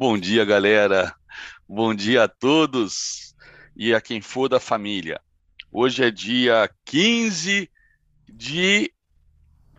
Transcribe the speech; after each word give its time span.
Bom 0.00 0.16
dia, 0.16 0.44
galera. 0.44 1.12
Bom 1.68 1.92
dia 1.92 2.22
a 2.22 2.28
todos 2.28 3.34
e 3.76 3.92
a 3.92 4.00
quem 4.00 4.20
for 4.20 4.48
da 4.48 4.60
família. 4.60 5.20
Hoje 5.72 6.04
é 6.04 6.08
dia 6.08 6.70
15 6.84 7.68
de 8.32 8.92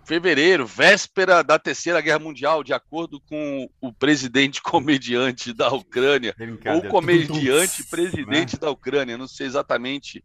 fevereiro, 0.03 0.67
véspera 0.67 1.41
da 1.41 1.57
Terceira 1.57 2.01
Guerra 2.01 2.19
Mundial, 2.19 2.65
de 2.65 2.73
acordo 2.73 3.21
com 3.21 3.69
o 3.79 3.93
presidente 3.93 4.59
comediante 4.61 5.53
da 5.53 5.69
Ucrânia, 5.69 6.35
ou 6.65 6.81
comediante 6.89 7.85
presidente 7.85 8.55
né? 8.55 8.59
da 8.59 8.69
Ucrânia, 8.69 9.17
não 9.17 9.25
sei 9.25 9.47
exatamente 9.47 10.21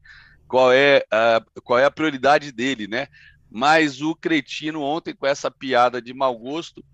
qual 0.48 0.72
é, 0.72 1.04
a, 1.08 1.40
qual 1.62 1.78
é 1.78 1.84
a 1.84 1.90
prioridade 1.92 2.50
dele, 2.50 2.88
né? 2.88 3.06
Mas 3.48 4.02
o 4.02 4.12
cretino 4.16 4.82
ontem, 4.82 5.14
com 5.14 5.24
essa 5.24 5.52
piada 5.52 6.02
de 6.02 6.12
mau 6.12 6.36
gosto, 6.36 6.84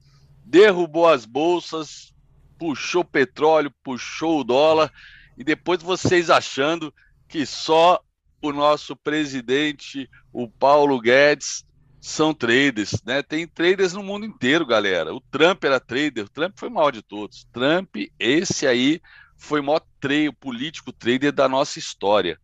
derrubou 0.44 1.08
as 1.08 1.24
bolsas, 1.24 2.12
puxou 2.60 3.02
petróleo, 3.02 3.72
puxou 3.82 4.40
o 4.40 4.44
dólar, 4.44 4.92
e 5.38 5.42
depois 5.42 5.82
vocês 5.82 6.28
achando 6.28 6.92
que 7.26 7.46
só 7.46 7.98
o 8.42 8.52
nosso 8.52 8.94
presidente, 8.94 10.08
o 10.30 10.46
Paulo 10.46 11.00
Guedes, 11.00 11.64
são 11.98 12.34
traders, 12.34 13.02
né? 13.04 13.22
Tem 13.22 13.46
traders 13.46 13.94
no 13.94 14.02
mundo 14.02 14.26
inteiro, 14.26 14.66
galera. 14.66 15.14
O 15.14 15.20
Trump 15.20 15.64
era 15.64 15.80
trader, 15.80 16.24
o 16.24 16.28
Trump 16.28 16.52
foi 16.56 16.68
o 16.68 16.72
maior 16.72 16.90
de 16.90 17.02
todos. 17.02 17.46
Trump, 17.50 17.96
esse 18.18 18.66
aí, 18.66 19.00
foi 19.38 19.60
o 19.60 19.64
maior 19.64 19.82
trader, 19.98 20.32
político 20.34 20.92
trader 20.92 21.32
da 21.32 21.48
nossa 21.48 21.78
história. 21.78 22.38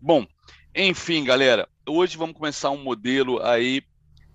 Bom, 0.00 0.26
enfim, 0.74 1.22
galera, 1.22 1.68
hoje 1.86 2.16
vamos 2.16 2.36
começar 2.36 2.70
um 2.70 2.82
modelo 2.82 3.42
aí 3.42 3.82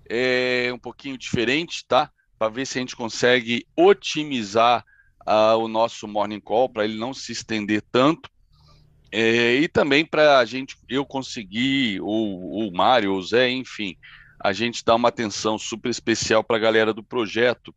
é, 0.08 0.70
um 0.72 0.80
pouquinho 0.80 1.18
diferente, 1.18 1.84
tá? 1.88 2.12
Para 2.38 2.50
ver 2.50 2.68
se 2.68 2.78
a 2.78 2.82
gente 2.82 2.96
consegue 2.96 3.66
otimizar 3.76 4.86
uh, 5.26 5.58
o 5.58 5.68
nosso 5.68 6.08
morning 6.08 6.40
call 6.40 6.70
para 6.70 6.86
ele 6.86 6.98
não 6.98 7.14
se 7.14 7.32
estender 7.32 7.82
tanto. 7.92 8.30
É, 9.12 9.56
e 9.56 9.68
também 9.68 10.06
para 10.06 10.40
a 10.40 10.46
gente, 10.46 10.76
eu 10.90 11.06
conseguir, 11.06 12.02
ou 12.02 12.68
o 12.68 12.72
Mário, 12.76 13.14
ou 13.14 13.20
o 13.20 13.24
Zé, 13.24 13.50
enfim, 13.50 13.96
a 14.40 14.52
gente 14.52 14.84
dar 14.84 14.96
uma 14.96 15.10
atenção 15.10 15.58
super 15.58 15.90
especial 15.90 16.44
para 16.44 16.58
a 16.58 16.60
galera 16.60 16.94
do 16.94 17.04
projeto 17.04 17.74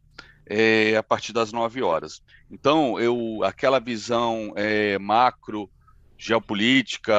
é, 0.46 0.96
a 0.96 1.02
partir 1.02 1.32
das 1.32 1.52
9 1.52 1.82
horas. 1.82 2.22
Então, 2.50 2.98
eu, 2.98 3.40
aquela 3.44 3.78
visão 3.78 4.52
é, 4.56 4.98
macro, 4.98 5.70
geopolítica, 6.16 7.14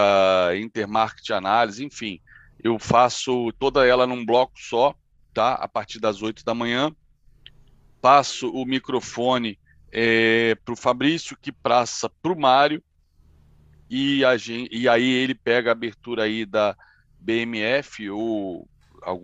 intermarket 0.58 1.30
análise, 1.30 1.86
enfim, 1.86 2.20
eu 2.62 2.78
faço 2.78 3.54
toda 3.54 3.88
ela 3.88 4.06
num 4.06 4.26
bloco 4.26 4.54
só, 4.58 4.94
tá? 5.34 5.54
A 5.54 5.68
partir 5.68 6.00
das 6.00 6.22
8 6.22 6.44
da 6.44 6.54
manhã. 6.54 6.94
Passo 8.02 8.50
o 8.52 8.66
microfone 8.66 9.58
é, 9.92 10.56
para 10.64 10.74
o 10.74 10.78
Fabrício, 10.78 11.38
que 11.42 11.52
passa 11.52 12.10
para 12.22 12.32
o 12.32 12.40
Mário, 12.40 12.84
e, 13.90 14.24
a 14.24 14.38
gente, 14.38 14.76
e 14.76 14.88
aí 14.88 15.10
ele 15.10 15.34
pega 15.34 15.72
a 15.72 15.74
abertura 15.74 16.24
aí 16.24 16.46
da 16.46 16.76
BMF, 17.20 18.10
ou 18.10 18.68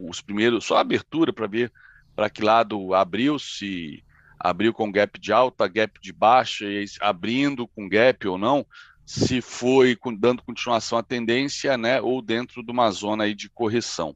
os 0.09 0.21
primeiros, 0.21 0.65
só 0.65 0.77
a 0.77 0.81
abertura 0.81 1.31
para 1.31 1.47
ver 1.47 1.71
para 2.15 2.29
que 2.29 2.41
lado 2.41 2.93
abriu, 2.93 3.37
se 3.37 4.03
abriu 4.39 4.73
com 4.73 4.91
gap 4.91 5.19
de 5.19 5.33
alta, 5.33 5.67
gap 5.67 5.99
de 6.01 6.13
baixa, 6.13 6.65
e 6.65 6.85
abrindo 7.01 7.67
com 7.67 7.89
gap 7.89 8.27
ou 8.27 8.37
não, 8.37 8.65
se 9.05 9.41
foi 9.41 9.97
dando 10.17 10.41
continuação 10.41 10.97
à 10.97 11.03
tendência, 11.03 11.77
né, 11.77 12.01
ou 12.01 12.21
dentro 12.21 12.63
de 12.63 12.71
uma 12.71 12.89
zona 12.89 13.25
aí 13.25 13.35
de 13.35 13.49
correção, 13.49 14.15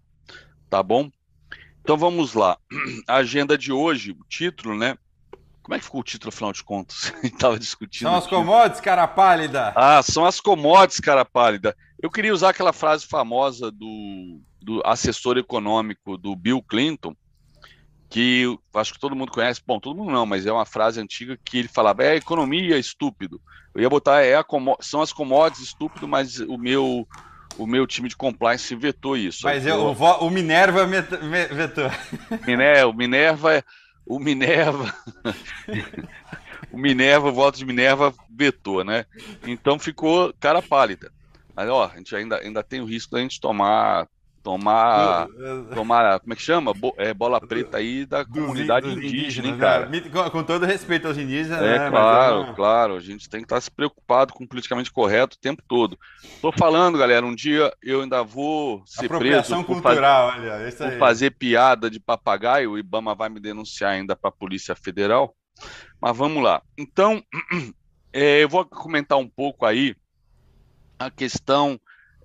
tá 0.70 0.82
bom? 0.82 1.12
Então 1.82 1.98
vamos 1.98 2.34
lá. 2.34 2.58
A 3.08 3.18
agenda 3.18 3.58
de 3.58 3.72
hoje, 3.72 4.12
o 4.12 4.26
título, 4.28 4.78
né? 4.78 4.98
Como 5.70 5.76
é 5.76 5.80
que 5.80 5.86
ficou 5.86 6.02
o 6.02 6.04
título, 6.04 6.30
afinal 6.30 6.52
de 6.52 6.64
contas? 6.64 7.14
A 7.22 7.22
gente 7.22 7.36
estava 7.36 7.60
discutindo. 7.60 8.08
São 8.08 8.16
as 8.16 8.26
commodities, 8.26 8.82
cara 8.82 9.08
pálida. 9.08 9.72
Ah, 9.76 10.02
são 10.02 10.26
as 10.26 10.42
commodities, 10.42 11.00
cara 11.00 11.24
pálida. 11.24 11.78
Eu 12.02 12.10
queria 12.10 12.34
usar 12.34 12.50
aquela 12.50 12.74
frase 12.74 13.06
famosa 13.06 13.70
do, 13.70 14.42
do 14.60 14.82
assessor 14.84 15.38
econômico 15.38 16.18
do 16.18 16.36
Bill 16.36 16.60
Clinton, 16.64 17.16
que 18.10 18.46
acho 18.74 18.94
que 18.94 19.00
todo 19.00 19.16
mundo 19.16 19.32
conhece. 19.32 19.62
Bom, 19.64 19.80
todo 19.80 19.96
mundo 19.96 20.12
não, 20.12 20.26
mas 20.26 20.48
é 20.48 20.52
uma 20.52 20.66
frase 20.66 21.00
antiga 21.00 21.38
que 21.46 21.60
ele 21.60 21.68
falava: 21.68 22.04
é 22.04 22.14
a 22.14 22.16
economia 22.16 22.76
estúpido. 22.76 23.40
Eu 23.76 23.84
ia 23.84 23.90
botar 23.90 24.24
é 24.24 24.34
a, 24.34 24.46
são 24.80 25.04
as 25.04 25.14
commodities 25.14 25.68
estúpido, 25.68 26.08
mas 26.08 26.40
o 26.40 26.58
meu 26.58 27.08
o 27.60 27.68
meu 27.68 27.86
time 27.86 28.10
de 28.10 28.18
compliance 28.18 28.74
vetou 28.74 29.16
isso. 29.16 29.42
Mas 29.44 29.68
eu, 29.68 29.76
o, 29.76 29.92
o, 30.26 30.30
Minerva 30.32 30.88
vetou. 30.88 31.92
Minerva, 32.48 32.88
o 32.88 32.94
Minerva, 32.94 33.64
o 34.06 34.20
Minerva, 34.20 34.94
o 36.72 36.78
Minerva, 36.78 37.30
o 37.30 37.34
voto 37.34 37.58
de 37.58 37.66
Minerva 37.66 38.14
vetou, 38.30 38.84
né? 38.84 39.06
Então 39.46 39.78
ficou 39.80 40.34
cara 40.40 40.62
pálida. 40.62 41.12
Mas 41.56 41.70
ó, 41.70 41.92
a 41.94 41.98
gente 41.98 42.16
ainda, 42.16 42.38
ainda 42.38 42.64
tem 42.64 42.82
o 42.82 42.86
risco 42.86 43.12
da 43.16 43.22
gente 43.22 43.40
tomar 43.40 44.08
tomar, 44.44 45.28
tomar, 45.74 46.20
como 46.20 46.34
é 46.34 46.36
que 46.36 46.42
chama? 46.42 46.74
Bo, 46.74 46.94
é, 46.98 47.14
bola 47.14 47.40
preta 47.40 47.78
aí 47.78 48.06
da 48.06 48.26
comunidade 48.26 48.90
do, 48.90 49.02
indígena, 49.02 49.48
hein, 49.48 49.58
cara? 49.58 49.86
Né? 49.88 50.02
Com, 50.02 50.30
com, 50.30 50.44
todo 50.44 50.66
respeito 50.66 51.08
aos 51.08 51.18
indígenas, 51.18 51.62
é, 51.62 51.80
né? 51.80 51.90
Claro, 51.90 52.42
é 52.44 52.54
claro, 52.54 52.96
a 52.96 53.00
gente 53.00 53.30
tem 53.30 53.42
que 53.42 53.46
estar 53.46 53.60
se 53.62 53.70
preocupado 53.70 54.34
com 54.34 54.44
o 54.44 54.48
politicamente 54.48 54.92
correto 54.92 55.36
o 55.36 55.40
tempo 55.40 55.62
todo. 55.68 55.98
Tô 56.42 56.52
falando, 56.52 56.98
galera, 56.98 57.26
um 57.26 57.36
dia 57.36 57.72
eu 57.82 58.02
ainda 58.02 58.24
vou 58.24 58.82
ser 58.86 59.08
preso 59.08 59.56
por, 59.58 59.66
cultural, 59.66 60.32
faz... 60.32 60.44
olha, 60.44 60.72
por 60.72 61.00
fazer 61.00 61.32
piada 61.32 61.90
de 61.90 62.00
papagaio, 62.00 62.72
o 62.72 62.78
Ibama 62.78 63.14
vai 63.16 63.30
me 63.30 63.40
denunciar 63.40 63.92
ainda 63.92 64.16
para 64.16 64.30
a 64.30 64.34
Polícia 64.34 64.76
Federal, 64.76 65.36
mas 66.02 66.16
vamos 66.16 66.44
lá. 66.44 66.62
Então, 66.78 67.22
é, 68.14 68.44
eu 68.44 68.50
vou 68.50 68.66
comentar 68.66 69.18
um 69.18 69.28
pouco 69.28 69.66
aí 69.66 69.96
a 70.98 71.10
questão 71.10 71.80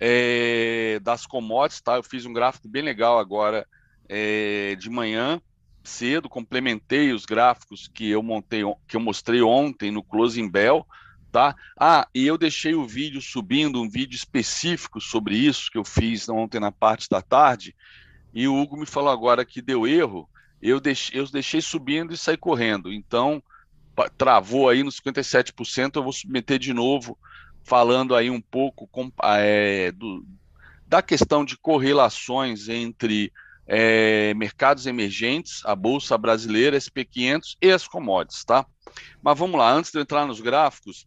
é, 0.06 1.00
das 1.00 1.25
commodities, 1.25 1.81
tá? 1.81 1.97
Eu 1.97 2.03
fiz 2.03 2.26
um 2.26 2.32
gráfico 2.34 2.69
bem 2.69 2.82
legal 2.82 3.19
agora 3.19 3.66
é, 4.06 4.76
de 4.78 4.91
manhã, 4.91 5.41
cedo, 5.82 6.28
complementei 6.28 7.10
os 7.10 7.25
gráficos 7.25 7.88
que 7.88 8.10
eu 8.10 8.22
montei, 8.22 8.60
que 8.87 8.97
eu 8.97 9.00
mostrei 9.00 9.41
ontem 9.41 9.91
no 9.91 10.03
Closing 10.03 10.50
Bell, 10.50 10.87
tá? 11.32 11.56
Ah, 11.81 12.06
e 12.14 12.26
eu 12.26 12.37
deixei 12.37 12.75
o 12.75 12.87
vídeo 12.87 13.22
subindo, 13.22 13.81
um 13.81 13.88
vídeo 13.88 14.14
específico 14.14 15.00
sobre 15.00 15.38
isso 15.38 15.70
que 15.70 15.78
eu 15.78 15.84
fiz 15.87 16.28
ontem 16.28 16.60
na 16.60 16.70
parte 16.70 17.09
da 17.09 17.22
tarde, 17.22 17.75
e 18.34 18.47
o 18.47 18.54
Hugo 18.54 18.76
me 18.76 18.84
falou 18.84 19.10
agora 19.10 19.43
que 19.43 19.62
deu 19.62 19.87
erro, 19.87 20.28
eu 20.60 20.81
deixei, 20.81 21.19
eu 21.19 21.26
deixei 21.31 21.62
subindo 21.62 22.12
e 22.12 22.16
saí 22.19 22.37
correndo, 22.37 22.93
então 22.93 23.43
travou 24.19 24.69
aí 24.69 24.82
nos 24.82 25.00
57%, 25.00 25.97
eu 25.97 26.03
vou 26.03 26.12
submeter 26.12 26.59
de 26.59 26.75
novo 26.75 27.16
falando 27.64 28.14
aí 28.14 28.30
um 28.30 28.41
pouco 28.41 28.86
com, 28.86 29.10
é, 29.22 29.91
do, 29.92 30.25
da 30.86 31.02
questão 31.02 31.44
de 31.44 31.56
correlações 31.56 32.69
entre 32.69 33.32
é, 33.66 34.34
mercados 34.34 34.86
emergentes, 34.86 35.62
a 35.64 35.75
Bolsa 35.75 36.16
Brasileira, 36.19 36.76
SP500 36.76 37.56
e 37.60 37.70
as 37.70 37.88
commodities, 37.88 38.44
tá? 38.44 38.66
Mas 39.22 39.38
vamos 39.38 39.58
lá, 39.58 39.72
antes 39.72 39.91
de 39.91 39.98
eu 39.98 40.02
entrar 40.02 40.26
nos 40.26 40.41
gráficos, 40.41 41.06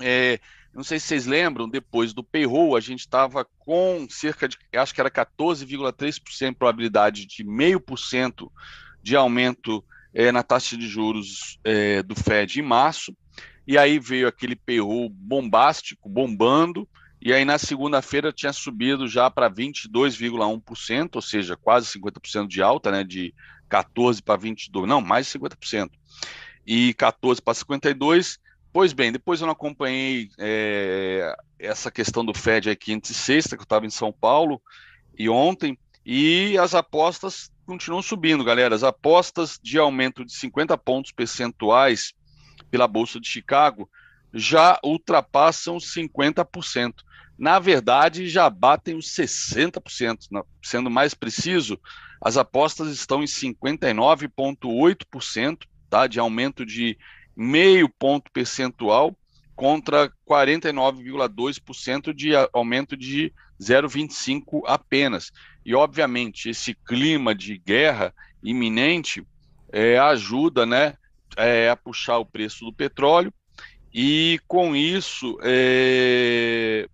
é, 0.00 0.38
não 0.74 0.84
sei 0.84 1.00
se 1.00 1.06
vocês 1.06 1.26
lembram, 1.26 1.68
depois 1.68 2.12
do 2.12 2.22
payroll, 2.22 2.76
a 2.76 2.80
gente 2.80 3.00
estava 3.00 3.46
com 3.58 4.06
cerca 4.10 4.46
de, 4.46 4.58
acho 4.74 4.94
que 4.94 5.00
era 5.00 5.10
14,3% 5.10 6.54
probabilidade 6.54 7.24
de 7.24 7.42
meio 7.42 7.80
por 7.80 7.98
cento 7.98 8.52
de 9.02 9.16
aumento 9.16 9.82
é, 10.12 10.30
na 10.30 10.42
taxa 10.42 10.76
de 10.76 10.86
juros 10.86 11.58
é, 11.64 12.02
do 12.02 12.14
Fed 12.14 12.60
em 12.60 12.62
março. 12.62 13.16
E 13.66 13.76
aí 13.76 13.98
veio 13.98 14.28
aquele 14.28 14.54
payroll 14.54 15.08
bombástico, 15.08 16.08
bombando, 16.08 16.88
e 17.20 17.32
aí 17.32 17.44
na 17.44 17.58
segunda-feira 17.58 18.32
tinha 18.32 18.52
subido 18.52 19.08
já 19.08 19.30
para 19.30 19.50
22,1%, 19.50 21.16
ou 21.16 21.22
seja, 21.22 21.56
quase 21.56 21.98
50% 21.98 22.46
de 22.46 22.62
alta, 22.62 22.90
né, 22.90 23.02
de 23.02 23.34
14 23.68 24.22
para 24.22 24.36
22, 24.36 24.88
não, 24.88 25.00
mais 25.00 25.26
de 25.26 25.38
50%. 25.38 25.90
E 26.66 26.94
14 26.94 27.42
para 27.42 27.54
52. 27.54 28.38
Pois 28.72 28.92
bem, 28.92 29.10
depois 29.10 29.40
eu 29.40 29.46
não 29.46 29.52
acompanhei 29.52 30.28
é, 30.38 31.34
essa 31.58 31.90
questão 31.90 32.24
do 32.24 32.34
Fed 32.34 32.68
aqui 32.68 32.92
entre 32.92 33.14
sexta, 33.14 33.56
que 33.56 33.62
eu 33.62 33.64
estava 33.64 33.86
em 33.86 33.90
São 33.90 34.12
Paulo, 34.12 34.60
e 35.18 35.28
ontem, 35.28 35.78
e 36.04 36.56
as 36.58 36.74
apostas 36.74 37.50
continuam 37.64 38.02
subindo, 38.02 38.44
galera. 38.44 38.74
As 38.74 38.84
apostas 38.84 39.58
de 39.60 39.78
aumento 39.78 40.24
de 40.24 40.32
50 40.32 40.76
pontos 40.78 41.10
percentuais 41.10 42.12
pela 42.70 42.88
Bolsa 42.88 43.20
de 43.20 43.28
Chicago 43.28 43.90
já 44.32 44.78
ultrapassam 44.84 45.78
50%. 45.78 46.94
Na 47.38 47.58
verdade, 47.58 48.28
já 48.28 48.48
batem 48.48 48.96
os 48.96 49.06
60%. 49.06 50.44
Sendo 50.62 50.88
mais 50.90 51.14
preciso, 51.14 51.78
as 52.20 52.36
apostas 52.36 52.88
estão 52.88 53.22
em 53.22 53.26
59,8% 53.26 55.58
tá, 55.88 56.06
de 56.06 56.18
aumento 56.18 56.64
de 56.64 56.98
meio 57.36 57.88
ponto 57.88 58.30
percentual 58.32 59.16
contra 59.54 60.10
49,2% 60.28 62.12
de 62.12 62.32
aumento 62.52 62.96
de 62.96 63.32
0,25 63.60 64.62
apenas. 64.66 65.30
E, 65.64 65.74
obviamente, 65.74 66.50
esse 66.50 66.74
clima 66.74 67.34
de 67.34 67.58
guerra 67.58 68.14
iminente 68.42 69.26
é, 69.72 69.98
ajuda 69.98 70.66
né, 70.66 70.94
é, 71.36 71.68
a 71.70 71.76
puxar 71.76 72.18
o 72.18 72.26
preço 72.26 72.64
do 72.64 72.72
petróleo 72.72 73.32
e, 73.92 74.40
com 74.46 74.74
isso, 74.74 75.38
é, 75.42 76.88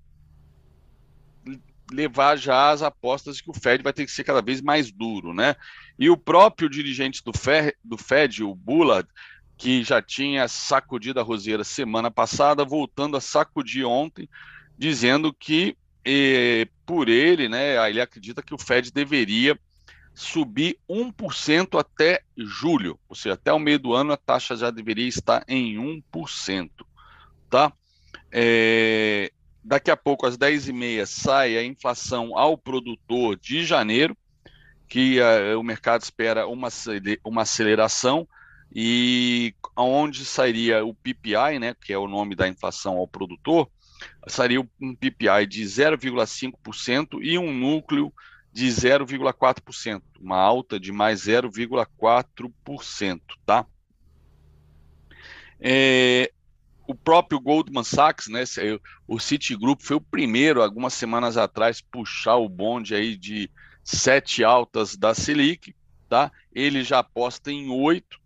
levar 1.92 2.36
já 2.36 2.70
as 2.70 2.82
apostas 2.82 3.40
que 3.40 3.50
o 3.50 3.54
Fed 3.54 3.82
vai 3.82 3.92
ter 3.92 4.04
que 4.04 4.12
ser 4.12 4.24
cada 4.24 4.42
vez 4.42 4.60
mais 4.60 4.90
duro, 4.90 5.32
né? 5.34 5.54
E 5.98 6.08
o 6.10 6.16
próprio 6.16 6.68
dirigente 6.68 7.22
do, 7.24 7.36
Fed, 7.36 7.74
do 7.84 7.96
Fed 7.96 8.42
o 8.42 8.54
Bullard, 8.54 9.08
que 9.56 9.84
já 9.84 10.02
tinha 10.02 10.48
sacudido 10.48 11.20
a 11.20 11.22
roseira 11.22 11.64
semana 11.64 12.10
passada, 12.10 12.64
voltando 12.64 13.16
a 13.16 13.20
sacudir 13.20 13.84
ontem, 13.84 14.28
dizendo 14.76 15.32
que 15.32 15.76
eh, 16.04 16.66
por 16.84 17.08
ele, 17.08 17.48
né, 17.48 17.88
ele 17.88 18.00
acredita 18.00 18.42
que 18.42 18.54
o 18.54 18.58
Fed 18.58 18.90
deveria 18.90 19.58
subir 20.14 20.78
1% 20.88 21.78
até 21.78 22.22
julho, 22.36 22.98
ou 23.08 23.16
seja, 23.16 23.34
até 23.34 23.52
o 23.52 23.58
meio 23.58 23.78
do 23.78 23.94
ano 23.94 24.12
a 24.12 24.16
taxa 24.16 24.56
já 24.56 24.70
deveria 24.70 25.08
estar 25.08 25.44
em 25.48 25.76
1%, 25.76 26.70
tá? 27.48 27.72
É, 28.30 29.32
daqui 29.62 29.90
a 29.90 29.96
pouco, 29.96 30.26
às 30.26 30.36
10h30, 30.36 31.06
sai 31.06 31.56
a 31.56 31.64
inflação 31.64 32.36
ao 32.36 32.58
produtor 32.58 33.36
de 33.36 33.64
janeiro, 33.64 34.16
que 34.88 35.18
uh, 35.20 35.58
o 35.58 35.62
mercado 35.62 36.02
espera 36.02 36.46
uma, 36.46 36.68
uma 37.24 37.42
aceleração, 37.42 38.28
e 38.74 39.54
onde 39.76 40.24
sairia 40.24 40.84
o 40.84 40.94
PPI, 40.94 41.58
né, 41.58 41.74
que 41.74 41.92
é 41.92 41.98
o 41.98 42.08
nome 42.08 42.34
da 42.34 42.48
inflação 42.48 42.96
ao 42.96 43.06
produtor, 43.06 43.70
sairia 44.26 44.60
um 44.60 44.94
PPI 44.94 45.46
de 45.46 45.62
0,5% 45.62 47.18
e 47.22 47.38
um 47.38 47.52
núcleo 47.52 48.12
de 48.52 48.66
0,4%, 48.66 50.02
uma 50.20 50.36
alta 50.36 50.78
de 50.78 50.92
mais 50.92 51.22
0,4%, 51.22 53.20
tá? 53.46 53.66
É, 55.58 56.30
o 56.86 56.94
próprio 56.94 57.40
Goldman 57.40 57.84
Sachs, 57.84 58.28
né, 58.28 58.42
o 59.06 59.18
Citigroup 59.18 59.80
foi 59.80 59.96
o 59.96 60.00
primeiro, 60.00 60.62
algumas 60.62 60.92
semanas 60.92 61.36
atrás, 61.36 61.80
puxar 61.80 62.36
o 62.36 62.48
bonde 62.48 62.94
aí 62.94 63.16
de 63.16 63.50
sete 63.84 64.44
altas 64.44 64.96
da 64.96 65.14
Selic, 65.14 65.74
tá? 66.08 66.30
Ele 66.52 66.82
já 66.84 66.98
aposta 66.98 67.50
em 67.50 67.70
oito. 67.70 68.20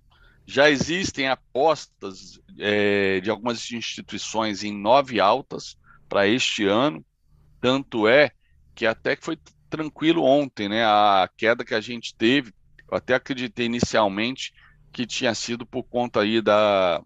Já 0.44 0.70
existem 0.70 1.28
apostas 1.28 2.40
é, 2.58 3.20
de 3.20 3.30
algumas 3.30 3.70
instituições 3.70 4.62
em 4.64 4.72
nove 4.72 5.20
altas 5.20 5.76
para 6.08 6.26
este 6.26 6.64
ano. 6.64 7.04
Tanto 7.60 8.06
é 8.06 8.30
que 8.74 8.86
até 8.86 9.16
que 9.16 9.24
foi 9.24 9.36
tranquilo 9.68 10.22
ontem, 10.22 10.68
né? 10.68 10.84
A 10.84 11.28
queda 11.36 11.64
que 11.64 11.74
a 11.74 11.80
gente 11.80 12.14
teve, 12.14 12.52
eu 12.90 12.96
até 12.96 13.14
acreditei 13.14 13.66
inicialmente 13.66 14.52
que 14.92 15.06
tinha 15.06 15.34
sido 15.34 15.66
por 15.66 15.82
conta 15.82 16.20
aí 16.20 16.40
da, 16.40 17.02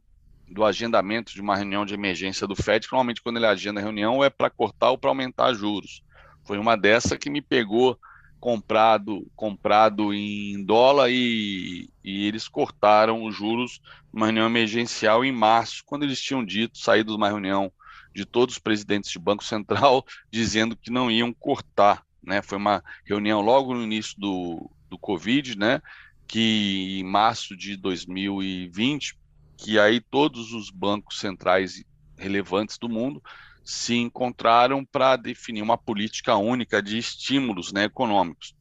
do 0.48 0.64
agendamento 0.64 1.32
de 1.32 1.40
uma 1.40 1.56
reunião 1.56 1.84
de 1.84 1.94
emergência 1.94 2.46
do 2.46 2.54
FED, 2.54 2.86
que 2.86 2.92
normalmente 2.92 3.22
quando 3.22 3.36
ele 3.36 3.46
agenda 3.46 3.80
a 3.80 3.82
reunião 3.82 4.22
é 4.22 4.30
para 4.30 4.50
cortar 4.50 4.90
ou 4.90 4.98
para 4.98 5.10
aumentar 5.10 5.52
juros. 5.54 6.02
Foi 6.44 6.58
uma 6.58 6.76
dessa 6.76 7.16
que 7.16 7.30
me 7.30 7.40
pegou 7.40 7.98
comprado 8.40 9.30
comprado 9.36 10.14
em 10.14 10.64
dólar 10.64 11.10
e, 11.10 11.90
e 12.02 12.26
eles 12.26 12.48
cortaram 12.48 13.24
os 13.24 13.36
juros 13.36 13.80
numa 14.12 14.26
reunião 14.26 14.46
emergencial 14.46 15.24
em 15.24 15.30
março, 15.30 15.82
quando 15.84 16.04
eles 16.04 16.20
tinham 16.20 16.44
dito, 16.44 16.78
saído 16.78 17.12
de 17.12 17.16
uma 17.16 17.28
reunião 17.28 17.70
de 18.14 18.24
todos 18.24 18.56
os 18.56 18.58
presidentes 18.58 19.10
de 19.10 19.18
Banco 19.18 19.44
Central, 19.44 20.04
dizendo 20.32 20.76
que 20.76 20.90
não 20.90 21.10
iam 21.10 21.32
cortar 21.32 22.02
né? 22.22 22.42
Foi 22.42 22.58
uma 22.58 22.82
reunião 23.04 23.40
logo 23.40 23.74
no 23.74 23.82
início 23.82 24.14
do, 24.18 24.70
do 24.88 24.98
Covid, 24.98 25.58
né? 25.58 25.80
Que 26.26 27.00
em 27.00 27.04
março 27.04 27.56
de 27.56 27.76
2020, 27.76 29.18
que 29.56 29.78
aí 29.78 30.00
todos 30.00 30.52
os 30.52 30.70
bancos 30.70 31.18
centrais 31.18 31.82
relevantes 32.16 32.78
do 32.78 32.88
mundo 32.88 33.22
se 33.64 33.94
encontraram 33.94 34.84
para 34.84 35.16
definir 35.16 35.62
uma 35.62 35.76
política 35.76 36.36
única 36.36 36.82
de 36.82 36.98
estímulos 36.98 37.72
né, 37.72 37.84
econômicos. 37.84 38.54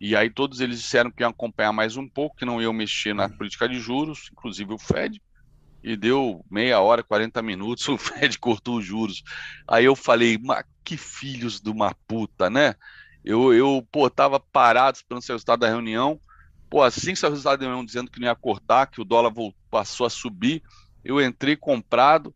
E 0.00 0.14
aí 0.14 0.30
todos 0.30 0.60
eles 0.60 0.80
disseram 0.80 1.10
que 1.10 1.22
iam 1.22 1.30
acompanhar 1.30 1.72
mais 1.72 1.96
um 1.96 2.08
pouco, 2.08 2.36
que 2.36 2.44
não 2.44 2.60
iam 2.60 2.72
mexer 2.72 3.14
na 3.14 3.28
política 3.28 3.68
de 3.68 3.78
juros, 3.80 4.28
inclusive 4.30 4.74
o 4.74 4.78
Fed, 4.78 5.20
e 5.86 5.96
deu 5.96 6.44
meia 6.50 6.80
hora, 6.80 7.04
40 7.04 7.40
minutos, 7.40 7.86
o 7.88 7.96
Fed 7.96 8.36
cortou 8.40 8.78
os 8.78 8.84
juros. 8.84 9.22
Aí 9.68 9.84
eu 9.84 9.94
falei, 9.94 10.36
mas 10.36 10.64
que 10.84 10.96
filhos 10.96 11.60
de 11.60 11.70
uma 11.70 11.94
puta, 12.08 12.50
né? 12.50 12.74
Eu, 13.24 13.54
eu 13.54 13.86
pô, 13.92 14.10
tava 14.10 14.40
parado 14.40 14.96
esperando 14.96 15.22
o 15.22 15.26
resultado 15.32 15.60
da 15.60 15.68
reunião. 15.68 16.20
Pô, 16.68 16.82
assim 16.82 17.12
que 17.12 17.16
saiu 17.16 17.30
o 17.30 17.34
resultado 17.34 17.60
da 17.60 17.66
reunião 17.66 17.84
dizendo 17.84 18.10
que 18.10 18.18
não 18.18 18.26
ia 18.26 18.34
cortar, 18.34 18.86
que 18.86 19.00
o 19.00 19.04
dólar 19.04 19.30
voltou, 19.30 19.56
passou 19.70 20.06
a 20.06 20.10
subir, 20.10 20.60
eu 21.04 21.24
entrei 21.24 21.54
comprado, 21.54 22.34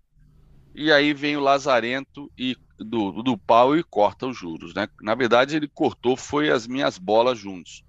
e 0.72 0.92
aí 0.92 1.12
vem 1.12 1.36
o 1.36 1.40
Lazarento 1.40 2.30
e 2.38 2.56
do, 2.78 3.22
do 3.22 3.36
pau 3.36 3.76
e 3.76 3.82
corta 3.82 4.28
os 4.28 4.36
juros, 4.36 4.74
né? 4.74 4.88
Na 5.00 5.16
verdade, 5.16 5.56
ele 5.56 5.66
cortou 5.66 6.16
foi 6.16 6.50
as 6.50 6.68
minhas 6.68 6.98
bolas 6.98 7.36
juntos. 7.36 7.84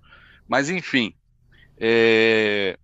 Mas 0.47 0.71
enfim, 0.71 1.13
é... 1.79 2.79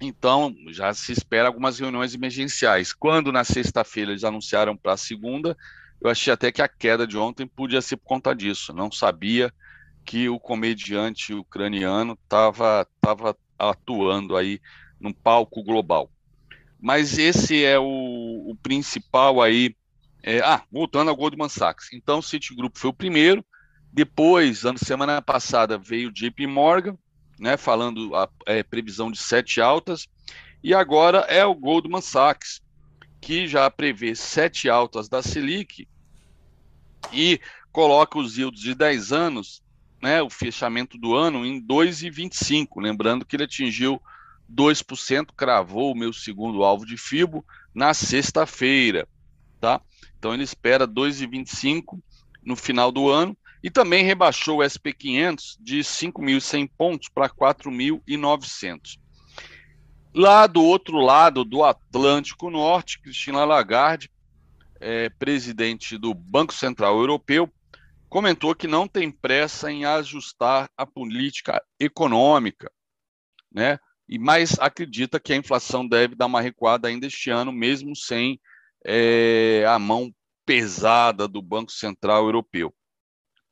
então 0.00 0.54
já 0.68 0.92
se 0.94 1.12
espera 1.12 1.48
algumas 1.48 1.78
reuniões 1.78 2.14
emergenciais. 2.14 2.92
Quando 2.92 3.30
na 3.30 3.44
sexta-feira 3.44 4.12
eles 4.12 4.24
anunciaram 4.24 4.76
para 4.76 4.94
a 4.94 4.96
segunda, 4.96 5.56
eu 6.00 6.08
achei 6.08 6.32
até 6.32 6.50
que 6.50 6.62
a 6.62 6.68
queda 6.68 7.06
de 7.06 7.18
ontem 7.18 7.46
podia 7.46 7.82
ser 7.82 7.96
por 7.96 8.06
conta 8.06 8.34
disso. 8.34 8.72
Não 8.72 8.90
sabia 8.90 9.52
que 10.04 10.28
o 10.28 10.40
comediante 10.40 11.34
ucraniano 11.34 12.18
estava 12.24 12.86
tava 13.00 13.36
atuando 13.58 14.36
aí 14.36 14.60
num 14.98 15.12
palco 15.12 15.62
global. 15.62 16.10
Mas 16.80 17.18
esse 17.18 17.62
é 17.64 17.78
o, 17.78 17.84
o 17.84 18.56
principal 18.62 19.42
aí. 19.42 19.76
É, 20.22 20.40
ah, 20.40 20.62
voltando 20.70 21.08
ao 21.08 21.16
Goldman 21.16 21.48
Sachs. 21.48 21.92
Então, 21.92 22.18
o 22.18 22.22
Citigroup 22.22 22.76
foi 22.76 22.90
o 22.90 22.94
primeiro. 22.94 23.44
Depois, 23.92 24.64
ano 24.64 24.78
semana 24.78 25.20
passada, 25.20 25.76
veio 25.76 26.08
o 26.08 26.12
JP 26.12 26.46
Morgan, 26.46 26.96
né, 27.40 27.56
falando 27.56 28.14
a 28.14 28.28
é, 28.46 28.62
previsão 28.62 29.10
de 29.10 29.18
sete 29.18 29.60
altas. 29.60 30.06
E 30.62 30.74
agora 30.74 31.20
é 31.20 31.44
o 31.44 31.54
Goldman 31.54 32.02
Sachs, 32.02 32.62
que 33.20 33.48
já 33.48 33.68
prevê 33.70 34.14
sete 34.14 34.68
altas 34.68 35.08
da 35.08 35.22
Selic 35.22 35.88
e 37.12 37.40
coloca 37.72 38.18
os 38.18 38.36
yields 38.36 38.60
de 38.60 38.74
10 38.74 39.12
anos, 39.12 39.62
né, 40.02 40.20
o 40.22 40.28
fechamento 40.28 40.98
do 40.98 41.14
ano, 41.14 41.46
em 41.46 41.60
2,25. 41.60 42.80
Lembrando 42.80 43.24
que 43.24 43.36
ele 43.36 43.44
atingiu 43.44 44.00
2%, 44.52 45.28
cravou 45.34 45.92
o 45.92 45.96
meu 45.96 46.12
segundo 46.12 46.62
alvo 46.62 46.84
de 46.84 46.98
FIBO 46.98 47.44
na 47.74 47.94
sexta-feira. 47.94 49.08
Tá? 49.58 49.80
Então 50.18 50.34
ele 50.34 50.42
espera 50.42 50.86
2,25 50.86 51.98
no 52.44 52.56
final 52.56 52.92
do 52.92 53.08
ano 53.08 53.36
e 53.62 53.70
também 53.70 54.04
rebaixou 54.04 54.58
o 54.58 54.62
SP500 54.62 55.56
de 55.60 55.80
5.100 55.80 56.70
pontos 56.76 57.08
para 57.08 57.28
4.900. 57.28 58.98
Lá 60.14 60.46
do 60.46 60.62
outro 60.62 60.98
lado 60.98 61.44
do 61.44 61.62
Atlântico 61.62 62.50
Norte, 62.50 63.00
Cristina 63.00 63.44
Lagarde, 63.44 64.10
é, 64.80 65.08
presidente 65.10 65.98
do 65.98 66.14
Banco 66.14 66.54
Central 66.54 66.98
Europeu, 66.98 67.52
comentou 68.08 68.54
que 68.54 68.66
não 68.66 68.88
tem 68.88 69.10
pressa 69.10 69.70
em 69.70 69.84
ajustar 69.84 70.68
a 70.76 70.84
política 70.84 71.62
econômica, 71.78 72.70
né? 73.52 73.78
E 74.08 74.18
mais 74.18 74.58
acredita 74.58 75.20
que 75.20 75.32
a 75.32 75.36
inflação 75.36 75.86
deve 75.86 76.16
dar 76.16 76.26
uma 76.26 76.40
recuada 76.40 76.88
ainda 76.88 77.06
este 77.06 77.30
ano, 77.30 77.52
mesmo 77.52 77.94
sem 77.94 78.40
é, 78.84 79.64
a 79.68 79.78
mão 79.78 80.12
pesada 80.44 81.28
do 81.28 81.40
Banco 81.40 81.70
Central 81.70 82.24
Europeu, 82.24 82.74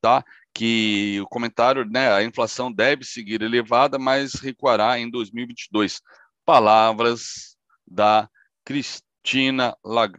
tá? 0.00 0.25
Que 0.55 1.21
o 1.21 1.26
comentário, 1.26 1.85
né? 1.85 2.12
A 2.12 2.25
inflação 2.25 2.73
deve 2.73 3.05
seguir 3.05 3.43
elevada, 3.43 3.99
mas 3.99 4.35
recuará 4.35 4.99
em 4.99 5.11
2022 5.11 6.00
palavras 6.45 7.57
da 7.87 8.28
Cristina 8.64 9.76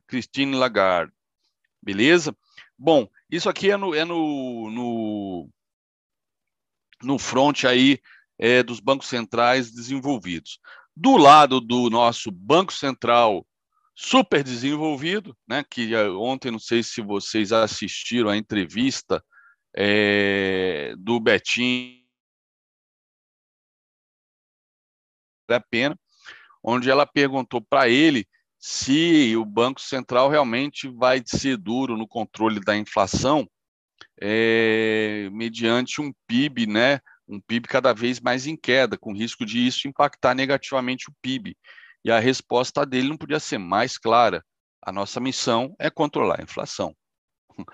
Christine 0.08 0.56
Lagarde. 0.56 1.12
Beleza? 1.82 2.36
Bom, 2.78 3.08
isso 3.30 3.50
aqui 3.50 3.72
é 3.72 3.78
no, 3.78 3.96
é 3.96 4.06
no, 4.06 4.70
no, 4.70 5.50
no 7.02 7.20
front 7.20 7.66
aí 7.66 8.00
é, 8.38 8.64
dos 8.64 8.80
bancos 8.80 9.08
centrais 9.08 9.72
desenvolvidos. 9.72 10.60
Do 10.96 11.18
lado 11.18 11.60
do 11.60 11.90
nosso 11.90 12.32
Banco 12.32 12.74
Central 12.74 13.46
super 13.96 14.44
desenvolvido, 14.44 15.36
né, 15.48 15.64
que 15.70 15.94
é, 15.94 16.10
ontem, 16.10 16.52
não 16.52 16.60
sei 16.60 16.82
se 16.82 17.02
vocês 17.02 17.52
assistiram 17.52 18.30
a 18.30 18.38
entrevista 18.38 19.24
é, 19.76 20.94
do 20.98 21.20
Betinho, 21.20 22.00
a 25.48 25.60
pena, 25.60 26.00
onde 26.64 26.90
ela 26.90 27.06
perguntou 27.06 27.62
para 27.62 27.90
ele 27.90 28.28
se 28.60 29.36
o 29.38 29.46
Banco 29.46 29.80
Central 29.82 30.30
realmente 30.30 30.88
vai 30.88 31.24
ser 31.26 31.58
duro 31.58 31.98
no 31.98 32.08
controle 32.08 32.60
da 32.60 32.76
inflação, 32.76 33.50
é, 34.22 35.30
mediante 35.32 36.02
um 36.02 36.12
PIB, 36.28 36.68
né, 36.68 37.00
um 37.28 37.40
PIB 37.40 37.68
cada 37.68 37.94
vez 37.94 38.20
mais 38.20 38.48
em 38.48 38.58
queda, 38.58 38.98
com 38.98 39.14
risco 39.14 39.46
de 39.46 39.66
isso 39.66 39.88
impactar 39.88 40.36
negativamente 40.36 41.10
o 41.10 41.14
PIB. 41.22 41.56
E 42.04 42.12
a 42.12 42.20
resposta 42.20 42.86
dele 42.86 43.10
não 43.10 43.18
podia 43.18 43.40
ser 43.40 43.58
mais 43.58 43.98
clara. 43.98 44.44
A 44.82 44.92
nossa 44.92 45.20
missão 45.20 45.76
é 45.80 45.90
controlar 45.90 46.40
a 46.40 46.44
inflação. 46.44 46.96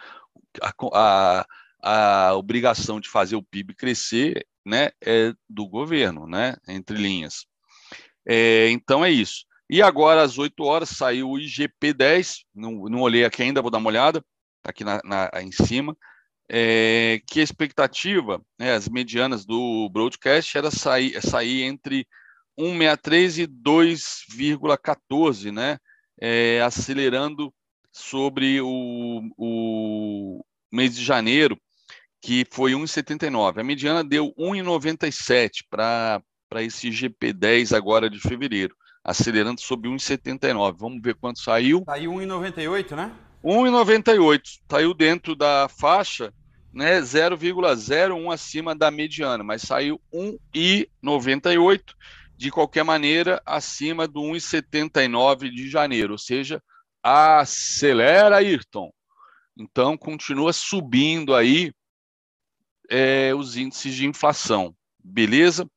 A, 0.62 0.74
a, 0.94 1.46
a 1.86 2.34
obrigação 2.34 3.00
de 3.00 3.08
fazer 3.08 3.36
o 3.36 3.44
PIB 3.44 3.75
crescer 3.75 4.44
né, 4.65 4.89
é 5.00 5.32
do 5.48 5.68
governo, 5.68 6.25
né, 6.25 6.56
entre 6.68 6.98
linhas. 6.98 7.46
É, 8.27 8.72
então 8.72 9.06
é 9.06 9.12
isso. 9.12 9.46
E 9.70 9.84
agora, 9.84 10.24
às 10.24 10.39
8 10.39 10.63
horas, 10.63 10.89
saiu 10.89 11.30
o 11.30 11.38
IGP-10, 11.38 12.39
não, 12.56 12.72
não 12.89 13.01
olhei 13.01 13.24
aqui 13.24 13.44
ainda, 13.44 13.62
vou 13.62 13.70
dar 13.70 13.77
uma 13.77 13.89
olhada, 13.89 14.25
está 14.58 14.72
aqui 14.72 14.84
na, 14.84 15.00
na, 15.04 15.30
em 15.42 15.51
cima, 15.51 15.96
é, 16.50 17.22
que 17.27 17.39
a 17.39 17.44
expectativa, 17.44 18.42
né, 18.58 18.74
as 18.74 18.89
medianas 18.89 19.46
do 19.46 19.88
broadcast, 19.89 20.58
era 20.58 20.72
sair, 20.72 21.22
sair 21.22 21.62
entre 21.63 22.08
1,63 22.60 23.44
e 23.44 23.48
2,14, 23.48 25.51
né, 25.51 25.77
é, 26.20 26.62
acelerando 26.62 27.54
sobre 27.92 28.60
o, 28.60 29.22
o 29.38 30.44
mês 30.72 30.96
de 30.96 31.04
janeiro, 31.04 31.60
que 32.25 32.44
foi 32.50 32.72
1,79. 32.72 33.60
A 33.60 33.63
mediana 33.63 34.03
deu 34.03 34.34
1,97 34.34 35.63
para 35.70 36.24
esse 36.55 36.89
GP10 36.89 37.77
agora 37.77 38.10
de 38.10 38.20
fevereiro, 38.20 38.75
acelerando 39.03 39.62
sobre 39.62 39.91
1,79. 39.91 40.75
Vamos 40.75 41.00
ver 41.03 41.13
quanto 41.13 41.39
saiu. 41.39 41.84
Saiu 41.86 42.13
1,98, 42.13 42.96
né? 42.96 43.12
1,98. 43.44 44.41
Saiu 44.67 44.96
dentro 44.96 45.36
da 45.36 45.70
faixa, 45.70 46.34
né, 46.74 47.00
0,01 47.00 48.34
acima 48.34 48.74
da 48.74 48.89
mediana, 48.89 49.44
mas 49.44 49.62
saiu 49.62 50.01
1,98. 50.12 51.94
De 52.36 52.50
qualquer 52.50 52.84
maneira, 52.84 53.39
acima 53.46 54.08
do 54.08 54.22
1,79 54.22 55.51
de 55.51 55.70
janeiro, 55.70 56.13
ou 56.13 56.17
seja, 56.17 56.60
acelera, 57.03 58.38
Ayrton. 58.38 58.89
Então, 59.55 59.96
continua 59.96 60.51
subindo 60.51 61.36
aí 61.36 61.72
é, 62.89 63.34
os 63.34 63.56
índices 63.58 63.96
de 63.96 64.06
inflação, 64.06 64.75
beleza? 65.04 65.70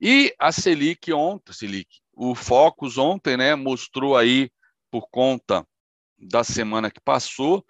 E 0.00 0.34
a 0.38 0.52
Selic 0.52 1.12
ontem, 1.12 1.52
Selic, 1.52 1.88
o 2.12 2.34
Focus 2.34 2.98
ontem, 2.98 3.36
né, 3.36 3.54
mostrou 3.54 4.16
aí 4.16 4.50
por 4.90 5.08
conta 5.10 5.66
da 6.18 6.44
semana 6.44 6.90
que 6.90 7.00
passou, 7.00 7.64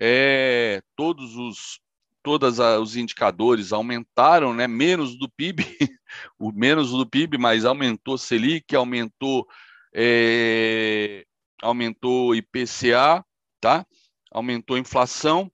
é, 0.00 0.82
todos 0.96 1.36
os 1.36 1.80
todos 2.22 2.58
os 2.58 2.94
indicadores 2.94 3.72
aumentaram, 3.72 4.52
né, 4.52 4.66
menos 4.66 5.16
do 5.16 5.30
PIB, 5.30 5.64
o 6.38 6.52
menos 6.52 6.90
do 6.90 7.08
PIB, 7.08 7.38
mas 7.38 7.64
aumentou 7.64 8.18
Selic, 8.18 8.76
aumentou 8.76 9.46
é, 9.94 11.24
aumentou 11.62 12.34
IPCA, 12.34 13.24
tá? 13.60 13.86
Aumentou 14.30 14.76
a 14.76 14.78
inflação 14.78 15.50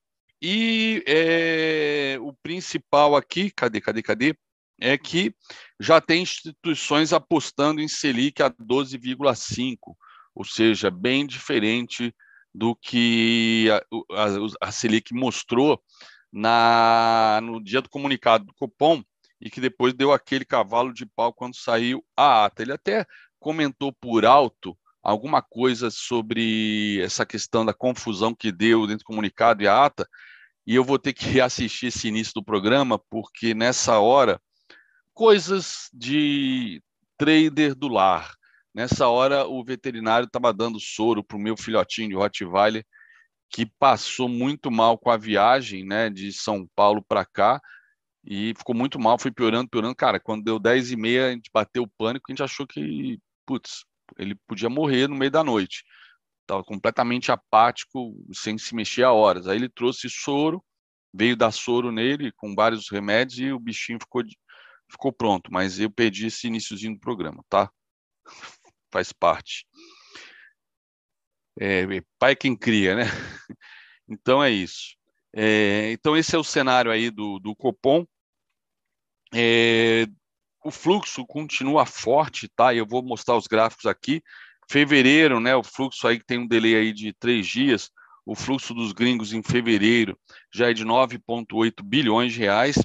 e 0.46 1.02
é, 1.06 2.18
o 2.20 2.34
principal 2.34 3.16
aqui, 3.16 3.50
cadê, 3.50 3.80
cadê, 3.80 4.02
cadê? 4.02 4.36
É 4.78 4.98
que 4.98 5.34
já 5.80 6.02
tem 6.02 6.22
instituições 6.22 7.14
apostando 7.14 7.80
em 7.80 7.88
Selic 7.88 8.42
a 8.42 8.50
12,5, 8.50 9.96
ou 10.34 10.44
seja, 10.44 10.90
bem 10.90 11.26
diferente 11.26 12.14
do 12.54 12.76
que 12.76 13.70
a, 13.70 14.22
a, 14.22 14.68
a 14.68 14.70
Selic 14.70 15.14
mostrou 15.14 15.82
na, 16.30 17.40
no 17.42 17.58
dia 17.64 17.80
do 17.80 17.88
comunicado 17.88 18.44
do 18.44 18.52
Copom 18.52 19.02
e 19.40 19.48
que 19.48 19.62
depois 19.62 19.94
deu 19.94 20.12
aquele 20.12 20.44
cavalo 20.44 20.92
de 20.92 21.06
pau 21.06 21.32
quando 21.32 21.56
saiu 21.56 22.04
a 22.14 22.44
ata. 22.44 22.60
Ele 22.60 22.72
até 22.72 23.06
comentou 23.40 23.94
por 23.94 24.26
alto 24.26 24.76
alguma 25.02 25.40
coisa 25.40 25.90
sobre 25.90 27.00
essa 27.00 27.24
questão 27.24 27.64
da 27.64 27.72
confusão 27.72 28.34
que 28.34 28.52
deu 28.52 28.82
dentro 28.86 29.04
do 29.04 29.06
comunicado 29.06 29.62
e 29.62 29.68
a 29.68 29.86
ata, 29.86 30.06
e 30.66 30.74
eu 30.74 30.84
vou 30.84 30.98
ter 30.98 31.12
que 31.12 31.40
assistir 31.40 31.86
esse 31.86 32.08
início 32.08 32.34
do 32.34 32.44
programa, 32.44 32.98
porque 33.10 33.54
nessa 33.54 33.98
hora, 33.98 34.40
coisas 35.12 35.88
de 35.92 36.82
trader 37.16 37.74
do 37.74 37.88
lar. 37.88 38.34
Nessa 38.74 39.06
hora, 39.08 39.46
o 39.46 39.62
veterinário 39.64 40.26
estava 40.26 40.52
dando 40.52 40.80
soro 40.80 41.22
para 41.22 41.36
o 41.36 41.40
meu 41.40 41.56
filhotinho 41.56 42.08
de 42.08 42.14
Rottweiler, 42.16 42.84
que 43.48 43.66
passou 43.78 44.28
muito 44.28 44.70
mal 44.70 44.98
com 44.98 45.10
a 45.10 45.16
viagem 45.16 45.84
né, 45.84 46.10
de 46.10 46.32
São 46.32 46.68
Paulo 46.74 47.04
para 47.06 47.24
cá, 47.24 47.60
e 48.26 48.52
ficou 48.56 48.74
muito 48.74 48.98
mal, 48.98 49.18
foi 49.18 49.30
piorando, 49.30 49.68
piorando. 49.68 49.94
Cara, 49.94 50.18
quando 50.18 50.42
deu 50.42 50.58
10 50.58 50.92
e 50.92 50.96
meia, 50.96 51.28
a 51.28 51.30
gente 51.30 51.50
bateu 51.52 51.84
o 51.84 51.90
pânico, 51.98 52.24
a 52.28 52.32
gente 52.32 52.42
achou 52.42 52.66
que, 52.66 53.18
putz, 53.46 53.84
ele 54.18 54.34
podia 54.48 54.68
morrer 54.68 55.08
no 55.08 55.14
meio 55.14 55.30
da 55.30 55.44
noite 55.44 55.84
estava 56.44 56.62
completamente 56.62 57.32
apático, 57.32 58.14
sem 58.32 58.56
se 58.56 58.74
mexer 58.74 59.02
a 59.02 59.12
horas. 59.12 59.48
Aí 59.48 59.56
ele 59.56 59.68
trouxe 59.68 60.08
soro, 60.08 60.64
veio 61.12 61.36
dar 61.36 61.50
soro 61.50 61.90
nele 61.90 62.32
com 62.32 62.54
vários 62.54 62.90
remédios 62.90 63.38
e 63.38 63.52
o 63.52 63.58
bichinho 63.58 63.98
ficou, 64.00 64.22
ficou 64.90 65.12
pronto. 65.12 65.50
Mas 65.52 65.80
eu 65.80 65.90
perdi 65.90 66.26
esse 66.26 66.46
iníciozinho 66.46 66.94
do 66.94 67.00
programa, 67.00 67.44
tá? 67.48 67.70
Faz 68.92 69.12
parte. 69.12 69.66
É, 71.58 71.84
pai 72.18 72.32
é 72.32 72.36
quem 72.36 72.56
cria, 72.56 72.94
né? 72.94 73.04
Então 74.06 74.44
é 74.44 74.50
isso. 74.50 74.96
É, 75.34 75.90
então 75.92 76.14
esse 76.14 76.36
é 76.36 76.38
o 76.38 76.44
cenário 76.44 76.90
aí 76.90 77.10
do, 77.10 77.38
do 77.38 77.56
Copom. 77.56 78.04
É, 79.34 80.06
o 80.62 80.70
fluxo 80.70 81.26
continua 81.26 81.86
forte, 81.86 82.48
tá? 82.48 82.74
Eu 82.74 82.86
vou 82.86 83.02
mostrar 83.02 83.34
os 83.34 83.46
gráficos 83.46 83.86
aqui. 83.86 84.22
Fevereiro, 84.70 85.40
né, 85.40 85.54
o 85.54 85.62
fluxo 85.62 86.06
aí 86.06 86.18
que 86.18 86.26
tem 86.26 86.38
um 86.38 86.46
delay 86.46 86.76
aí 86.76 86.92
de 86.92 87.12
três 87.12 87.46
dias, 87.46 87.90
o 88.26 88.34
fluxo 88.34 88.72
dos 88.72 88.92
gringos 88.92 89.32
em 89.32 89.42
fevereiro 89.42 90.18
já 90.52 90.70
é 90.70 90.72
de 90.72 90.84
9,8 90.84 91.82
bilhões 91.82 92.32
de 92.32 92.40
reais, 92.40 92.76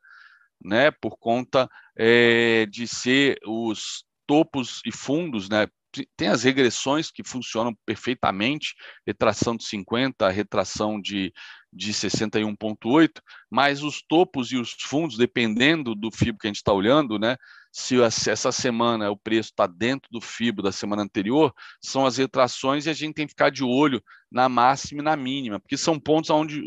né? 0.63 0.91
Por 0.91 1.17
conta 1.17 1.69
é, 1.97 2.65
de 2.65 2.87
ser 2.87 3.37
os 3.45 4.03
topos 4.25 4.81
e 4.85 4.91
fundos, 4.91 5.49
né? 5.49 5.67
Tem 6.15 6.27
as 6.27 6.43
regressões 6.43 7.09
que 7.09 7.23
funcionam 7.23 7.75
perfeitamente, 7.85 8.75
retração 9.07 9.55
de 9.57 9.65
50, 9.65 10.29
retração 10.29 11.01
de, 11.01 11.33
de 11.73 11.91
61,8, 11.91 13.09
mas 13.49 13.81
os 13.81 14.01
topos 14.07 14.51
e 14.51 14.57
os 14.57 14.71
fundos, 14.79 15.17
dependendo 15.17 15.95
do 15.95 16.11
FIBO 16.11 16.37
que 16.37 16.47
a 16.47 16.49
gente 16.49 16.57
está 16.57 16.71
olhando, 16.71 17.17
né? 17.17 17.35
Se 17.71 17.99
essa 18.01 18.51
semana 18.51 19.11
o 19.11 19.17
preço 19.17 19.49
está 19.51 19.67
dentro 19.67 20.09
do 20.11 20.19
FIBO 20.19 20.61
da 20.61 20.71
semana 20.71 21.03
anterior, 21.03 21.53
são 21.81 22.05
as 22.05 22.17
retrações 22.17 22.85
e 22.85 22.89
a 22.89 22.93
gente 22.93 23.13
tem 23.13 23.27
que 23.27 23.33
ficar 23.33 23.51
de 23.51 23.63
olho 23.63 24.01
na 24.31 24.49
máxima 24.49 25.01
e 25.01 25.03
na 25.03 25.15
mínima, 25.15 25.59
porque 25.59 25.77
são 25.77 25.99
pontos 25.99 26.29
onde 26.29 26.63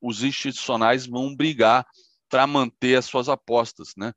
os, 0.00 0.22
institucionais 0.22 1.06
vão 1.06 1.34
brigar 1.34 1.84
para 2.28 2.46
manter 2.46 2.96
as 2.96 3.06
suas 3.06 3.28
apostas, 3.28 3.94
né? 3.96 4.12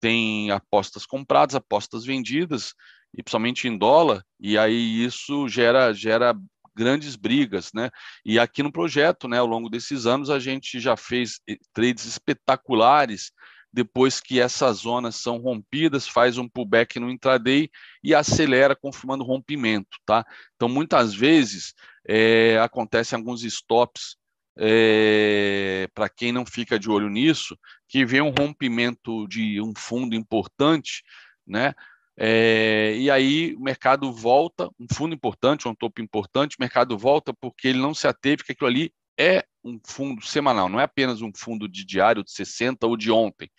Tem 0.00 0.50
apostas 0.50 1.04
compradas, 1.04 1.54
apostas 1.54 2.04
vendidas, 2.04 2.74
e 3.12 3.22
principalmente 3.22 3.66
em 3.66 3.76
dólar, 3.76 4.22
e 4.38 4.58
aí 4.58 5.04
isso 5.04 5.48
gera, 5.48 5.92
gera 5.92 6.34
grandes 6.74 7.16
brigas, 7.16 7.70
né? 7.74 7.90
E 8.24 8.38
aqui 8.38 8.62
no 8.62 8.70
projeto, 8.70 9.26
né, 9.26 9.38
ao 9.38 9.46
longo 9.46 9.70
desses 9.70 10.06
anos, 10.06 10.28
a 10.28 10.38
gente 10.38 10.78
já 10.78 10.96
fez 10.96 11.40
eh, 11.48 11.56
trades 11.72 12.04
espetaculares 12.04 13.32
depois 13.72 14.20
que 14.20 14.40
essas 14.40 14.78
zonas 14.78 15.16
são 15.16 15.38
rompidas, 15.38 16.08
faz 16.08 16.38
um 16.38 16.48
pullback 16.48 16.98
no 16.98 17.10
intraday 17.10 17.68
e 18.02 18.14
acelera, 18.14 18.74
confirmando 18.74 19.24
rompimento, 19.24 19.98
tá? 20.06 20.24
Então, 20.54 20.68
muitas 20.68 21.14
vezes, 21.14 21.74
é, 22.08 22.58
acontecem 22.58 23.16
alguns 23.16 23.42
stops 23.42 24.16
é, 24.58 25.88
para 25.94 26.08
quem 26.08 26.32
não 26.32 26.46
fica 26.46 26.78
de 26.78 26.88
olho 26.88 27.10
nisso, 27.10 27.58
que 27.88 28.04
vê 28.04 28.20
um 28.20 28.30
rompimento 28.30 29.28
de 29.28 29.60
um 29.60 29.72
fundo 29.76 30.14
importante, 30.14 31.02
né? 31.46 31.74
É, 32.18 32.96
e 32.96 33.10
aí 33.10 33.54
o 33.56 33.60
mercado 33.60 34.10
volta, 34.10 34.70
um 34.80 34.86
fundo 34.90 35.14
importante, 35.14 35.68
um 35.68 35.74
topo 35.74 36.00
importante, 36.00 36.56
o 36.56 36.60
mercado 36.62 36.96
volta 36.96 37.34
porque 37.34 37.68
ele 37.68 37.78
não 37.78 37.92
se 37.92 38.08
ateve 38.08 38.42
que 38.42 38.52
aquilo 38.52 38.68
ali 38.68 38.92
é 39.18 39.44
um 39.66 39.80
fundo 39.84 40.24
semanal, 40.24 40.68
não 40.68 40.80
é 40.80 40.84
apenas 40.84 41.20
um 41.20 41.32
fundo 41.34 41.68
de 41.68 41.84
diário 41.84 42.22
de 42.22 42.30
60 42.30 42.86
ou 42.86 42.96
de 42.96 43.10
ontem. 43.10 43.50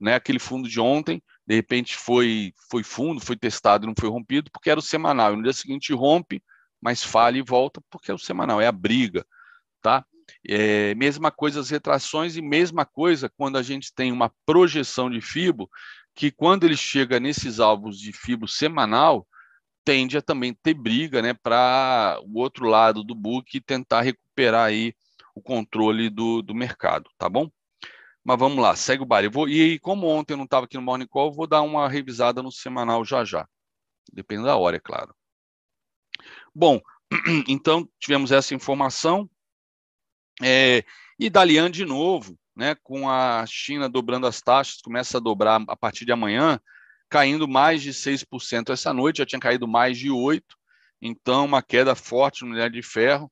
Né? 0.00 0.14
Aquele 0.14 0.38
fundo 0.38 0.68
de 0.68 0.80
ontem, 0.80 1.20
de 1.46 1.54
repente 1.54 1.96
foi, 1.96 2.52
foi 2.70 2.84
fundo, 2.84 3.20
foi 3.20 3.36
testado 3.36 3.84
e 3.84 3.88
não 3.88 3.94
foi 3.98 4.08
rompido 4.08 4.50
porque 4.52 4.70
era 4.70 4.78
o 4.78 4.82
semanal. 4.82 5.32
E 5.32 5.36
no 5.36 5.42
dia 5.42 5.52
seguinte 5.52 5.92
rompe, 5.92 6.42
mas 6.80 7.02
falha 7.02 7.38
e 7.38 7.42
volta 7.42 7.80
porque 7.90 8.10
é 8.10 8.14
o 8.14 8.18
semanal, 8.18 8.60
é 8.60 8.66
a 8.66 8.72
briga. 8.72 9.26
Tá? 9.82 10.04
É, 10.46 10.94
mesma 10.94 11.30
coisa 11.30 11.60
as 11.60 11.70
retrações 11.70 12.36
e 12.36 12.42
mesma 12.42 12.84
coisa 12.84 13.30
quando 13.36 13.56
a 13.56 13.62
gente 13.62 13.92
tem 13.92 14.12
uma 14.12 14.32
projeção 14.46 15.10
de 15.10 15.20
FIBO, 15.20 15.68
que 16.14 16.30
quando 16.30 16.64
ele 16.64 16.76
chega 16.76 17.18
nesses 17.18 17.58
alvos 17.58 17.98
de 17.98 18.12
FIBO 18.12 18.46
semanal, 18.46 19.26
tende 19.84 20.18
a 20.18 20.22
também 20.22 20.52
ter 20.52 20.74
briga 20.74 21.22
né, 21.22 21.32
para 21.32 22.20
o 22.22 22.38
outro 22.38 22.66
lado 22.66 23.02
do 23.02 23.14
book 23.14 23.58
tentar 23.60 24.02
recuperar 24.02 24.66
aí 24.66 24.92
o 25.38 25.42
controle 25.42 26.10
do, 26.10 26.42
do 26.42 26.54
mercado, 26.54 27.10
tá 27.16 27.28
bom? 27.28 27.50
Mas 28.24 28.38
vamos 28.38 28.58
lá, 28.58 28.76
segue 28.76 29.02
o 29.02 29.06
baile. 29.06 29.28
Vou, 29.28 29.48
e 29.48 29.78
como 29.78 30.06
ontem 30.06 30.34
eu 30.34 30.36
não 30.36 30.44
estava 30.44 30.66
aqui 30.66 30.76
no 30.76 30.82
Morning 30.82 31.06
Call, 31.06 31.32
vou 31.32 31.46
dar 31.46 31.62
uma 31.62 31.88
revisada 31.88 32.42
no 32.42 32.52
semanal 32.52 33.04
já 33.04 33.24
já. 33.24 33.48
Depende 34.12 34.44
da 34.44 34.56
hora, 34.56 34.76
é 34.76 34.80
claro. 34.80 35.14
Bom, 36.54 36.80
então 37.48 37.88
tivemos 37.98 38.32
essa 38.32 38.54
informação. 38.54 39.30
É, 40.42 40.84
e 41.18 41.30
Dalian 41.30 41.70
de 41.70 41.84
novo, 41.84 42.38
né, 42.54 42.74
com 42.82 43.08
a 43.08 43.44
China 43.46 43.88
dobrando 43.88 44.26
as 44.26 44.40
taxas, 44.40 44.80
começa 44.82 45.18
a 45.18 45.20
dobrar 45.20 45.62
a 45.68 45.76
partir 45.76 46.04
de 46.04 46.12
amanhã, 46.12 46.60
caindo 47.08 47.48
mais 47.48 47.82
de 47.82 47.92
6% 47.92 48.72
essa 48.72 48.92
noite, 48.92 49.18
já 49.18 49.26
tinha 49.26 49.40
caído 49.40 49.66
mais 49.66 49.96
de 49.98 50.08
8%, 50.08 50.42
então 51.00 51.44
uma 51.44 51.62
queda 51.62 51.94
forte 51.94 52.42
no 52.42 52.50
minério 52.50 52.72
de 52.72 52.82
ferro, 52.82 53.30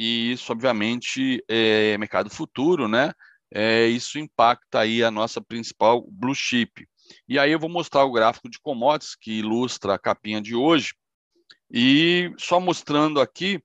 e 0.00 0.30
isso, 0.30 0.52
obviamente, 0.52 1.42
é 1.48 1.98
mercado 1.98 2.30
futuro, 2.30 2.86
né? 2.86 3.12
É, 3.52 3.84
isso 3.86 4.16
impacta 4.16 4.78
aí 4.78 5.02
a 5.02 5.10
nossa 5.10 5.40
principal 5.40 6.06
blue 6.08 6.36
chip. 6.36 6.86
E 7.28 7.36
aí 7.36 7.50
eu 7.50 7.58
vou 7.58 7.68
mostrar 7.68 8.04
o 8.04 8.12
gráfico 8.12 8.48
de 8.48 8.60
commodities 8.60 9.16
que 9.16 9.40
ilustra 9.40 9.94
a 9.94 9.98
capinha 9.98 10.40
de 10.40 10.54
hoje, 10.54 10.94
e 11.68 12.32
só 12.38 12.60
mostrando 12.60 13.20
aqui 13.20 13.60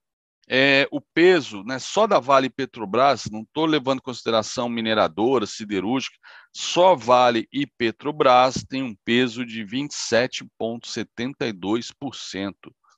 é, 0.50 0.88
o 0.92 1.00
peso 1.00 1.64
né, 1.64 1.78
só 1.78 2.08
da 2.08 2.20
Vale 2.20 2.50
Petrobras, 2.50 3.26
não 3.32 3.42
estou 3.42 3.68
levando 3.68 4.00
em 4.00 4.04
consideração 4.04 4.68
mineradora, 4.68 5.46
siderúrgica, 5.46 6.18
só 6.52 6.96
Vale 6.96 7.48
e 7.54 7.68
Petrobras 7.68 8.66
tem 8.68 8.82
um 8.82 8.96
peso 9.06 9.46
de 9.46 9.64
27,72% 9.64 12.56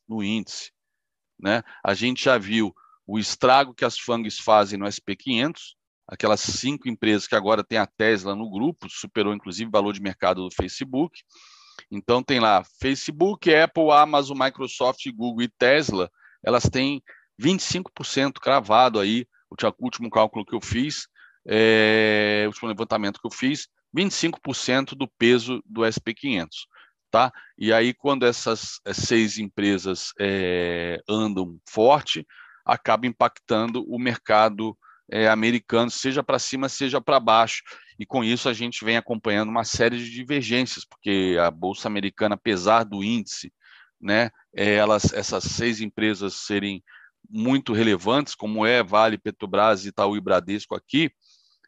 no 0.07 0.23
índice. 0.23 0.71
Né? 1.37 1.61
A 1.83 1.93
gente 1.93 2.23
já 2.23 2.37
viu 2.37 2.73
o 3.07 3.19
estrago 3.19 3.73
que 3.73 3.85
as 3.85 3.97
FANGs 3.97 4.39
fazem 4.39 4.79
no 4.79 4.85
SP500, 4.85 5.59
aquelas 6.07 6.39
cinco 6.39 6.87
empresas 6.89 7.27
que 7.27 7.35
agora 7.35 7.63
tem 7.63 7.77
a 7.77 7.87
Tesla 7.87 8.35
no 8.35 8.49
grupo, 8.49 8.87
superou 8.89 9.33
inclusive 9.33 9.67
o 9.67 9.71
valor 9.71 9.93
de 9.93 10.01
mercado 10.01 10.43
do 10.43 10.55
Facebook. 10.55 11.19
Então 11.91 12.23
tem 12.23 12.39
lá 12.39 12.63
Facebook, 12.79 13.53
Apple, 13.53 13.91
Amazon, 13.91 14.37
Microsoft, 14.37 15.05
Google 15.13 15.43
e 15.43 15.49
Tesla, 15.49 16.09
elas 16.43 16.63
têm 16.63 17.01
25% 17.41 18.33
cravado 18.39 18.99
aí, 18.99 19.27
o 19.49 19.55
último 19.83 20.09
cálculo 20.09 20.45
que 20.45 20.55
eu 20.55 20.61
fiz, 20.61 21.07
é, 21.47 22.43
o 22.45 22.47
último 22.47 22.69
levantamento 22.69 23.19
que 23.19 23.27
eu 23.27 23.31
fiz, 23.31 23.67
25% 23.95 24.95
do 24.95 25.07
peso 25.17 25.61
do 25.65 25.81
SP500. 25.81 26.49
Tá? 27.11 27.31
E 27.57 27.71
aí, 27.71 27.93
quando 27.93 28.25
essas 28.25 28.79
seis 28.93 29.37
empresas 29.37 30.11
é, 30.19 30.99
andam 31.07 31.57
forte, 31.69 32.25
acaba 32.65 33.05
impactando 33.05 33.85
o 33.87 33.99
mercado 33.99 34.75
é, 35.09 35.27
americano, 35.27 35.91
seja 35.91 36.23
para 36.23 36.39
cima, 36.39 36.67
seja 36.67 36.99
para 36.99 37.19
baixo. 37.19 37.61
E 37.99 38.05
com 38.05 38.23
isso 38.23 38.49
a 38.49 38.53
gente 38.53 38.83
vem 38.83 38.97
acompanhando 38.97 39.49
uma 39.49 39.63
série 39.63 39.97
de 39.97 40.09
divergências, 40.09 40.83
porque 40.83 41.37
a 41.39 41.51
Bolsa 41.51 41.87
Americana, 41.87 42.35
apesar 42.35 42.83
do 42.83 43.03
índice, 43.03 43.53
né, 44.01 44.31
é, 44.53 44.75
elas, 44.75 45.13
essas 45.13 45.43
seis 45.43 45.79
empresas 45.79 46.33
serem 46.35 46.83
muito 47.29 47.71
relevantes, 47.73 48.33
como 48.35 48.65
é 48.65 48.83
Vale, 48.83 49.17
Petrobras, 49.17 49.85
Itaú 49.85 50.17
e 50.17 50.21
Bradesco 50.21 50.75
aqui, 50.75 51.09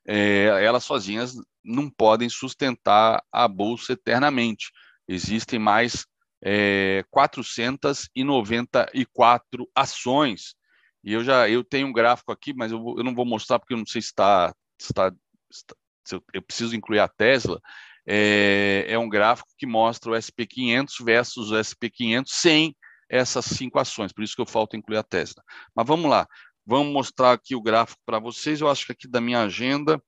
é, 0.06 0.64
elas 0.64 0.84
sozinhas 0.84 1.36
não 1.64 1.90
podem 1.90 2.30
sustentar 2.30 3.24
a 3.32 3.48
bolsa 3.48 3.94
eternamente. 3.94 4.72
Existem 5.08 5.58
mais 5.60 6.06
é, 6.42 7.06
494 7.10 9.70
ações. 9.76 10.56
E 11.04 11.14
eu 11.14 11.24
já 11.24 11.50
eu 11.50 11.64
tenho 11.64 11.88
um 11.88 11.94
gráfico 11.94 12.32
aqui, 12.32 12.54
mas 12.54 12.72
eu, 12.72 12.96
eu 12.98 13.04
não 13.04 13.16
vou 13.16 13.26
mostrar 13.26 13.60
porque 13.60 13.74
eu 13.74 13.78
não 13.78 13.86
sei 13.86 14.02
se 14.02 14.10
está, 14.10 14.54
está, 14.80 15.14
está 15.52 15.76
se 16.06 16.16
eu, 16.16 16.24
eu, 16.34 16.42
preciso 16.42 16.76
incluir 16.76 17.00
a 17.00 17.08
Tesla. 17.08 17.62
É, 18.06 18.86
é 18.88 18.98
um 18.98 19.10
gráfico 19.10 19.50
que 19.58 19.66
mostra 19.66 20.12
o 20.12 20.16
SP500 20.16 21.04
versus 21.04 21.52
o 21.52 21.56
SP500 21.56 22.26
sem 22.28 22.76
essas 23.10 23.46
cinco 23.46 23.80
ações, 23.80 24.12
por 24.12 24.24
isso 24.24 24.36
que 24.36 24.42
eu 24.42 24.46
falta 24.46 24.78
incluir 24.78 24.98
a 24.98 25.04
Tesla. 25.04 25.44
Mas 25.76 25.88
vamos 25.88 26.10
lá, 26.10 26.28
vamos 26.66 26.92
mostrar 26.92 27.34
aqui 27.34 27.56
o 27.56 27.62
gráfico 27.62 28.02
para 28.06 28.20
vocês. 28.20 28.62
Eu 28.62 28.70
acho 28.70 28.86
que 28.86 28.92
aqui 28.92 29.08
da 29.08 29.22
minha 29.22 29.42
agenda 29.42 30.02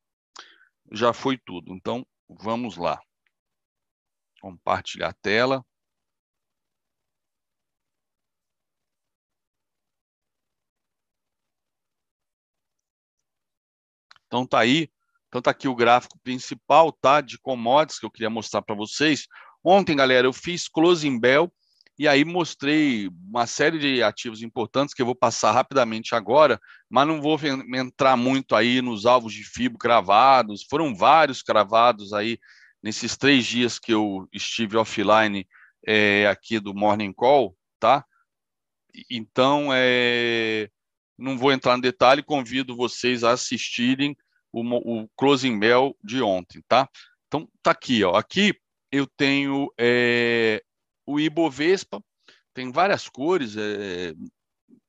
já 0.91 1.13
foi 1.13 1.37
tudo. 1.37 1.73
Então, 1.73 2.05
vamos 2.27 2.77
lá. 2.77 2.99
Compartilhar 4.41 5.09
a 5.09 5.13
tela. 5.13 5.63
Então 14.29 14.45
tá 14.45 14.59
aí, 14.59 14.87
então 15.27 15.41
tá 15.41 15.49
aqui 15.49 15.67
o 15.67 15.75
gráfico 15.75 16.19
principal, 16.23 16.91
tá, 16.91 17.19
de 17.19 17.39
commodities 17.39 17.99
que 17.99 18.05
eu 18.05 18.11
queria 18.11 18.29
mostrar 18.29 18.61
para 18.61 18.75
vocês. 18.75 19.25
Ontem, 19.63 19.95
galera, 19.95 20.27
eu 20.27 20.31
fiz 20.31 20.67
closing 20.67 21.19
bell 21.19 21.51
e 21.97 22.07
aí 22.07 22.23
mostrei 22.23 23.09
uma 23.27 23.47
série 23.47 23.79
de 23.79 24.03
ativos 24.03 24.43
importantes 24.43 24.93
que 24.93 25.01
eu 25.01 25.05
vou 25.05 25.15
passar 25.15 25.51
rapidamente 25.51 26.13
agora, 26.13 26.59
mas 26.87 27.07
não 27.07 27.19
vou 27.19 27.37
entrar 27.75 28.15
muito 28.15 28.55
aí 28.55 28.81
nos 28.83 29.07
alvos 29.07 29.33
de 29.33 29.43
FIBO 29.43 29.79
cravados. 29.79 30.63
Foram 30.69 30.95
vários 30.95 31.41
cravados 31.41 32.13
aí 32.13 32.37
nesses 32.81 33.17
três 33.17 33.45
dias 33.45 33.79
que 33.79 33.91
eu 33.91 34.29
estive 34.31 34.77
offline 34.77 35.45
é, 35.85 36.27
aqui 36.27 36.59
do 36.59 36.73
Morning 36.73 37.11
Call, 37.11 37.57
tá? 37.79 38.05
Então, 39.09 39.69
é, 39.73 40.69
não 41.19 41.37
vou 41.37 41.51
entrar 41.51 41.75
no 41.75 41.83
detalhe, 41.83 42.23
convido 42.23 42.75
vocês 42.75 43.23
a 43.23 43.31
assistirem 43.31 44.15
o, 44.51 44.61
o 44.61 45.09
Closing 45.15 45.59
Bell 45.59 45.95
de 46.03 46.21
ontem, 46.21 46.63
tá? 46.67 46.89
Então, 47.27 47.47
tá 47.61 47.71
aqui, 47.71 48.03
ó. 48.03 48.15
Aqui 48.15 48.55
eu 48.91 49.05
tenho 49.05 49.71
é, 49.77 50.63
o 51.05 51.19
Ibovespa 51.19 52.03
tem 52.53 52.71
várias 52.71 53.07
cores. 53.07 53.55
É, 53.57 54.13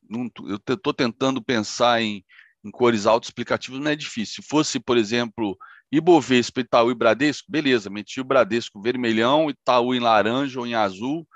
não, 0.08 0.30
eu 0.46 0.56
estou 0.56 0.92
tentando 0.92 1.42
pensar 1.42 2.00
em, 2.02 2.24
em 2.64 2.70
cores 2.70 3.06
autoexplicativas, 3.06 3.80
não 3.80 3.90
é 3.90 3.96
difícil. 3.96 4.42
Se 4.42 4.48
fosse, 4.48 4.80
por 4.80 4.96
exemplo, 4.96 5.56
Ibovespa, 5.92 6.60
Itaú 6.60 6.90
e 6.90 6.94
Bradesco, 6.94 7.50
beleza, 7.50 7.90
meti 7.90 8.20
o 8.20 8.24
Bradesco 8.24 8.80
vermelhão, 8.80 9.50
Itaú 9.50 9.94
em 9.94 10.00
laranja 10.00 10.60
ou 10.60 10.66
em 10.66 10.74
azul 10.74 11.26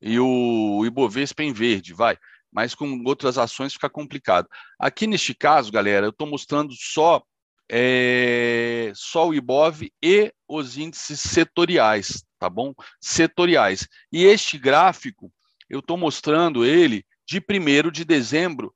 e 0.00 0.18
o 0.18 0.84
Ibovespa 0.84 1.42
em 1.42 1.52
verde, 1.52 1.94
vai. 1.94 2.18
Mas 2.54 2.74
com 2.74 3.02
outras 3.04 3.36
ações 3.36 3.74
fica 3.74 3.90
complicado. 3.90 4.48
Aqui 4.78 5.06
neste 5.06 5.34
caso, 5.34 5.72
galera, 5.72 6.06
eu 6.06 6.10
estou 6.10 6.26
mostrando 6.26 6.72
só 6.74 7.20
é, 7.70 8.92
só 8.94 9.28
o 9.28 9.34
Ibov 9.34 9.82
e 10.02 10.32
os 10.46 10.76
índices 10.76 11.20
setoriais, 11.20 12.24
tá 12.38 12.48
bom? 12.48 12.72
Setoriais. 13.00 13.88
E 14.12 14.24
este 14.24 14.58
gráfico, 14.58 15.32
eu 15.68 15.80
estou 15.80 15.96
mostrando 15.96 16.64
ele 16.64 17.04
de 17.26 17.38
1 17.38 17.90
de 17.90 18.04
dezembro 18.04 18.72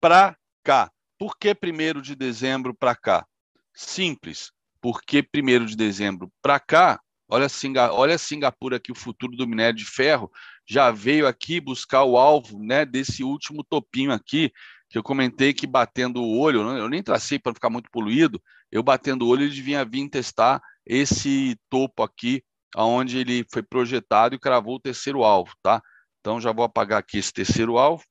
para 0.00 0.36
cá. 0.62 0.90
Por 1.18 1.38
que 1.38 1.54
1 1.54 2.00
de 2.00 2.16
dezembro 2.16 2.74
para 2.74 2.96
cá? 2.96 3.24
Simples, 3.72 4.50
porque 4.80 5.26
1 5.34 5.64
de 5.64 5.76
dezembro 5.76 6.30
para 6.42 6.58
cá, 6.58 7.00
olha, 7.28 7.48
Singa, 7.48 7.92
olha 7.92 8.18
Singapura 8.18 8.76
aqui, 8.76 8.90
o 8.90 8.96
futuro 8.96 9.36
do 9.36 9.46
minério 9.46 9.78
de 9.78 9.86
ferro, 9.86 10.30
já 10.68 10.90
veio 10.90 11.26
aqui 11.26 11.60
buscar 11.60 12.04
o 12.04 12.16
alvo 12.16 12.58
né, 12.58 12.84
desse 12.84 13.24
último 13.24 13.64
topinho 13.64 14.12
aqui, 14.12 14.52
que 14.88 14.98
eu 14.98 15.02
comentei 15.02 15.52
que 15.54 15.66
batendo 15.66 16.22
o 16.22 16.38
olho, 16.38 16.60
eu 16.76 16.88
nem 16.88 17.02
tracei 17.02 17.38
para 17.38 17.54
ficar 17.54 17.70
muito 17.70 17.90
poluído, 17.90 18.42
eu 18.70 18.82
batendo 18.82 19.26
o 19.26 19.28
olho, 19.28 19.42
ele 19.44 19.54
devia 19.54 19.84
vir 19.84 20.08
testar 20.08 20.60
esse 20.86 21.56
topo 21.70 22.02
aqui 22.02 22.42
aonde 22.74 23.18
ele 23.18 23.44
foi 23.52 23.62
projetado 23.62 24.34
e 24.34 24.38
cravou 24.38 24.76
o 24.76 24.80
terceiro 24.80 25.24
alvo, 25.24 25.52
tá? 25.62 25.82
Então 26.20 26.40
já 26.40 26.52
vou 26.52 26.64
apagar 26.64 26.98
aqui 27.00 27.18
esse 27.18 27.32
terceiro 27.32 27.78
alvo. 27.78 28.04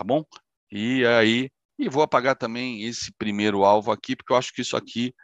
tá 0.00 0.04
bom? 0.04 0.24
E 0.72 1.04
aí, 1.04 1.50
e 1.78 1.88
vou 1.88 2.02
apagar 2.02 2.36
também 2.36 2.84
esse 2.84 3.12
primeiro 3.12 3.64
alvo 3.64 3.92
aqui, 3.92 4.16
porque 4.16 4.32
eu 4.32 4.36
acho 4.36 4.52
que 4.52 4.62
isso 4.62 4.76
aqui, 4.76 5.14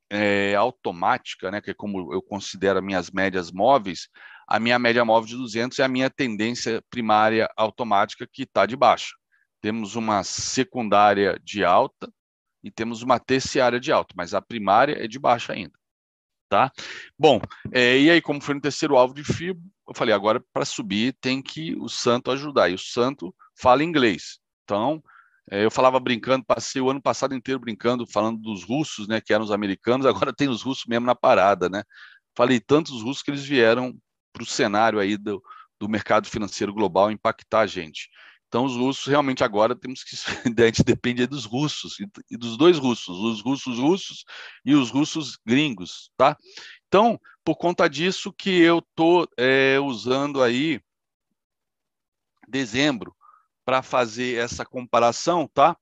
é, 0.10 0.56
automática, 0.56 1.50
né, 1.50 1.62
que 1.62 1.72
é 1.72 1.74
como 1.74 2.14
eu 2.14 2.22
considero 2.22 2.84
minhas 2.84 3.10
médias 3.10 3.52
móveis, 3.52 4.10
a 4.48 4.60
minha 4.60 4.78
média 4.78 5.06
móvel 5.06 5.30
de 5.30 5.38
200 5.38 5.80
é 5.80 5.84
a 5.84 5.88
minha 5.88 6.10
tendência 6.10 6.84
primária 6.90 7.50
automática 7.56 8.28
que 8.30 8.44
está 8.44 8.66
de 8.66 8.76
baixa. 8.76 9.16
Temos 9.62 9.96
uma 9.96 10.24
secundária 10.24 11.40
de 11.42 11.64
alta 11.64 12.12
e 12.62 12.70
temos 12.70 13.02
uma 13.02 13.18
terciária 13.18 13.80
de 13.80 13.92
alta, 13.92 14.14
mas 14.18 14.34
a 14.34 14.42
primária 14.42 15.02
é 15.02 15.08
de 15.08 15.18
baixa 15.18 15.54
ainda. 15.54 15.74
Tá? 16.50 16.70
Bom, 17.18 17.40
é, 17.72 17.98
e 17.98 18.10
aí, 18.10 18.22
como 18.22 18.42
foi 18.42 18.56
no 18.56 18.60
terceiro 18.60 18.98
alvo 18.98 19.14
de 19.14 19.24
FIBO, 19.24 19.62
eu 19.92 19.96
falei, 19.96 20.14
agora 20.14 20.44
para 20.54 20.66
subir 20.66 21.16
tem 21.20 21.42
que 21.42 21.76
o 21.76 21.90
santo 21.90 22.32
ajudar, 22.32 22.70
e 22.70 22.74
o 22.74 22.80
santo 22.80 23.34
fala 23.56 23.84
inglês. 23.84 24.40
Então, 24.64 25.04
é, 25.50 25.66
eu 25.66 25.72
falava 25.72 26.00
brincando, 26.00 26.46
passei 26.46 26.82
o 26.82 26.90
ano 26.90 27.02
passado 27.02 27.36
inteiro 27.36 27.60
brincando, 27.60 28.08
falando 28.08 28.40
dos 28.40 28.64
russos, 28.64 29.08
né, 29.08 29.20
que 29.22 29.34
eram 29.34 29.44
os 29.44 29.52
americanos, 29.52 30.06
agora 30.08 30.34
tem 30.34 30.48
os 30.48 30.62
russos 30.62 30.86
mesmo 30.88 31.06
na 31.06 31.16
parada, 31.16 31.70
né? 31.70 31.84
Falei 32.36 32.60
tantos 32.60 33.02
russos 33.02 33.22
que 33.22 33.32
eles 33.32 33.44
vieram 33.44 33.94
para 34.32 34.44
o 34.44 34.46
cenário 34.46 35.00
aí 35.00 35.18
do, 35.18 35.44
do 35.80 35.90
mercado 35.90 36.28
financeiro 36.28 36.74
global 36.74 37.12
impactar 37.12 37.62
a 37.62 37.68
gente. 37.68 38.10
Então, 38.48 38.66
os 38.66 38.76
russos 38.76 39.06
realmente 39.06 39.44
agora 39.46 39.74
temos 39.74 40.04
que. 40.04 40.16
A 40.62 40.66
gente 40.66 40.84
depende 40.84 41.26
dos 41.26 41.46
russos 41.46 41.96
e 42.30 42.38
dos 42.38 42.58
dois 42.58 42.78
russos, 42.78 43.18
os 43.18 43.42
russos 43.42 43.80
russos 43.80 44.26
e 44.66 44.76
os 44.76 44.90
russos 44.90 45.38
gringos, 45.46 46.12
tá? 46.18 46.36
Então, 46.92 47.18
por 47.42 47.56
conta 47.56 47.88
disso 47.88 48.34
que 48.34 48.50
eu 48.50 48.80
estou 48.80 49.26
é, 49.38 49.80
usando 49.80 50.44
aí 50.44 50.82
dezembro 52.50 53.16
para 53.64 53.82
fazer 53.82 54.38
essa 54.38 54.66
comparação, 54.66 55.48
tá? 55.54 55.78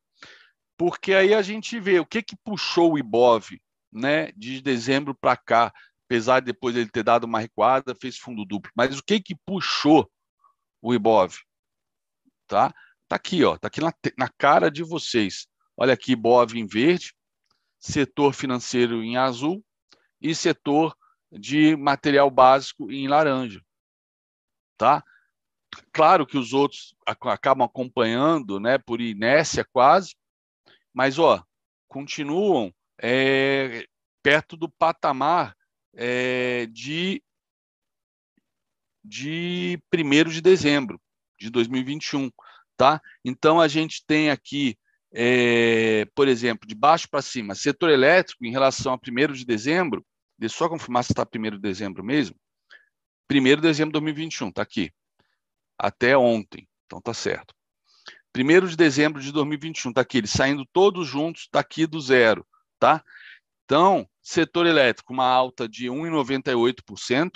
Porque 0.78 1.16
aí 1.16 1.34
a 1.34 1.42
gente 1.42 1.80
vê 1.80 2.00
o 2.00 2.06
que 2.06 2.22
que 2.22 2.36
puxou 2.44 2.94
o 2.94 3.00
IBOV, 3.00 3.60
né, 3.92 4.32
de 4.34 4.62
dezembro 4.62 5.16
para 5.16 5.36
cá 5.36 5.74
apesar 6.06 6.42
de 6.42 6.48
depois 6.48 6.76
ele 6.76 6.90
ter 6.90 7.04
dado 7.04 7.24
uma 7.24 7.40
recuada, 7.40 7.96
fez 7.96 8.18
fundo 8.18 8.46
duplo. 8.46 8.72
Mas 8.76 8.98
o 8.98 9.04
que 9.04 9.20
que 9.20 9.36
puxou 9.36 10.08
o 10.82 10.94
Ibov? 10.94 11.36
Tá? 12.48 12.74
Tá 13.08 13.16
aqui, 13.16 13.44
ó, 13.44 13.58
tá 13.58 13.68
aqui 13.68 13.80
na, 13.80 13.94
na 14.18 14.28
cara 14.28 14.70
de 14.70 14.84
vocês. 14.84 15.48
Olha 15.76 15.94
aqui, 15.94 16.14
Ibov 16.14 16.56
em 16.56 16.66
verde, 16.66 17.14
setor 17.80 18.34
financeiro 18.34 19.04
em 19.04 19.18
azul 19.18 19.64
e 20.22 20.34
setor 20.36 20.96
de 21.32 21.76
material 21.76 22.30
básico 22.30 22.92
em 22.92 23.08
laranja. 23.08 23.62
Tá? 24.78 25.04
Claro 25.92 26.26
que 26.26 26.38
os 26.38 26.54
outros 26.54 26.96
acabam 27.06 27.66
acompanhando, 27.66 28.60
né, 28.60 28.78
por 28.78 29.02
inércia 29.02 29.66
quase, 29.72 30.16
mas 30.94 31.20
ó, 31.20 31.44
continuam 31.88 32.74
é, 33.02 33.86
perto 34.24 34.58
do 34.58 34.70
patamar 34.70 35.56
é, 35.94 36.66
de, 36.68 37.22
de 39.04 39.80
1 39.94 40.30
de 40.30 40.42
dezembro 40.42 41.00
de 41.38 41.50
2021. 41.50 42.30
Tá? 42.78 43.02
Então, 43.26 43.60
a 43.60 43.68
gente 43.68 44.04
tem 44.06 44.30
aqui, 44.30 44.78
é, 45.14 46.06
por 46.16 46.28
exemplo, 46.28 46.68
de 46.68 46.76
baixo 46.76 47.10
para 47.10 47.22
cima, 47.22 47.56
setor 47.56 47.90
elétrico 47.90 48.46
em 48.46 48.52
relação 48.52 48.94
a 48.94 48.98
1 48.98 49.34
de 49.34 49.46
dezembro, 49.46 50.06
deixa 50.40 50.56
eu 50.56 50.58
só 50.58 50.70
confirmar 50.70 51.04
se 51.04 51.12
está 51.12 51.24
1 51.24 51.42
de 51.52 51.60
dezembro 51.60 52.04
mesmo. 52.04 52.36
1 53.32 53.44
de 53.44 53.56
dezembro 53.58 53.90
de 53.90 54.00
2021, 54.00 54.50
está 54.50 54.62
aqui. 54.62 54.92
Até 55.78 56.18
ontem, 56.18 56.68
então 56.86 57.02
tá 57.02 57.14
certo. 57.14 57.54
1 58.36 58.68
de 58.68 58.76
dezembro 58.76 59.22
de 59.22 59.32
2021, 59.32 59.90
está 59.92 60.02
aqui, 60.02 60.20
eles 60.20 60.32
saindo 60.32 60.66
todos 60.72 61.08
juntos 61.08 61.48
daqui 61.52 61.86
do 61.86 62.00
zero, 62.00 62.46
tá? 62.80 63.04
Então, 63.66 64.08
setor 64.22 64.66
elétrico, 64.66 65.14
uma 65.14 65.26
alta 65.26 65.68
de 65.68 65.88
1,98%, 65.88 67.32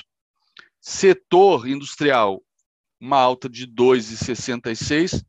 setor 0.79 1.67
industrial, 1.67 2.41
uma 2.99 3.17
alta 3.17 3.49
de 3.49 3.67
2,66%, 3.67 5.23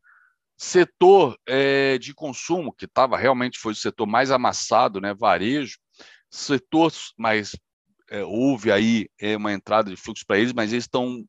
setor 0.57 1.37
é, 1.45 1.97
de 1.97 2.13
consumo, 2.13 2.73
que 2.73 2.85
estava 2.85 3.17
realmente 3.17 3.59
foi 3.59 3.73
o 3.73 3.75
setor 3.75 4.05
mais 4.05 4.31
amassado, 4.31 5.01
né, 5.01 5.13
varejo, 5.13 5.77
setor, 6.29 6.91
mas 7.17 7.55
é, 8.09 8.23
houve 8.23 8.71
aí 8.71 9.09
é, 9.19 9.35
uma 9.35 9.53
entrada 9.53 9.89
de 9.89 9.97
fluxo 9.97 10.25
para 10.25 10.37
eles, 10.37 10.53
mas 10.53 10.71
eles 10.71 10.85
estão 10.85 11.25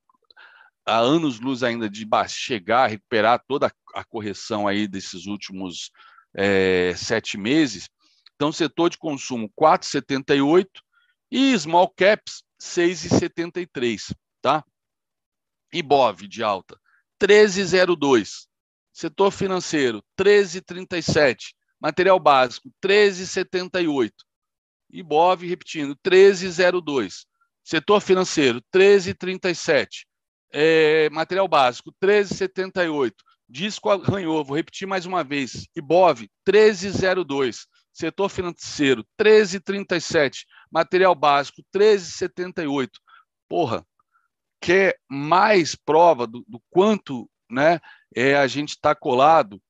há 0.85 0.99
anos 0.99 1.41
luz 1.41 1.63
ainda 1.63 1.89
de 1.89 2.07
chegar, 2.29 2.89
recuperar 2.89 3.43
toda 3.47 3.73
a 3.95 4.05
correção 4.05 4.69
aí 4.69 4.87
desses 4.87 5.27
últimos 5.27 5.91
é, 6.35 6.95
sete 6.97 7.37
meses. 7.37 7.89
Então, 8.35 8.53
setor 8.53 8.91
de 8.91 8.99
consumo 8.99 9.51
4,78 9.59 10.67
e 11.31 11.59
small 11.59 11.89
caps 11.89 12.45
6,73, 12.61 14.15
tá? 14.41 14.65
Ibov 15.73 16.29
de 16.29 16.43
alta 16.43 16.79
13,02. 17.21 18.47
Setor 18.93 19.31
financeiro 19.31 20.03
13,37. 20.19 21.55
Material 21.81 22.19
básico 22.19 22.71
13,78. 22.83 24.13
Ibov 24.99 25.43
repetindo 25.47 25.97
13,02. 25.97 27.25
Setor 27.65 28.01
financeiro 28.01 28.63
13,37. 28.75 30.07
É, 30.53 31.11
material 31.11 31.49
básico 31.49 31.93
13,78. 32.03 33.13
Disco 33.49 33.91
arranhou, 33.91 34.45
vou 34.45 34.57
repetir 34.57 34.87
mais 34.89 35.07
uma 35.07 35.23
vez. 35.23 35.67
Ibov 35.77 36.27
13,02 36.49 37.67
setor 37.97 38.29
financeiro 38.29 39.03
13,37, 39.19 40.45
material 40.71 41.15
básico 41.15 41.63
13,78. 41.75 42.91
Porra, 43.49 43.87
quer 44.61 44.99
mais 45.09 45.75
prova 45.75 46.27
do, 46.27 46.45
do 46.47 46.61
quanto 46.69 47.29
né, 47.51 47.81
é, 48.15 48.37
a 48.37 48.47
gente 48.47 48.71
está 48.71 48.95
colado 48.95 49.61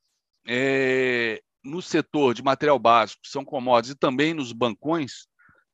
é, 0.46 1.40
no 1.66 1.82
setor 1.82 2.34
de 2.34 2.42
material 2.42 2.78
básico, 2.78 3.20
são 3.24 3.44
commodities, 3.44 3.94
e 3.94 3.98
também 3.98 4.32
nos 4.32 4.52
bancões? 4.52 5.26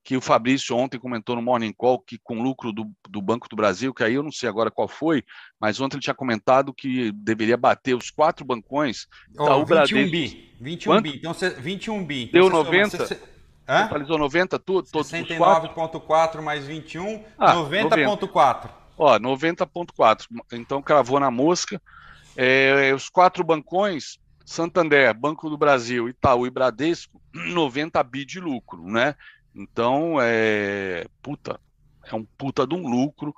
que 0.04 0.16
o 0.16 0.20
Fabrício 0.20 0.76
ontem 0.76 0.98
comentou 0.98 1.36
no 1.36 1.42
Morning 1.42 1.72
Call 1.72 2.00
que 2.00 2.18
com 2.22 2.42
lucro 2.42 2.72
do, 2.72 2.90
do 3.08 3.22
Banco 3.22 3.48
do 3.48 3.54
Brasil, 3.54 3.94
que 3.94 4.02
aí 4.02 4.14
eu 4.14 4.22
não 4.22 4.32
sei 4.32 4.48
agora 4.48 4.70
qual 4.70 4.88
foi, 4.88 5.22
mas 5.60 5.80
ontem 5.80 5.94
ele 5.94 6.02
tinha 6.02 6.14
comentado 6.14 6.74
que 6.74 7.12
deveria 7.12 7.56
bater 7.56 7.94
os 7.94 8.10
quatro 8.10 8.44
bancões. 8.44 9.06
Oh, 9.38 9.60
21 9.60 9.64
Bradesco... 9.64 10.10
bi. 10.10 10.54
21 10.60 10.92
Quanto? 10.92 11.02
bi. 11.02 11.16
Então, 11.18 11.32
21 11.32 12.04
bi. 12.04 12.22
Então, 12.24 12.40
Deu 12.40 12.50
90? 12.50 13.06
Soma, 13.06 13.20
Hã? 13.68 13.84
Totalizou 13.84 14.18
90 14.18 14.58
tudo? 14.58 14.88
69,4 14.88 16.42
mais 16.42 16.66
21, 16.66 17.24
ah, 17.38 17.54
90,4. 17.54 18.70
Ó, 18.98 19.18
90,4. 19.18 20.26
Então 20.52 20.82
cravou 20.82 21.20
na 21.20 21.30
mosca. 21.30 21.80
É, 22.36 22.92
os 22.94 23.08
quatro 23.08 23.44
bancões, 23.44 24.18
Santander, 24.44 25.14
Banco 25.14 25.48
do 25.48 25.56
Brasil, 25.56 26.08
Itaú 26.08 26.46
e 26.46 26.50
Bradesco, 26.50 27.20
90 27.32 28.02
bi 28.02 28.24
de 28.24 28.40
lucro, 28.40 28.84
né? 28.84 29.14
Então, 29.54 30.16
é 30.20 31.06
puta, 31.22 31.60
é 32.04 32.14
um 32.14 32.24
puta 32.24 32.66
de 32.66 32.74
um 32.74 32.88
lucro 32.88 33.34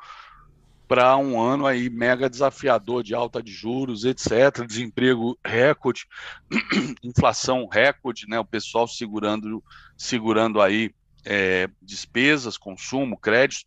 para 0.86 1.16
um 1.16 1.40
ano 1.40 1.66
aí 1.66 1.88
mega 1.88 2.28
desafiador 2.28 3.02
de 3.02 3.14
alta 3.14 3.42
de 3.42 3.50
juros, 3.50 4.04
etc, 4.04 4.66
desemprego 4.66 5.38
recorde, 5.44 6.06
inflação 7.02 7.66
recorde, 7.66 8.26
né? 8.28 8.38
O 8.38 8.44
pessoal 8.44 8.86
segurando, 8.86 9.62
segurando 9.96 10.60
aí 10.60 10.94
é, 11.24 11.68
despesas, 11.82 12.56
consumo, 12.56 13.18
crédito. 13.18 13.66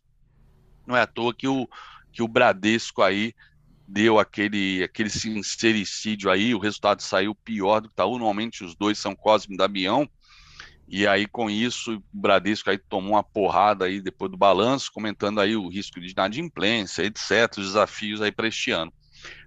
Não 0.86 0.96
é 0.96 1.02
à 1.02 1.06
toa 1.06 1.34
que 1.34 1.46
o 1.46 1.68
que 2.10 2.22
o 2.22 2.28
Bradesco 2.28 3.02
aí 3.02 3.32
deu 3.88 4.18
aquele 4.18 4.84
aquele 4.84 5.08
sincericídio 5.08 6.30
aí, 6.30 6.54
o 6.54 6.58
resultado 6.58 7.00
saiu 7.02 7.34
pior 7.34 7.80
do 7.80 7.88
que 7.88 7.94
tá. 7.94 8.04
Normalmente 8.04 8.62
os 8.62 8.76
dois 8.76 8.98
são 8.98 9.16
Cosme 9.16 9.54
e 9.54 9.58
Damião. 9.58 10.08
E 10.90 11.06
aí, 11.06 11.26
com 11.26 11.50
isso, 11.50 11.96
o 11.96 12.02
Bradesco 12.10 12.70
aí 12.70 12.78
tomou 12.78 13.12
uma 13.12 13.22
porrada 13.22 13.84
aí 13.84 14.00
depois 14.00 14.30
do 14.30 14.38
balanço, 14.38 14.90
comentando 14.92 15.38
aí 15.38 15.54
o 15.54 15.68
risco 15.68 16.00
de 16.00 16.12
inadimplência, 16.12 17.02
etc., 17.02 17.58
os 17.58 17.66
desafios 17.66 18.22
aí 18.22 18.32
para 18.32 18.48
este 18.48 18.70
ano. 18.70 18.92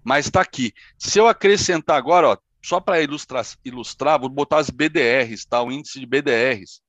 Mas 0.04 0.26
está 0.26 0.42
aqui. 0.42 0.72
Se 1.00 1.18
eu 1.18 1.28
acrescentar 1.28 1.98
agora, 1.98 2.30
ó, 2.30 2.38
só 2.64 2.80
para 2.80 3.02
ilustrar, 3.02 3.44
ilustrar, 3.66 4.20
vou 4.20 4.30
botar 4.30 4.60
as 4.60 4.70
BDRs, 4.70 5.46
tá? 5.46 5.64
O 5.64 5.72
índice 5.72 6.00
de 6.00 6.06
BDRs. 6.06 6.80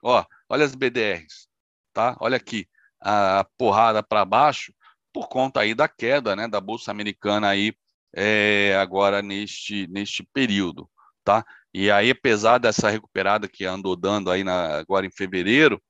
Ó, 0.00 0.24
olha 0.48 0.64
as 0.64 0.76
BDRs, 0.76 1.48
tá? 1.92 2.16
Olha 2.20 2.36
aqui, 2.36 2.68
a 3.00 3.44
porrada 3.58 4.04
para 4.04 4.24
baixo, 4.24 4.72
por 5.16 5.28
conta 5.28 5.60
aí 5.60 5.74
da 5.74 5.88
queda, 5.88 6.36
né, 6.36 6.46
da 6.46 6.60
Bolsa 6.60 6.90
Americana 6.90 7.48
aí, 7.48 7.72
é, 8.14 8.76
agora 8.78 9.22
neste, 9.22 9.86
neste 9.86 10.22
período, 10.22 10.86
tá? 11.24 11.42
E 11.72 11.90
aí, 11.90 12.10
apesar 12.10 12.58
dessa 12.58 12.90
recuperada 12.90 13.48
que 13.48 13.64
andou 13.64 13.96
dando 13.96 14.30
aí 14.30 14.44
na, 14.44 14.76
agora 14.76 15.06
em 15.06 15.10
fevereiro, 15.10 15.82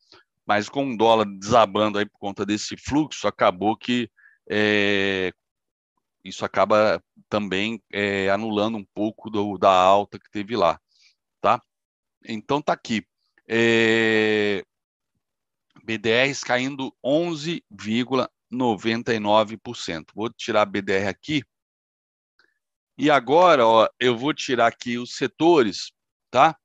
mas 0.46 0.68
com 0.68 0.92
o 0.92 0.96
dólar 0.96 1.26
desabando 1.40 1.98
aí 1.98 2.06
por 2.06 2.20
conta 2.20 2.46
desse 2.46 2.76
fluxo, 2.76 3.26
acabou 3.26 3.76
que 3.76 4.08
é, 4.48 5.32
isso 6.24 6.44
acaba 6.44 7.02
também 7.28 7.82
é, 7.92 8.30
anulando 8.30 8.78
um 8.78 8.86
pouco 8.94 9.28
do, 9.28 9.58
da 9.58 9.72
alta 9.72 10.20
que 10.20 10.30
teve 10.30 10.54
lá, 10.54 10.78
tá? 11.40 11.60
Então 12.28 12.62
tá 12.62 12.74
aqui. 12.74 13.04
É, 13.48 14.62
BDRs 15.82 16.44
caindo 16.44 16.94
11,99%. 18.52 20.06
Vou 20.14 20.30
tirar 20.30 20.62
a 20.62 20.66
BDR 20.66 21.08
aqui 21.08 21.42
e 22.98 23.10
agora, 23.10 23.66
ó, 23.66 23.88
eu 24.00 24.16
vou 24.16 24.32
tirar 24.32 24.68
aqui 24.68 24.96
os 24.96 25.16
setores, 25.16 25.92
tá? 26.30 26.56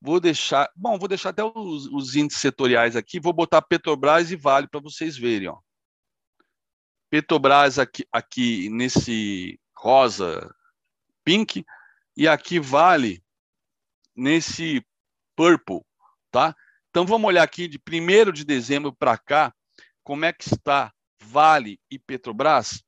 Vou 0.00 0.20
deixar, 0.20 0.70
bom, 0.76 0.98
vou 0.98 1.08
deixar 1.08 1.30
até 1.30 1.42
os, 1.42 1.86
os 1.86 2.14
índices 2.14 2.40
setoriais 2.40 2.94
aqui, 2.94 3.18
vou 3.18 3.32
botar 3.32 3.60
Petrobras 3.60 4.30
e 4.30 4.36
Vale 4.36 4.68
para 4.68 4.80
vocês 4.80 5.16
verem, 5.16 5.48
ó. 5.48 5.58
Petrobras 7.10 7.78
aqui, 7.78 8.06
aqui 8.12 8.68
nesse 8.70 9.58
rosa 9.76 10.54
pink 11.24 11.64
e 12.16 12.28
aqui 12.28 12.60
Vale 12.60 13.20
nesse 14.14 14.84
purple, 15.34 15.80
tá? 16.30 16.54
Então 16.90 17.04
vamos 17.04 17.26
olhar 17.26 17.42
aqui 17.42 17.66
de 17.66 17.78
1 17.78 18.30
de 18.30 18.44
dezembro 18.44 18.94
para 18.94 19.18
cá, 19.18 19.52
como 20.04 20.24
é 20.24 20.32
que 20.32 20.44
está 20.44 20.93
Vale 21.26 21.78
e 21.90 21.98
Petrobras? 21.98 22.82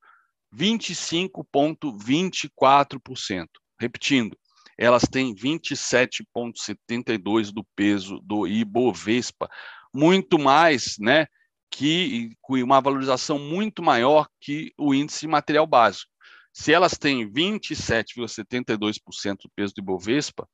25,24%. 0.53 3.49
Repetindo, 3.77 4.37
elas 4.77 5.03
têm 5.03 5.33
27,72% 5.33 7.53
do 7.53 7.63
peso 7.75 8.19
do 8.21 8.45
Ibovespa 8.47 9.49
muito 9.93 10.37
mais, 10.37 10.97
né, 10.99 11.27
que 11.71 12.31
uma 12.49 12.81
valorização 12.81 13.39
muito 13.39 13.81
maior 13.81 14.27
que 14.39 14.73
o 14.77 14.93
índice 14.93 15.25
material 15.27 15.65
básico. 15.65 16.11
Se 16.53 16.73
elas 16.73 16.97
têm 16.97 17.29
27,72% 17.29 19.37
do 19.43 19.49
peso 19.55 19.73
do 19.73 19.81
Ibovespa, 19.81 20.47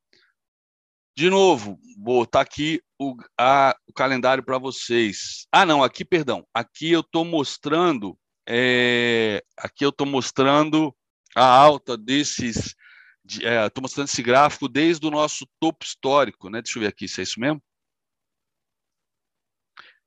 De 1.17 1.29
novo, 1.29 1.79
vou 1.99 2.21
botar 2.21 2.41
aqui 2.41 2.81
o, 2.99 3.17
a, 3.39 3.77
o 3.87 3.93
calendário 3.93 4.45
para 4.45 4.59
vocês. 4.59 5.47
Ah, 5.51 5.67
não, 5.67 5.83
aqui, 5.83 6.05
perdão. 6.05 6.47
Aqui 6.55 6.93
eu 6.93 7.01
estou 7.01 7.25
mostrando, 7.25 8.17
é, 8.49 9.43
aqui 9.57 9.85
eu 9.85 9.91
estou 9.91 10.07
mostrando 10.07 10.95
a 11.35 11.45
alta 11.45 11.97
desses, 11.97 12.77
estou 13.29 13.49
é, 13.49 13.81
mostrando 13.81 14.09
esse 14.09 14.23
gráfico 14.23 14.69
desde 14.69 15.05
o 15.07 15.11
nosso 15.11 15.47
topo 15.59 15.85
histórico, 15.85 16.49
né? 16.49 16.63
Deixa 16.63 16.79
eu 16.79 16.83
ver 16.83 16.89
aqui 16.89 17.09
se 17.09 17.21
é 17.21 17.25
isso 17.25 17.41
mesmo. 17.41 17.61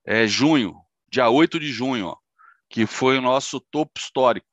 É 0.10 0.26
junho, 0.26 0.82
dia 1.12 1.30
8 1.30 1.60
de 1.60 1.70
junho, 1.70 2.08
ó, 2.08 2.18
que 2.70 2.86
foi 2.86 3.18
o 3.18 3.22
nosso 3.22 3.60
topo 3.60 4.00
histórico. 4.00 4.48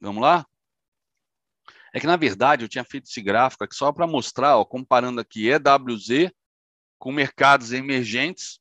Vamos 0.00 0.22
lá? 0.22 0.46
É 1.92 2.00
que, 2.00 2.06
na 2.06 2.16
verdade, 2.16 2.64
eu 2.64 2.68
tinha 2.70 2.84
feito 2.84 3.04
esse 3.04 3.20
gráfico 3.20 3.64
aqui 3.64 3.76
só 3.76 3.92
para 3.92 4.06
mostrar, 4.06 4.56
ó, 4.56 4.64
comparando 4.64 5.20
aqui 5.20 5.46
EWZ 5.46 6.32
com 6.98 7.12
mercados 7.12 7.70
emergentes, 7.70 8.58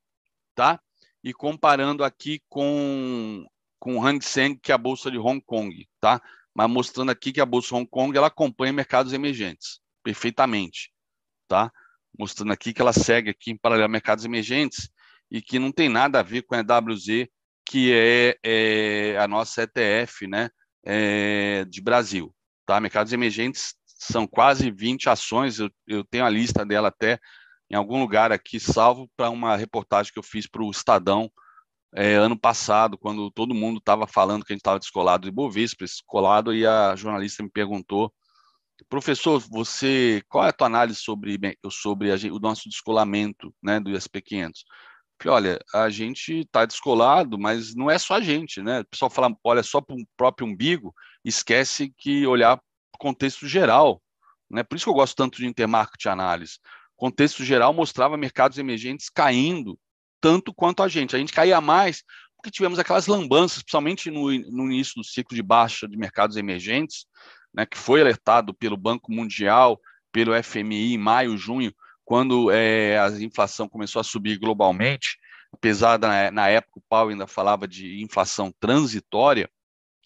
tá? 0.54 0.82
E 1.24 1.34
comparando 1.34 2.04
aqui 2.04 2.44
com, 2.50 3.48
com 3.80 3.96
o 3.96 4.06
Hang 4.06 4.22
Seng, 4.22 4.60
que 4.62 4.74
é 4.74 4.76
a 4.76 4.78
bolsa 4.78 5.10
de 5.10 5.18
Hong 5.18 5.42
Kong, 5.46 5.88
tá? 6.02 6.22
Mas 6.54 6.70
mostrando 6.70 7.10
aqui 7.10 7.32
que 7.32 7.40
a 7.40 7.46
bolsa 7.46 7.70
de 7.70 7.76
Hong 7.76 7.88
Kong 7.90 8.18
ela 8.18 8.28
acompanha 8.28 8.74
mercados 8.74 9.14
emergentes 9.14 9.80
perfeitamente, 10.04 10.92
tá? 11.48 11.72
Mostrando 12.20 12.52
aqui 12.52 12.74
que 12.74 12.82
ela 12.82 12.92
segue 12.92 13.30
aqui 13.30 13.52
em 13.52 13.58
paralelo 13.58 13.86
a 13.86 13.88
mercados 13.88 14.26
emergentes 14.26 14.92
e 15.34 15.42
que 15.42 15.58
não 15.58 15.72
tem 15.72 15.90
nada 15.90 16.20
a 16.20 16.24
ver 16.24 16.44
com 16.44 16.54
a 16.54 16.60
EWZ, 16.60 17.28
que 17.66 17.92
é, 17.92 18.38
é 18.44 19.18
a 19.18 19.28
nossa 19.28 19.64
ETF, 19.64 20.28
né? 20.28 20.50
É, 20.86 21.66
de 21.66 21.82
Brasil, 21.82 22.34
tá? 22.68 22.80
Mercados 22.80 23.12
emergentes 23.14 23.74
são 23.88 24.28
quase 24.28 24.70
20 24.70 25.10
ações, 25.10 25.60
eu, 25.60 25.72
eu 25.88 26.04
tenho 26.04 26.26
a 26.26 26.30
lista 26.30 26.66
dela 26.66 26.90
até 26.90 27.20
em 27.72 27.76
algum 27.76 28.00
lugar 28.00 28.32
aqui, 28.32 28.60
salvo 28.60 29.10
para 29.18 29.30
uma 29.30 29.56
reportagem 29.56 30.12
que 30.14 30.20
eu 30.20 30.24
fiz 30.24 30.46
para 30.46 30.62
o 30.62 30.70
Estadão 30.70 31.32
é, 31.96 32.16
ano 32.16 32.38
passado, 32.38 32.98
quando 32.98 33.32
todo 33.32 33.56
mundo 33.56 33.78
estava 33.78 34.06
falando 34.06 34.44
que 34.44 34.52
a 34.52 34.56
gente 34.56 34.62
estava 34.62 34.80
descolado 34.80 35.26
de 35.26 35.32
Bovespa, 35.32 35.86
descolado, 35.86 36.54
e 36.54 36.68
a 36.68 36.96
jornalista 36.96 37.42
me 37.42 37.50
perguntou, 37.50 38.14
professor, 38.90 39.40
você, 39.50 40.22
qual 40.28 40.46
é 40.46 40.50
a 40.50 40.54
tua 40.54 40.68
análise 40.68 41.00
sobre, 41.00 41.40
sobre 41.72 42.12
a, 42.12 42.16
o 42.32 42.40
nosso 42.40 42.68
descolamento 42.70 43.54
né, 43.64 43.80
do 43.80 43.92
SP500? 43.92 44.52
Falei, 45.22 45.36
olha, 45.36 45.60
a 45.74 45.90
gente 45.90 46.40
está 46.40 46.66
descolado, 46.66 47.38
mas 47.40 47.76
não 47.76 47.90
é 47.90 47.98
só 47.98 48.16
a 48.16 48.22
gente, 48.22 48.62
né? 48.62 48.82
O 48.82 48.86
pessoal 48.86 49.10
fala, 49.10 49.36
olha 49.44 49.64
só 49.64 49.80
para 49.80 49.96
o 49.96 50.06
próprio 50.18 50.48
umbigo, 50.48 50.94
esquece 51.24 51.94
que 51.98 52.28
olhar 52.28 52.58
o 52.58 52.98
contexto 52.98 53.48
geral, 53.48 54.02
né? 54.50 54.64
Por 54.64 54.76
isso 54.76 54.86
que 54.86 54.90
eu 54.90 54.96
gosto 54.96 55.16
tanto 55.16 55.38
de 55.38 55.48
intermarket 55.48 56.06
análise. 56.08 56.60
Contexto 56.96 57.44
geral 57.44 57.74
mostrava 57.74 58.18
mercados 58.18 58.58
emergentes 58.58 59.10
caindo 59.10 59.80
tanto 60.22 60.54
quanto 60.54 60.84
a 60.84 60.88
gente. 60.88 61.16
A 61.16 61.20
gente 61.20 61.34
caía 61.34 61.60
mais 61.60 62.04
porque 62.44 62.52
tivemos 62.52 62.78
aquelas 62.78 63.08
lambanças, 63.08 63.64
principalmente 63.64 64.12
no, 64.12 64.30
no 64.30 64.66
início 64.66 64.96
do 64.96 65.04
ciclo 65.04 65.34
de 65.34 65.42
baixa 65.42 65.88
de 65.88 65.96
mercados 65.96 66.36
emergentes, 66.36 67.06
né, 67.54 67.66
que 67.66 67.78
foi 67.78 68.02
alertado 68.02 68.54
pelo 68.54 68.76
Banco 68.76 69.14
Mundial, 69.14 69.80
pelo 70.12 70.34
FMI 70.44 70.94
em 70.94 70.98
maio, 70.98 71.38
junho, 71.38 71.74
quando 72.06 72.52
é, 72.52 72.98
a 73.00 73.10
inflação 73.22 73.68
começou 73.68 74.00
a 74.00 74.04
subir 74.04 74.38
globalmente, 74.38 75.18
apesar 75.52 75.98
da, 75.98 76.32
na 76.32 76.50
época 76.50 76.80
o 76.80 76.84
Paulo 76.90 77.12
ainda 77.12 77.28
falava 77.28 77.68
de 77.68 78.02
inflação 78.02 78.54
transitória, 78.60 79.50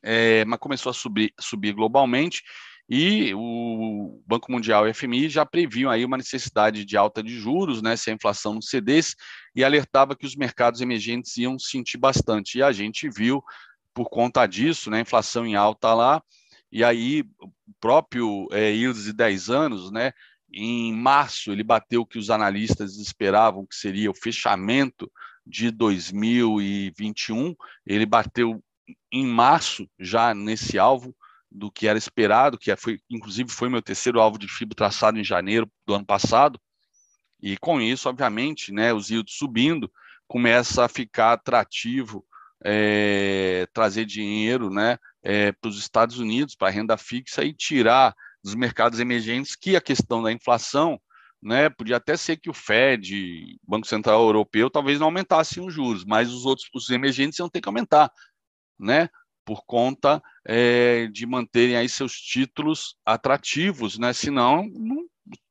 é, 0.03 0.45
mas 0.45 0.59
começou 0.59 0.89
a 0.89 0.93
subir, 0.93 1.33
subir 1.39 1.73
globalmente 1.73 2.43
e 2.89 3.33
o 3.35 4.21
Banco 4.25 4.49
Mundial 4.49 4.87
e 4.87 4.93
FMI 4.93 5.27
já 5.27 5.45
previam 5.45 5.91
aí 5.91 6.05
uma 6.05 6.15
necessidade 6.15 6.85
de 6.85 6.95
alta 6.95 7.21
de 7.21 7.37
juros, 7.37 7.81
né, 7.81 7.97
se 7.97 8.09
a 8.09 8.13
inflação 8.13 8.53
não 8.53 8.61
cedesse, 8.61 9.15
e 9.53 9.63
alertava 9.63 10.15
que 10.15 10.25
os 10.25 10.35
mercados 10.35 10.79
emergentes 10.79 11.35
iam 11.37 11.59
sentir 11.59 11.97
bastante. 11.97 12.59
E 12.59 12.63
a 12.63 12.71
gente 12.71 13.09
viu, 13.09 13.43
por 13.93 14.09
conta 14.09 14.45
disso, 14.47 14.89
né, 14.89 15.01
inflação 15.01 15.45
em 15.45 15.55
alta 15.55 15.93
lá, 15.93 16.21
e 16.71 16.81
aí 16.83 17.23
o 17.41 17.51
próprio 17.81 18.47
é, 18.51 18.71
yields 18.71 19.03
de 19.03 19.13
10 19.13 19.49
anos, 19.49 19.91
né, 19.91 20.13
em 20.51 20.93
março 20.93 21.51
ele 21.51 21.63
bateu 21.63 22.01
o 22.01 22.05
que 22.05 22.17
os 22.17 22.29
analistas 22.29 22.97
esperavam 22.97 23.65
que 23.65 23.75
seria 23.75 24.09
o 24.09 24.15
fechamento 24.15 25.11
de 25.45 25.71
2021, 25.71 27.55
ele 27.85 28.05
bateu 28.05 28.61
em 29.11 29.25
março 29.25 29.89
já 29.99 30.33
nesse 30.33 30.77
alvo, 30.77 31.15
do 31.49 31.71
que 31.71 31.87
era 31.87 31.97
esperado, 31.97 32.57
que 32.57 32.75
foi, 32.75 32.99
inclusive 33.09 33.49
foi 33.49 33.69
meu 33.69 33.81
terceiro 33.81 34.19
alvo 34.19 34.37
de 34.37 34.47
FIBO 34.47 34.75
traçado 34.75 35.17
em 35.17 35.23
janeiro 35.23 35.69
do 35.85 35.93
ano 35.93 36.05
passado. 36.05 36.59
E 37.41 37.57
com 37.57 37.79
isso, 37.79 38.09
obviamente, 38.09 38.71
né, 38.71 38.93
os 38.93 39.09
yields 39.09 39.35
subindo, 39.35 39.91
começa 40.27 40.83
a 40.83 40.89
ficar 40.89 41.33
atrativo 41.33 42.25
é, 42.63 43.67
trazer 43.71 44.05
dinheiro 44.05 44.69
né, 44.69 44.97
é, 45.23 45.51
para 45.51 45.69
os 45.69 45.77
Estados 45.77 46.19
Unidos, 46.19 46.55
para 46.55 46.69
renda 46.69 46.97
fixa 46.97 47.43
e 47.43 47.53
tirar 47.53 48.13
dos 48.43 48.55
mercados 48.55 48.99
emergentes 48.99 49.55
que 49.55 49.75
a 49.75 49.81
questão 49.81 50.21
da 50.23 50.31
inflação, 50.31 50.99
né, 51.41 51.69
podia 51.69 51.97
até 51.97 52.17
ser 52.17 52.37
que 52.37 52.49
o 52.49 52.53
Fed, 52.53 53.57
Banco 53.67 53.87
Central 53.87 54.21
Europeu, 54.21 54.69
talvez 54.69 54.99
não 54.99 55.07
aumentassem 55.07 55.65
os 55.65 55.73
juros, 55.73 56.03
mas 56.05 56.31
os 56.31 56.45
outros, 56.45 56.67
os 56.73 56.89
emergentes 56.89 57.39
iam 57.39 57.49
ter 57.49 57.61
que 57.61 57.69
aumentar, 57.69 58.11
né? 58.79 59.09
por 59.47 59.63
conta 59.65 60.21
é, 60.45 61.07
de 61.07 61.25
manterem 61.25 61.77
aí 61.77 61.87
seus 61.87 62.11
títulos 62.11 62.97
atrativos, 63.05 63.97
né? 63.97 64.11
Senão 64.11 64.69
não, 64.73 65.05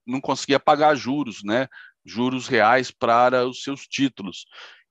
não 0.07 0.21
conseguia 0.21 0.61
pagar 0.61 0.95
juros, 0.95 1.43
né? 1.43 1.67
Juros 2.05 2.47
reais 2.47 2.91
para 2.91 3.47
os 3.47 3.63
seus 3.63 3.87
títulos. 3.89 4.45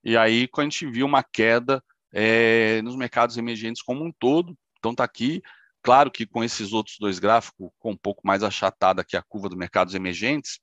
E 0.04 0.18
aí, 0.18 0.48
quando 0.48 0.68
a 0.68 0.70
gente 0.72 0.88
viu 0.88 1.06
uma 1.06 1.22
queda 1.22 1.84
é, 2.12 2.82
nos 2.82 2.96
mercados 2.96 3.38
emergentes 3.38 3.84
como 3.84 4.04
um 4.04 4.12
todo, 4.12 4.58
então 4.80 4.90
está 4.90 5.04
aqui, 5.04 5.40
claro 5.86 6.10
que 6.10 6.26
com 6.26 6.44
esses 6.44 6.74
outros 6.74 6.98
dois 7.00 7.20
gráficos, 7.20 7.70
com 7.78 7.92
um 7.92 7.98
pouco 7.98 8.26
mais 8.26 8.42
achatada 8.42 9.04
aqui 9.04 9.16
a 9.16 9.22
curva 9.22 9.48
dos 9.48 9.58
mercados 9.58 9.94
emergentes, 9.94 10.60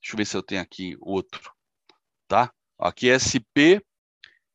deixa 0.00 0.14
eu 0.14 0.16
ver 0.16 0.24
se 0.24 0.34
eu 0.34 0.42
tenho 0.42 0.62
aqui 0.62 0.96
outro, 0.98 1.52
tá? 2.26 2.50
Aqui 2.78 3.10
é 3.10 3.18
SP 3.20 3.84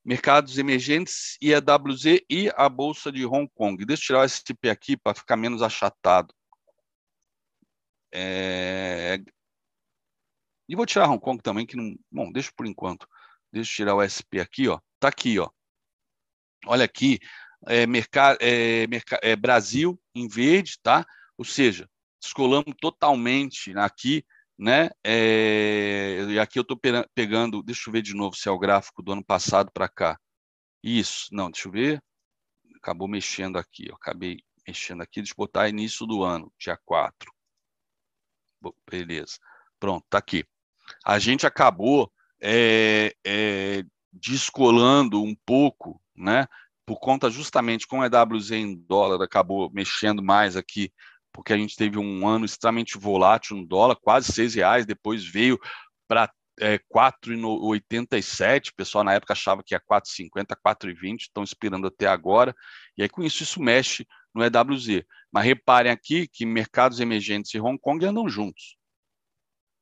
mercados 0.03 0.57
emergentes, 0.57 1.37
IAWZ 1.39 2.21
e 2.27 2.49
a 2.55 2.67
Bolsa 2.67 3.11
de 3.11 3.25
Hong 3.25 3.47
Kong. 3.53 3.85
Deixa 3.85 4.01
eu 4.01 4.05
tirar 4.07 4.25
esse 4.25 4.41
SP 4.41 4.71
aqui 4.71 4.97
para 4.97 5.13
ficar 5.13 5.37
menos 5.37 5.61
achatado. 5.61 6.33
É... 8.11 9.21
E 10.67 10.75
vou 10.75 10.85
tirar 10.85 11.09
Hong 11.09 11.19
Kong 11.19 11.43
também, 11.43 11.65
que 11.65 11.77
não. 11.77 11.95
Bom, 12.11 12.31
deixa 12.31 12.51
por 12.55 12.65
enquanto. 12.65 13.07
Deixa 13.51 13.69
eu 13.71 13.75
tirar 13.75 13.95
o 13.95 14.01
SP 14.01 14.39
aqui, 14.41 14.67
ó. 14.67 14.79
Tá 14.99 15.09
aqui, 15.09 15.37
ó. 15.37 15.49
Olha 16.65 16.85
aqui, 16.85 17.19
é, 17.65 17.87
mercado, 17.87 18.37
é, 18.41 18.85
merca, 18.87 19.19
é, 19.23 19.35
Brasil 19.35 19.99
em 20.13 20.27
verde, 20.27 20.77
tá? 20.81 21.05
Ou 21.37 21.45
seja, 21.45 21.89
descolamos 22.19 22.73
totalmente 22.79 23.77
aqui 23.77 24.25
né? 24.57 24.89
É, 25.03 26.25
e 26.29 26.39
aqui 26.39 26.57
eu 26.57 26.63
estou 26.63 26.79
pegando, 27.13 27.61
deixa 27.61 27.87
eu 27.87 27.93
ver 27.93 28.01
de 28.01 28.15
novo 28.15 28.35
se 28.35 28.49
é 28.49 28.51
o 28.51 28.57
gráfico 28.57 29.03
do 29.03 29.11
ano 29.11 29.23
passado 29.23 29.71
para 29.71 29.87
cá. 29.87 30.19
Isso, 30.83 31.27
não, 31.31 31.51
deixa 31.51 31.67
eu 31.67 31.71
ver. 31.71 32.03
Acabou 32.77 33.07
mexendo 33.07 33.57
aqui, 33.57 33.89
eu 33.89 33.95
acabei 33.95 34.41
mexendo 34.67 35.01
aqui, 35.01 35.21
deixa 35.21 35.33
eu 35.33 35.37
botar 35.37 35.69
início 35.69 36.05
do 36.05 36.23
ano, 36.23 36.51
dia 36.57 36.77
4. 36.85 37.31
Beleza, 38.89 39.37
pronto, 39.79 40.05
tá 40.09 40.17
aqui. 40.17 40.43
A 41.05 41.19
gente 41.19 41.45
acabou 41.45 42.11
é, 42.41 43.13
é, 43.25 43.83
descolando 44.11 45.21
um 45.21 45.35
pouco, 45.45 46.01
né? 46.15 46.47
Por 46.87 46.99
conta 46.99 47.29
justamente 47.29 47.85
com 47.85 48.01
a 48.01 48.07
EWZ 48.07 48.51
em 48.51 48.75
dólar, 48.75 49.21
acabou 49.21 49.69
mexendo 49.71 50.23
mais 50.23 50.55
aqui 50.55 50.91
porque 51.37 51.53
a 51.53 51.57
gente 51.57 51.75
teve 51.75 51.99
um 51.99 52.27
ano 52.27 52.45
extremamente 52.45 52.97
volátil 52.97 53.57
no 53.57 53.67
dólar, 53.67 53.95
quase 53.95 54.31
seis 54.33 54.55
reais, 54.55 54.87
depois 54.87 55.23
veio 55.23 55.59
para 56.07 56.31
é, 56.59 56.79
4,87, 56.91 58.69
o 58.69 58.75
pessoal 58.75 59.03
na 59.03 59.13
época 59.13 59.33
achava 59.33 59.61
que 59.63 59.75
ia 59.75 59.79
4,50, 59.79 60.55
4,20, 60.65 61.19
estão 61.19 61.43
esperando 61.43 61.85
até 61.85 62.07
agora, 62.07 62.55
e 62.97 63.03
aí 63.03 63.09
com 63.09 63.21
isso 63.21 63.43
isso 63.43 63.61
mexe 63.61 64.07
no 64.33 64.43
EWZ. 64.43 65.03
Mas 65.31 65.45
reparem 65.45 65.91
aqui 65.91 66.27
que 66.27 66.43
mercados 66.43 66.99
emergentes 66.99 67.53
e 67.53 67.59
Hong 67.59 67.77
Kong 67.79 68.03
andam 68.03 68.27
juntos. 68.27 68.75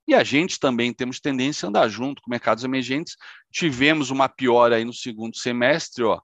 E 0.07 0.13
a 0.13 0.23
gente 0.23 0.59
também 0.59 0.93
temos 0.93 1.21
tendência 1.21 1.65
a 1.65 1.69
andar 1.69 1.87
junto 1.87 2.21
com 2.21 2.29
mercados 2.29 2.63
emergentes. 2.63 3.15
Tivemos 3.51 4.11
uma 4.11 4.27
piora 4.27 4.75
aí 4.75 4.83
no 4.83 4.93
segundo 4.93 5.37
semestre, 5.37 6.03
ó, 6.03 6.19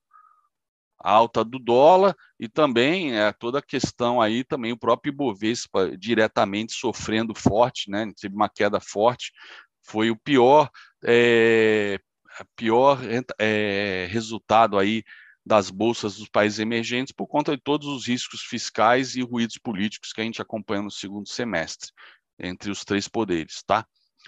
a 1.03 1.11
alta 1.11 1.43
do 1.43 1.59
dólar 1.59 2.15
e 2.39 2.47
também 2.47 3.17
é, 3.17 3.31
toda 3.33 3.59
a 3.59 3.61
questão 3.61 4.21
aí 4.21 4.43
também 4.43 4.71
o 4.71 4.77
próprio 4.77 5.11
Ibovespa 5.11 5.95
diretamente 5.97 6.73
sofrendo 6.73 7.33
forte, 7.35 7.89
né? 7.89 8.11
Teve 8.19 8.35
uma 8.35 8.49
queda 8.49 8.79
forte, 8.79 9.31
foi 9.83 10.11
o 10.11 10.15
pior 10.15 10.69
é, 11.03 11.99
pior 12.55 12.99
é, 13.39 14.07
resultado 14.09 14.77
aí 14.77 15.03
das 15.45 15.71
bolsas 15.71 16.17
dos 16.17 16.29
países 16.29 16.59
emergentes 16.59 17.11
por 17.11 17.27
conta 17.27 17.55
de 17.55 17.63
todos 17.63 17.87
os 17.87 18.07
riscos 18.07 18.41
fiscais 18.41 19.15
e 19.15 19.21
ruídos 19.21 19.57
políticos 19.57 20.13
que 20.13 20.21
a 20.21 20.23
gente 20.23 20.41
acompanha 20.41 20.83
no 20.83 20.91
segundo 20.91 21.27
semestre 21.27 21.91
entre 22.39 22.71
os 22.71 22.85
três 22.85 23.07
poderes, 23.07 23.63
tá? 23.63 23.85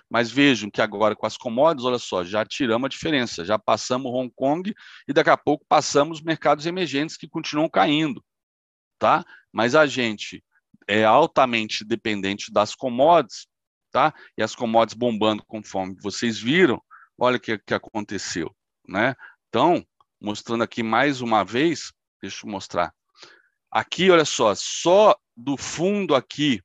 Mas 0.10 0.32
vejam 0.32 0.70
que 0.70 0.82
agora 0.82 1.16
com 1.16 1.26
as 1.26 1.38
commodities, 1.38 1.86
olha 1.86 2.00
só, 2.00 2.24
já 2.24 2.46
tiramos 2.46 2.86
a 2.86 2.90
diferença, 2.90 3.46
já 3.46 3.58
passamos 3.58 4.12
Hong 4.12 4.32
Kong 4.36 4.74
e 5.08 5.14
daqui 5.14 5.30
a 5.30 5.38
pouco 5.38 5.66
passamos 5.68 6.22
mercados 6.22 6.66
emergentes 6.66 7.18
que 7.18 7.28
continuam 7.28 7.70
caindo, 7.70 8.24
tá? 9.00 9.24
Mas 9.52 9.76
a 9.76 9.86
gente 9.86 10.44
é 10.88 11.04
altamente 11.04 11.84
dependente 11.84 12.52
das 12.52 12.76
commodities, 12.76 13.48
tá? 13.92 14.14
E 14.38 14.44
as 14.44 14.56
commodities 14.56 14.98
bombando 14.98 15.44
conforme 15.46 15.96
vocês 16.02 16.40
viram, 16.40 16.82
olha 17.18 17.38
o 17.38 17.40
que, 17.40 17.58
que 17.58 17.74
aconteceu, 17.74 18.54
né? 18.88 19.16
Então, 19.50 19.86
mostrando 20.20 20.64
aqui 20.64 20.84
mais 20.84 21.22
uma 21.22 21.44
vez, 21.44 21.92
deixa 22.22 22.46
eu 22.46 22.52
mostrar. 22.52 22.94
Aqui, 23.72 24.12
olha 24.12 24.26
só, 24.26 24.54
só 24.56 25.16
do 25.36 25.58
fundo 25.58 26.16
aqui 26.16 26.62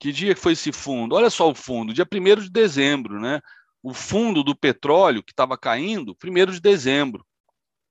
que 0.00 0.12
dia 0.12 0.34
foi 0.34 0.54
esse 0.54 0.72
fundo? 0.72 1.14
Olha 1.14 1.28
só 1.28 1.50
o 1.50 1.54
fundo, 1.54 1.92
dia 1.92 2.08
1 2.10 2.42
de 2.42 2.50
dezembro, 2.50 3.20
né? 3.20 3.40
O 3.82 3.92
fundo 3.92 4.42
do 4.42 4.56
petróleo 4.56 5.22
que 5.22 5.32
estava 5.32 5.58
caindo, 5.58 6.16
1 6.24 6.52
de 6.52 6.60
dezembro, 6.60 7.24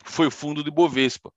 foi 0.03 0.27
o 0.27 0.31
fundo 0.31 0.63
de 0.63 0.71
Bovespa. 0.71 1.31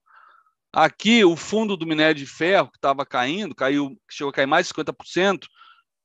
Aqui, 0.73 1.23
o 1.25 1.37
fundo 1.37 1.77
do 1.77 1.87
minério 1.87 2.15
de 2.15 2.27
ferro, 2.27 2.71
que 2.71 2.79
estava 2.79 3.05
caindo, 3.05 3.55
caiu, 3.55 3.95
chegou 4.11 4.31
a 4.31 4.33
cair 4.33 4.47
mais 4.47 4.67
de 4.67 4.73
50%, 4.73 5.47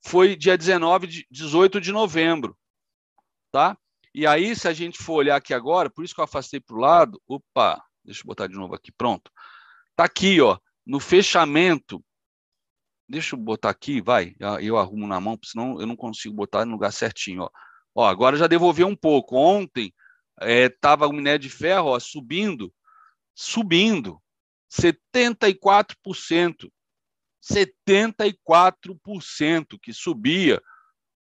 foi 0.06 0.36
dia 0.36 0.56
19, 0.56 1.06
de, 1.06 1.26
18 1.30 1.80
de 1.80 1.90
novembro. 1.90 2.54
Tá? 3.50 3.76
E 4.14 4.26
aí, 4.26 4.54
se 4.54 4.68
a 4.68 4.74
gente 4.74 4.98
for 4.98 5.14
olhar 5.14 5.36
aqui 5.36 5.54
agora, 5.54 5.88
por 5.88 6.04
isso 6.04 6.14
que 6.14 6.20
eu 6.20 6.24
afastei 6.24 6.60
para 6.60 6.76
o 6.76 6.80
lado, 6.80 7.18
opa, 7.26 7.82
deixa 8.04 8.20
eu 8.20 8.26
botar 8.26 8.46
de 8.46 8.54
novo 8.54 8.74
aqui, 8.74 8.92
pronto. 8.92 9.30
Está 9.92 10.04
aqui, 10.04 10.38
ó, 10.42 10.58
no 10.86 11.00
fechamento. 11.00 12.04
Deixa 13.08 13.34
eu 13.34 13.40
botar 13.40 13.70
aqui, 13.70 14.02
vai, 14.02 14.34
eu 14.60 14.76
arrumo 14.76 15.06
na 15.06 15.18
mão, 15.18 15.38
senão 15.42 15.80
eu 15.80 15.86
não 15.86 15.96
consigo 15.96 16.34
botar 16.34 16.66
no 16.66 16.72
lugar 16.72 16.92
certinho. 16.92 17.42
Ó, 17.42 17.50
ó 17.94 18.06
agora 18.06 18.36
já 18.36 18.46
devolveu 18.46 18.86
um 18.86 18.96
pouco. 18.96 19.36
Ontem 19.36 19.94
estava 20.40 21.06
é, 21.06 21.08
o 21.08 21.12
minério 21.12 21.38
de 21.38 21.48
ferro 21.48 21.88
ó, 21.88 21.98
subindo, 21.98 22.70
subindo, 23.34 24.20
74%. 24.70 26.70
74% 27.42 29.78
que 29.80 29.92
subia 29.92 30.60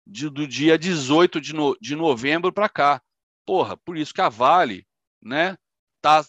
de, 0.05 0.29
do 0.29 0.45
dia 0.47 0.77
18 0.77 1.39
de, 1.39 1.53
no, 1.53 1.77
de 1.79 1.95
novembro 1.95 2.51
para 2.51 2.67
cá. 2.67 3.01
Porra, 3.45 3.77
por 3.77 3.97
isso 3.97 4.13
que 4.13 4.19
a 4.19 4.27
Vale 4.27 4.85
né, 5.21 5.55
tá, 6.01 6.25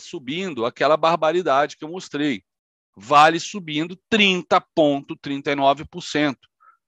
subindo 0.00 0.64
aquela 0.64 0.96
barbaridade 0.96 1.76
que 1.76 1.84
eu 1.84 1.88
mostrei. 1.88 2.42
Vale 2.94 3.40
subindo 3.40 3.98
30,39%. 4.12 6.36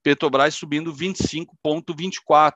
Petrobras 0.03 0.53
subindo 0.55 0.93
25,24%. 0.93 2.53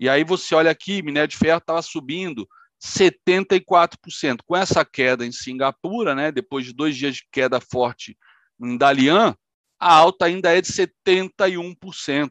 E 0.00 0.08
aí 0.08 0.24
você 0.24 0.54
olha 0.54 0.70
aqui, 0.70 1.02
minério 1.02 1.28
de 1.28 1.36
ferro 1.36 1.58
estava 1.58 1.82
subindo 1.82 2.48
74%. 2.80 4.38
Com 4.46 4.56
essa 4.56 4.84
queda 4.84 5.26
em 5.26 5.32
Singapura, 5.32 6.14
né, 6.14 6.30
depois 6.30 6.64
de 6.64 6.72
dois 6.72 6.96
dias 6.96 7.16
de 7.16 7.26
queda 7.30 7.60
forte 7.60 8.16
em 8.60 8.76
Dalian, 8.76 9.36
a 9.78 9.94
alta 9.94 10.26
ainda 10.26 10.56
é 10.56 10.60
de 10.60 10.68
71%. 10.68 12.30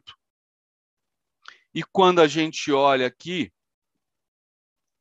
E 1.74 1.82
quando 1.82 2.20
a 2.20 2.26
gente 2.26 2.72
olha 2.72 3.06
aqui, 3.06 3.52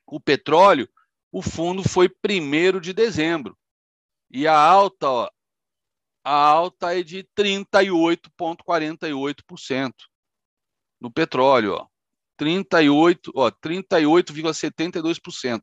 o 0.06 0.20
petróleo, 0.20 0.88
o 1.32 1.42
fundo 1.42 1.88
foi 1.88 2.08
1 2.08 2.80
de 2.80 2.94
dezembro. 2.94 3.58
E 4.30 4.48
a 4.48 4.58
alta, 4.58 5.10
ó, 5.10 5.30
a 6.28 6.36
alta 6.36 6.94
é 6.94 7.02
de 7.02 7.26
38,48% 7.38 9.94
no 11.00 11.10
petróleo. 11.10 11.76
Ó. 11.76 11.88
38, 12.36 13.32
ó, 13.34 13.50
38,72%, 13.50 15.62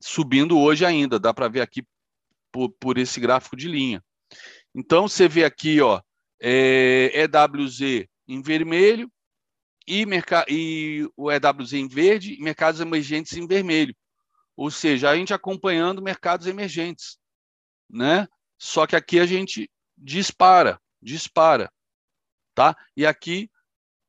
subindo 0.00 0.56
hoje 0.56 0.86
ainda, 0.86 1.18
dá 1.18 1.34
para 1.34 1.48
ver 1.48 1.62
aqui 1.62 1.84
por, 2.52 2.70
por, 2.78 2.96
esse 2.96 3.18
gráfico 3.18 3.56
de 3.56 3.66
linha. 3.66 4.00
Então 4.72 5.08
você 5.08 5.26
vê 5.26 5.44
aqui, 5.44 5.80
ó, 5.80 6.00
é, 6.40 7.24
EWZ 7.24 8.06
em 8.28 8.40
vermelho 8.40 9.10
e, 9.86 10.06
e 10.48 11.08
o 11.16 11.32
EWZ 11.32 11.72
em 11.72 11.88
verde 11.88 12.34
e 12.34 12.40
mercados 12.40 12.80
emergentes 12.80 13.32
em 13.32 13.48
vermelho. 13.48 13.96
Ou 14.56 14.70
seja, 14.70 15.10
a 15.10 15.16
gente 15.16 15.34
acompanhando 15.34 16.00
mercados 16.00 16.46
emergentes, 16.46 17.18
né? 17.90 18.28
Só 18.56 18.86
que 18.86 18.94
aqui 18.94 19.18
a 19.18 19.26
gente 19.26 19.68
dispara, 19.98 20.80
dispara, 21.02 21.70
tá? 22.54 22.76
E 22.96 23.04
aqui 23.04 23.50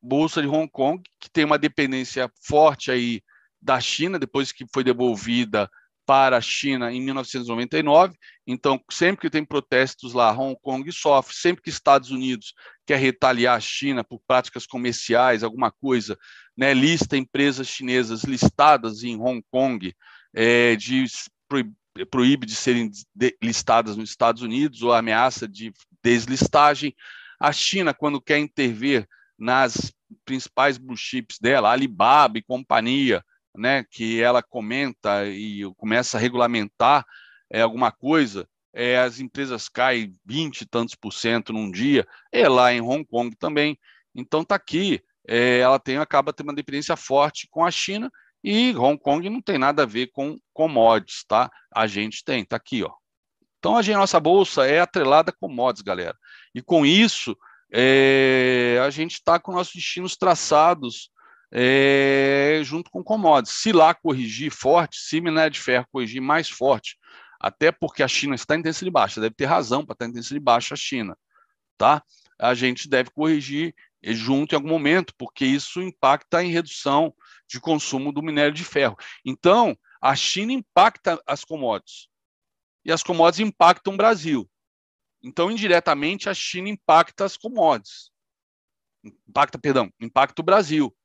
bolsa 0.01 0.41
de 0.41 0.47
Hong 0.47 0.69
Kong, 0.69 1.01
que 1.19 1.29
tem 1.29 1.43
uma 1.43 1.57
dependência 1.57 2.31
forte 2.41 2.91
aí 2.91 3.21
da 3.61 3.79
China, 3.79 4.17
depois 4.17 4.51
que 4.51 4.65
foi 4.73 4.83
devolvida 4.83 5.69
para 6.05 6.37
a 6.37 6.41
China 6.41 6.91
em 6.91 7.01
1999. 7.01 8.15
Então, 8.47 8.81
sempre 8.89 9.21
que 9.21 9.29
tem 9.29 9.45
protestos 9.45 10.13
lá, 10.13 10.31
Hong 10.31 10.57
Kong 10.59 10.91
sofre. 10.91 11.35
Sempre 11.35 11.61
que 11.61 11.69
Estados 11.69 12.09
Unidos 12.09 12.53
quer 12.85 12.97
retaliar 12.97 13.55
a 13.55 13.59
China 13.59 14.03
por 14.03 14.19
práticas 14.25 14.65
comerciais, 14.65 15.43
alguma 15.43 15.71
coisa, 15.71 16.17
né, 16.57 16.73
lista 16.73 17.15
empresas 17.15 17.67
chinesas 17.67 18.23
listadas 18.23 19.03
em 19.03 19.21
Hong 19.21 19.43
Kong, 19.51 19.93
é, 20.33 20.75
de 20.75 21.05
proíbe 22.09 22.45
de 22.45 22.55
serem 22.55 22.91
listadas 23.41 23.97
nos 23.97 24.09
Estados 24.09 24.41
Unidos 24.41 24.81
ou 24.81 24.93
ameaça 24.93 25.47
de 25.47 25.73
deslistagem. 26.03 26.95
A 27.39 27.51
China, 27.51 27.93
quando 27.93 28.21
quer 28.21 28.37
intervir 28.37 29.07
nas 29.37 29.93
principais 30.25 30.77
blue 30.77 30.97
chips 30.97 31.37
dela, 31.39 31.71
Alibaba 31.71 32.37
e 32.37 32.43
companhia, 32.43 33.23
né, 33.55 33.83
que 33.89 34.21
ela 34.21 34.43
comenta 34.43 35.25
e 35.27 35.63
começa 35.75 36.17
a 36.17 36.19
regulamentar 36.19 37.05
é, 37.49 37.61
alguma 37.61 37.91
coisa, 37.91 38.47
é, 38.73 38.99
as 38.99 39.19
empresas 39.19 39.67
caem 39.67 40.15
20 40.25 40.61
e 40.61 40.65
tantos 40.65 40.95
por 40.95 41.11
cento 41.11 41.51
num 41.51 41.71
dia, 41.71 42.07
é 42.31 42.47
lá 42.47 42.71
em 42.71 42.81
Hong 42.81 43.05
Kong 43.05 43.35
também. 43.35 43.77
Então 44.13 44.41
está 44.41 44.55
aqui, 44.55 45.01
é, 45.27 45.59
ela 45.59 45.79
tem, 45.79 45.97
acaba 45.97 46.33
tendo 46.33 46.49
uma 46.49 46.55
dependência 46.55 46.95
forte 46.95 47.47
com 47.49 47.65
a 47.65 47.71
China 47.71 48.11
e 48.43 48.75
Hong 48.75 48.97
Kong 48.97 49.29
não 49.29 49.41
tem 49.41 49.57
nada 49.57 49.83
a 49.83 49.85
ver 49.85 50.07
com 50.13 50.37
commodities, 50.53 51.23
tá? 51.27 51.49
A 51.73 51.87
gente 51.87 52.23
tem, 52.23 52.45
tá 52.45 52.55
aqui, 52.55 52.83
ó. 52.83 52.91
Então 53.59 53.75
a, 53.75 53.81
gente, 53.81 53.97
nossa 53.97 54.19
bolsa 54.19 54.65
é 54.65 54.79
atrelada 54.79 55.31
a 55.31 55.37
commodities, 55.37 55.83
galera. 55.83 56.17
E 56.55 56.61
com 56.61 56.85
isso, 56.85 57.37
é, 57.71 58.81
a 58.83 58.89
gente 58.89 59.13
está 59.13 59.39
com 59.39 59.51
nossos 59.51 59.73
destinos 59.73 60.15
traçados 60.15 61.11
é, 61.51 62.61
junto 62.63 62.89
com 62.89 63.03
commodities. 63.03 63.57
Se 63.57 63.73
lá 63.73 63.93
corrigir 63.93 64.51
forte, 64.51 64.97
se 64.97 65.19
minério 65.19 65.51
de 65.51 65.59
ferro 65.59 65.87
corrigir 65.91 66.21
mais 66.21 66.49
forte, 66.49 66.97
até 67.39 67.71
porque 67.71 68.03
a 68.03 68.07
China 68.07 68.35
está 68.35 68.55
em 68.55 68.59
tendência 68.59 68.85
de 68.85 68.91
baixa, 68.91 69.21
deve 69.21 69.35
ter 69.35 69.45
razão 69.45 69.85
para 69.85 69.93
estar 69.93 70.05
em 70.05 70.09
tendência 70.09 70.33
de 70.33 70.39
baixa 70.39 70.73
a 70.73 70.77
China, 70.77 71.17
tá? 71.77 72.01
A 72.39 72.53
gente 72.53 72.87
deve 72.87 73.09
corrigir 73.11 73.73
junto 74.03 74.53
em 74.53 74.55
algum 74.55 74.69
momento, 74.69 75.13
porque 75.17 75.45
isso 75.45 75.81
impacta 75.81 76.43
em 76.43 76.51
redução 76.51 77.13
de 77.49 77.59
consumo 77.59 78.11
do 78.11 78.21
minério 78.21 78.53
de 78.53 78.63
ferro. 78.63 78.95
Então, 79.25 79.77
a 79.99 80.15
China 80.15 80.53
impacta 80.53 81.21
as 81.25 81.43
commodities 81.43 82.07
e 82.85 82.91
as 82.91 83.03
commodities 83.03 83.47
impactam 83.47 83.93
o 83.93 83.97
Brasil. 83.97 84.49
Então, 85.21 85.51
indiretamente, 85.51 86.29
a 86.29 86.33
China 86.33 86.69
impacta 86.69 87.25
as 87.25 87.35
commodities. 87.35 88.11
Impacta, 89.03 89.57
perdão, 89.57 89.91
impacta 89.99 90.41
o 90.41 90.45
Brasil. 90.45 90.95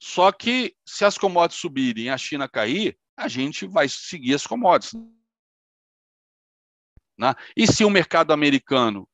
Só 0.00 0.32
que 0.32 0.74
se 0.84 1.04
as 1.04 1.16
commodities 1.16 1.60
subirem 1.60 2.04
e 2.04 2.10
a 2.10 2.18
China 2.18 2.48
cair, 2.48 2.98
a 3.16 3.28
gente 3.28 3.66
vai 3.66 3.88
seguir 3.88 4.34
as 4.34 4.46
commodities. 4.46 5.00
Né? 7.16 7.34
E 7.56 7.66
se 7.66 7.84
o 7.84 7.90
mercado 7.90 8.32
americano 8.32 9.08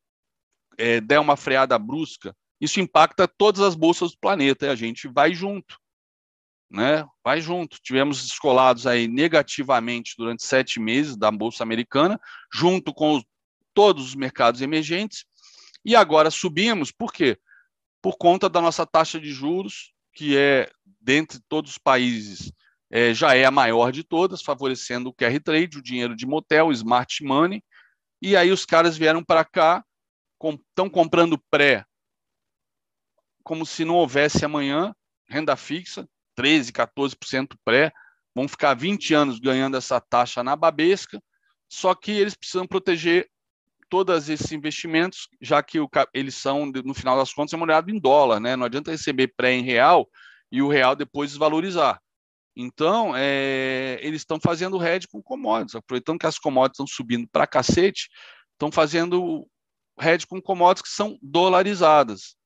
é, 0.79 1.01
der 1.01 1.19
uma 1.19 1.37
freada 1.37 1.79
brusca, 1.79 2.35
isso 2.61 2.81
impacta 2.81 3.29
todas 3.29 3.61
as 3.61 3.75
bolsas 3.75 4.13
do 4.13 4.19
planeta 4.19 4.67
e 4.67 4.71
a 4.71 4.75
gente 4.75 5.09
vai 5.09 5.35
junto. 5.35 5.79
Né? 6.71 7.05
Vai 7.25 7.41
junto. 7.41 7.79
Tivemos 7.83 8.23
descolados 8.23 8.87
aí 8.87 9.09
negativamente 9.09 10.15
durante 10.19 10.45
sete 10.45 10.79
meses 10.79 11.17
da 11.17 11.31
Bolsa 11.31 11.63
Americana, 11.63 12.21
junto 12.53 12.93
com 12.93 13.17
os 13.17 13.25
todos 13.79 14.07
os 14.07 14.15
mercados 14.17 14.61
emergentes, 14.61 15.25
e 15.85 15.95
agora 15.95 16.33
subimos, 16.33 16.91
por 16.91 17.13
quê? 17.13 17.39
Por 18.03 18.17
conta 18.19 18.49
da 18.49 18.61
nossa 18.61 18.85
taxa 18.85 19.21
de 19.21 19.31
juros, 19.31 19.93
que 20.13 20.37
é, 20.37 20.69
dentre 21.01 21.39
todos 21.49 21.71
os 21.71 21.79
países, 21.79 22.53
é, 22.91 23.15
já 23.15 23.37
é 23.37 23.45
a 23.45 23.53
maior 23.53 23.93
de 23.93 24.03
todas, 24.03 24.43
favorecendo 24.43 25.11
o 25.11 25.15
QR 25.15 25.39
Trade, 25.41 25.79
o 25.79 25.83
dinheiro 25.83 26.17
de 26.17 26.27
motel, 26.27 26.73
smart 26.73 27.23
money, 27.23 27.63
e 28.21 28.37
aí 28.37 28.51
os 28.51 28.67
caras 28.67 28.97
vieram 28.97 29.23
para 29.23 29.45
cá, 29.45 29.85
estão 30.35 30.59
com, 30.89 30.91
comprando 30.91 31.41
pré, 31.49 31.85
como 33.45 33.65
se 33.65 33.85
não 33.85 33.95
houvesse 33.95 34.45
amanhã, 34.45 34.93
renda 35.29 35.55
fixa, 35.55 36.09
13%, 36.39 36.73
14% 36.73 37.57
pré, 37.65 37.93
vão 38.35 38.47
ficar 38.47 38.75
20 38.75 39.15
anos 39.15 39.39
ganhando 39.41 39.77
essa 39.77 40.01
taxa 40.01 40.45
na 40.45 40.55
babesca, 40.55 41.21
só 41.69 41.95
que 41.95 42.13
eles 42.13 42.35
precisam 42.35 42.67
proteger 42.67 43.29
todos 43.89 44.29
esses 44.29 44.53
investimentos, 44.53 45.29
já 45.41 45.63
que 45.63 45.81
o, 45.81 45.89
eles 46.15 46.35
são, 46.35 46.67
no 46.67 46.95
final 46.95 47.17
das 47.17 47.33
contas, 47.33 47.53
remunerados 47.53 47.93
em 47.93 47.99
dólar, 47.99 48.39
né? 48.39 48.55
Não 48.55 48.67
adianta 48.67 48.91
receber 48.91 49.33
pré 49.37 49.53
em 49.53 49.63
real 49.63 50.09
e 50.53 50.63
o 50.63 50.69
real 50.69 50.95
depois 50.95 51.31
desvalorizar. 51.31 52.01
Então, 52.57 53.13
é, 53.17 53.99
eles 54.03 54.23
estão 54.23 54.39
fazendo 54.41 54.83
hedge 54.85 55.07
com 55.09 55.23
commodities, 55.23 55.75
aproveitando 55.75 56.19
que 56.19 56.27
as 56.27 56.39
commodities 56.39 56.75
estão 56.75 56.87
subindo 56.87 57.29
para 57.31 57.47
cacete, 57.47 58.09
estão 58.53 58.71
fazendo 58.71 59.47
hedge 60.01 60.27
com 60.27 60.41
commodities 60.41 60.83
que 60.83 60.95
são 60.95 61.19
dolarizadas. 61.23 62.37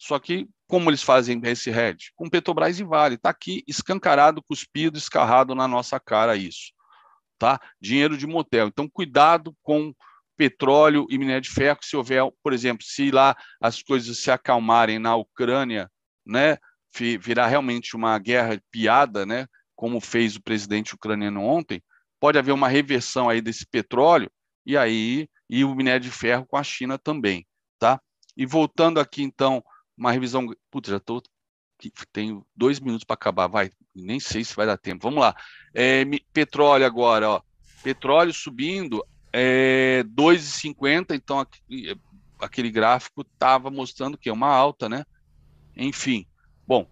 Só 0.00 0.18
que, 0.18 0.48
como 0.66 0.88
eles 0.88 1.02
fazem 1.02 1.38
esse 1.44 1.68
hedge? 1.68 2.10
Com 2.16 2.28
Petrobras 2.28 2.80
e 2.80 2.84
Vale. 2.84 3.16
Está 3.16 3.28
aqui 3.28 3.62
escancarado, 3.68 4.42
cuspido, 4.42 4.96
escarrado 4.96 5.54
na 5.54 5.68
nossa 5.68 6.00
cara 6.00 6.36
isso. 6.36 6.72
Tá? 7.38 7.60
Dinheiro 7.78 8.16
de 8.16 8.26
motel. 8.26 8.68
Então, 8.68 8.88
cuidado 8.88 9.54
com 9.62 9.92
petróleo 10.38 11.06
e 11.10 11.18
minério 11.18 11.42
de 11.42 11.50
ferro, 11.50 11.80
se 11.82 11.94
houver, 11.94 12.22
por 12.42 12.54
exemplo, 12.54 12.82
se 12.82 13.10
lá 13.10 13.36
as 13.60 13.82
coisas 13.82 14.16
se 14.16 14.30
acalmarem 14.30 14.98
na 14.98 15.14
Ucrânia, 15.14 15.90
né, 16.24 16.56
virar 17.20 17.46
realmente 17.46 17.94
uma 17.94 18.18
guerra 18.18 18.58
piada, 18.70 19.26
né, 19.26 19.46
como 19.76 20.00
fez 20.00 20.36
o 20.36 20.42
presidente 20.42 20.94
ucraniano 20.94 21.42
ontem, 21.42 21.82
pode 22.18 22.38
haver 22.38 22.52
uma 22.52 22.68
reversão 22.68 23.28
aí 23.28 23.42
desse 23.42 23.66
petróleo 23.66 24.30
e 24.64 24.78
aí 24.78 25.28
e 25.48 25.62
o 25.62 25.74
minério 25.74 26.00
de 26.00 26.10
ferro 26.10 26.46
com 26.46 26.56
a 26.56 26.62
China 26.62 26.96
também, 26.96 27.46
tá? 27.78 28.00
E 28.34 28.46
voltando 28.46 28.98
aqui 28.98 29.22
então, 29.22 29.62
uma 30.00 30.10
revisão, 30.10 30.46
putz, 30.70 30.88
já 30.88 30.98
tô 30.98 31.22
tenho 32.12 32.44
dois 32.54 32.80
minutos 32.80 33.04
para 33.04 33.14
acabar, 33.14 33.46
vai, 33.46 33.70
nem 33.94 34.20
sei 34.20 34.44
se 34.44 34.54
vai 34.54 34.66
dar 34.66 34.76
tempo. 34.76 35.02
Vamos 35.02 35.20
lá. 35.20 35.34
É, 35.74 36.04
petróleo 36.32 36.84
agora, 36.84 37.28
ó. 37.30 37.42
Petróleo 37.82 38.32
subindo, 38.34 39.02
é 39.32 40.02
2,50, 40.14 41.14
então 41.14 41.38
aqui, 41.38 41.98
aquele 42.38 42.70
gráfico 42.70 43.22
estava 43.22 43.70
mostrando 43.70 44.18
que 44.18 44.28
é 44.28 44.32
uma 44.32 44.48
alta, 44.48 44.88
né? 44.88 45.04
Enfim, 45.74 46.26
bom, 46.66 46.86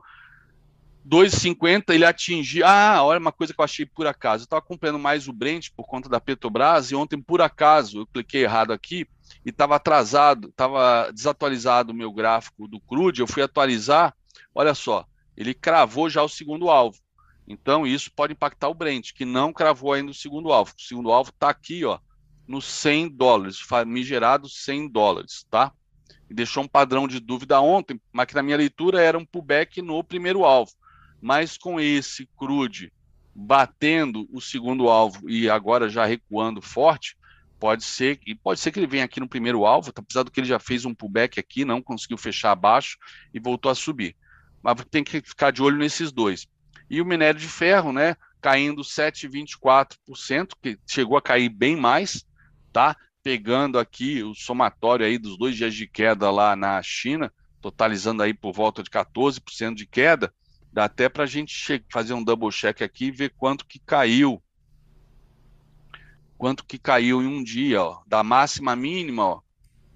2,50 1.06 1.92
ele 1.94 2.06
atingiu. 2.06 2.64
Ah, 2.66 3.02
olha 3.02 3.20
uma 3.20 3.32
coisa 3.32 3.52
que 3.52 3.61
eu 3.61 3.64
achei 3.64 3.84
por 3.84 4.06
acaso. 4.06 4.42
Eu 4.42 4.44
estava 4.44 4.61
acompanhando 4.61 4.98
mais 4.98 5.28
o 5.28 5.32
Brent 5.32 5.68
por 5.76 5.86
conta 5.86 6.09
da 6.09 6.20
Petrobras 6.20 6.90
e 6.90 6.94
ontem, 6.94 7.20
por 7.20 7.42
acaso, 7.42 8.00
eu 8.00 8.06
cliquei 8.06 8.44
errado 8.44 8.72
aqui 8.72 9.06
e 9.45 9.51
estava 9.51 9.76
atrasado, 9.76 10.49
estava 10.49 11.11
desatualizado 11.12 11.93
o 11.93 11.97
meu 11.97 12.12
gráfico 12.12 12.68
do 12.68 12.81
crude. 12.81 13.20
Eu 13.20 13.26
fui 13.26 13.43
atualizar, 13.43 14.14
olha 14.55 14.74
só, 14.74 15.05
ele 15.37 15.55
cravou 15.55 16.11
já 16.11 16.22
o 16.22 16.29
segundo 16.29 16.68
alvo. 16.68 16.99
Então, 17.47 17.87
isso 17.87 18.11
pode 18.14 18.35
impactar 18.35 18.68
o 18.68 18.74
Brent, 18.74 19.12
que 19.14 19.24
não 19.24 19.53
cravou 19.53 19.93
ainda 19.93 20.11
o 20.11 20.14
segundo 20.14 20.53
alvo. 20.53 20.74
O 20.76 20.83
segundo 20.83 21.11
alvo 21.11 21.31
está 21.31 21.49
aqui, 21.49 21.85
ó, 21.85 21.99
nos 22.47 22.66
100 22.66 23.09
dólares, 23.11 23.59
famigerado 23.59 24.49
100 24.49 24.91
dólares, 24.91 25.47
tá? 25.51 25.72
E 26.29 26.35
deixou 26.35 26.62
um 26.62 26.68
padrão 26.68 27.09
de 27.09 27.20
dúvida 27.20 27.59
ontem, 27.61 27.99
mas 28.12 28.26
que 28.26 28.35
na 28.35 28.43
minha 28.43 28.57
leitura 28.57 29.01
era 29.01 29.16
um 29.16 29.24
pullback 29.24 29.81
no 29.81 30.05
primeiro 30.05 30.45
alvo. 30.45 30.72
Mas 31.22 31.57
com 31.57 31.81
esse 31.81 32.29
crude 32.37 32.93
batendo 33.35 34.29
o 34.33 34.41
segundo 34.41 34.89
alvo 34.89 35.31
e 35.31 35.49
agora 35.49 35.89
já 35.89 36.05
recuando 36.05 36.61
forte, 36.61 37.16
pode 37.59 37.84
ser 37.84 38.20
e 38.26 38.34
pode 38.34 38.61
ser 38.61 38.70
que 38.70 38.78
ele 38.78 38.86
venha 38.86 39.04
aqui 39.04 39.20
no 39.20 39.28
primeiro 39.28 39.64
alvo, 39.64 39.92
tá 39.92 40.00
apesar 40.00 40.22
do 40.22 40.30
que 40.30 40.40
ele 40.40 40.46
já 40.46 40.59
fez 40.59 40.84
um 40.84 40.94
pullback 40.94 41.38
aqui, 41.38 41.64
não 41.64 41.82
conseguiu 41.82 42.16
fechar 42.16 42.52
abaixo 42.52 42.96
e 43.32 43.40
voltou 43.40 43.70
a 43.70 43.74
subir. 43.74 44.16
Mas 44.62 44.84
tem 44.90 45.04
que 45.04 45.20
ficar 45.20 45.50
de 45.50 45.62
olho 45.62 45.78
nesses 45.78 46.12
dois. 46.12 46.46
E 46.90 47.00
o 47.00 47.06
minério 47.06 47.38
de 47.38 47.48
ferro, 47.48 47.92
né, 47.92 48.16
caindo 48.40 48.82
7,24%, 48.82 50.54
que 50.62 50.78
chegou 50.86 51.16
a 51.16 51.22
cair 51.22 51.48
bem 51.48 51.76
mais, 51.76 52.24
tá? 52.72 52.96
Pegando 53.22 53.78
aqui 53.78 54.22
o 54.22 54.34
somatório 54.34 55.04
aí 55.04 55.18
dos 55.18 55.36
dois 55.36 55.56
dias 55.56 55.74
de 55.74 55.86
queda 55.86 56.30
lá 56.30 56.56
na 56.56 56.80
China, 56.82 57.32
totalizando 57.61 58.22
aí 58.22 58.32
por 58.32 58.52
volta 58.52 58.82
de 58.82 58.90
14% 58.90 59.74
de 59.74 59.86
queda, 59.86 60.32
dá 60.72 60.84
até 60.84 61.09
para 61.09 61.24
a 61.24 61.26
gente 61.26 61.84
fazer 61.90 62.14
um 62.14 62.22
double 62.22 62.50
check 62.50 62.82
aqui 62.82 63.06
e 63.06 63.11
ver 63.11 63.34
quanto 63.36 63.66
que 63.66 63.78
caiu. 63.80 64.42
Quanto 66.39 66.64
que 66.64 66.78
caiu 66.78 67.20
em 67.20 67.26
um 67.26 67.43
dia, 67.43 67.82
ó, 67.82 68.01
da 68.07 68.22
máxima 68.22 68.76
mínima, 68.76 69.24
ó, 69.24 69.41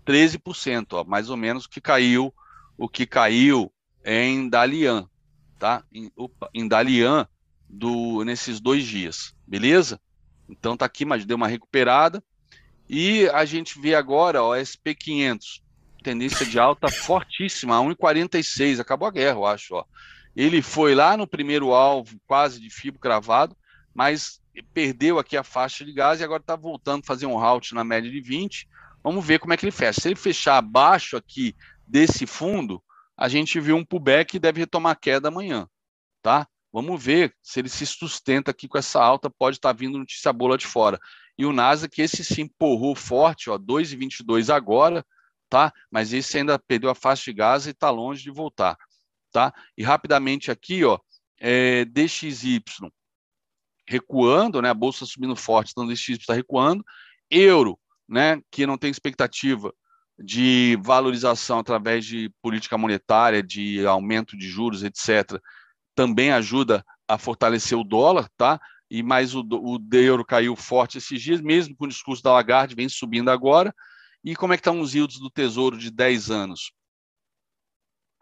13%, 0.05 0.93
ó, 0.93 1.05
mais 1.05 1.31
ou 1.31 1.37
menos 1.37 1.69
que 1.69 1.81
caiu, 1.81 2.35
o 2.77 2.89
que 2.89 3.07
caiu 3.07 3.73
em 4.05 4.49
Dalian, 4.49 5.09
tá? 5.57 5.85
Em, 5.93 6.11
opa, 6.17 6.51
em 6.53 6.67
Dalian 6.67 7.29
do 7.69 8.25
nesses 8.25 8.59
dois 8.59 8.85
dias, 8.85 9.33
beleza? 9.47 10.01
Então 10.49 10.77
tá 10.77 10.85
aqui, 10.85 11.05
mas 11.05 11.25
deu 11.25 11.37
uma 11.37 11.47
recuperada. 11.47 12.23
E 12.89 13.29
a 13.29 13.45
gente 13.45 13.81
vê 13.81 13.95
agora, 13.95 14.43
ó, 14.43 14.57
SP500, 14.57 15.63
tendência 16.03 16.45
de 16.45 16.59
alta 16.59 16.89
fortíssima, 16.91 17.79
1,46, 17.79 18.81
acabou 18.81 19.07
a 19.07 19.13
guerra, 19.13 19.37
eu 19.37 19.47
acho, 19.47 19.77
ó. 19.77 19.85
Ele 20.35 20.61
foi 20.61 20.95
lá 20.95 21.17
no 21.17 21.27
primeiro 21.27 21.73
alvo, 21.73 22.19
quase 22.27 22.61
de 22.61 22.69
fibro 22.69 22.99
cravado, 22.99 23.57
mas 23.95 24.42
perdeu 24.75 25.19
aqui 25.19 25.37
a 25.37 25.43
faixa 25.43 25.85
de 25.85 25.93
gás 25.93 26.21
e 26.21 26.25
agora 26.25 26.43
está 26.43 26.57
voltando 26.57 27.03
a 27.03 27.07
fazer 27.07 27.27
um 27.27 27.39
halt 27.39 27.73
na 27.73 27.85
média 27.85 28.11
de 28.11 28.21
20. 28.21 28.69
Vamos 29.03 29.25
ver 29.25 29.39
como 29.39 29.55
é 29.55 29.57
que 29.57 29.65
ele 29.65 29.73
fecha. 29.73 30.01
Se 30.01 30.09
ele 30.09 30.17
fechar 30.17 30.59
abaixo 30.59 31.17
aqui 31.17 31.57
desse 31.87 32.27
fundo, 32.27 32.83
a 33.17 33.29
gente 33.29 33.59
viu 33.61 33.77
um 33.77 33.85
pullback 33.85 34.37
e 34.37 34.41
deve 34.41 34.61
retomar 34.61 34.99
queda 34.99 35.29
amanhã, 35.29 35.67
tá? 36.23 36.47
Vamos 36.73 37.03
ver 37.03 37.35
se 37.43 37.61
ele 37.61 37.69
se 37.69 37.87
sustenta 37.87 38.51
aqui 38.51 38.67
com 38.67 38.79
essa 38.79 39.03
alta, 39.03 39.31
pode 39.31 39.59
estar 39.59 39.73
tá 39.73 39.79
vindo 39.79 39.99
notícia 39.99 40.33
boa 40.33 40.57
de 40.57 40.67
fora. 40.67 40.99
E 41.37 41.45
o 41.45 41.53
NASA, 41.53 41.89
que 41.89 42.03
esse 42.03 42.25
se 42.25 42.41
empurrou 42.41 42.95
forte, 42.95 43.51
ó, 43.51 43.59
2,22 43.59 44.53
agora, 44.55 45.05
tá? 45.49 45.73
Mas 45.91 46.13
esse 46.13 46.39
ainda 46.39 46.59
perdeu 46.59 46.91
a 46.91 46.95
faixa 46.95 47.31
de 47.31 47.35
gás 47.35 47.67
e 47.67 47.71
está 47.71 47.91
longe 47.91 48.23
de 48.23 48.31
voltar, 48.31 48.77
tá? 49.31 49.53
E 49.77 49.83
rapidamente 49.83 50.51
aqui, 50.51 50.85
ó, 50.85 50.99
é, 51.39 51.85
DXY 51.85 52.63
recuando, 53.89 54.61
né? 54.63 54.71
A 54.71 54.75
bolsa 54.75 55.07
subindo 55.07 55.37
forte, 55.37 55.73
então 55.73 55.85
o 55.85 55.89
DXY 55.89 56.13
está 56.15 56.35
recuando. 56.35 56.85
Euro, 57.31 57.79
né? 58.09 58.41
Que 58.51 58.67
não 58.67 58.79
tem 58.79 58.91
expectativa 58.91 59.73
de 60.19 60.79
valorização 60.83 61.59
através 61.59 62.05
de 62.05 62.31
política 62.43 62.79
monetária, 62.79 63.43
de 63.43 63.85
aumento 63.87 64.37
de 64.37 64.49
juros, 64.49 64.83
etc., 64.83 65.41
também 65.95 66.31
ajuda 66.31 66.85
a 67.09 67.19
fortalecer 67.19 67.77
o 67.77 67.85
dólar, 67.85 68.29
tá? 68.37 68.61
e 68.93 69.03
mais 69.03 69.35
o, 69.35 69.41
o 69.41 69.81
euro 69.95 70.23
caiu 70.23 70.55
forte 70.55 70.99
esses 70.99 71.23
dias, 71.23 71.41
mesmo 71.41 71.75
com 71.75 71.87
o 71.87 71.89
discurso 71.89 72.23
da 72.23 72.31
Lagarde, 72.31 72.75
vem 72.75 72.91
subindo 72.91 73.31
agora. 73.31 73.75
E 74.23 74.37
como 74.37 74.53
é 74.53 74.57
que 74.59 74.61
estão 74.61 74.83
os 74.83 74.95
yields 74.95 75.19
do 75.19 75.31
Tesouro 75.31 75.79
de 75.79 75.91
10 75.91 76.31
anos? 76.31 76.73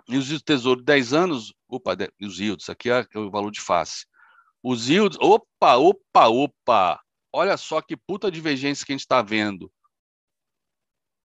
E 0.08 0.16
os 0.16 0.26
yields 0.26 0.42
do 0.42 0.44
Tesouro 0.44 0.78
de 0.78 0.86
10 0.86 1.12
anos, 1.12 1.52
opa, 1.68 1.96
os 2.22 2.38
yields, 2.38 2.70
aqui 2.70 2.88
é 2.88 3.04
o 3.16 3.28
valor 3.28 3.50
de 3.50 3.60
face. 3.60 4.06
Os 4.62 4.88
yields, 4.88 5.18
opa, 5.20 5.76
opa, 5.76 6.28
opa, 6.28 7.00
olha 7.32 7.56
só 7.56 7.80
que 7.80 7.96
puta 7.96 8.30
divergência 8.30 8.84
que 8.84 8.92
a 8.92 8.94
gente 8.94 9.00
está 9.00 9.22
vendo. 9.22 9.72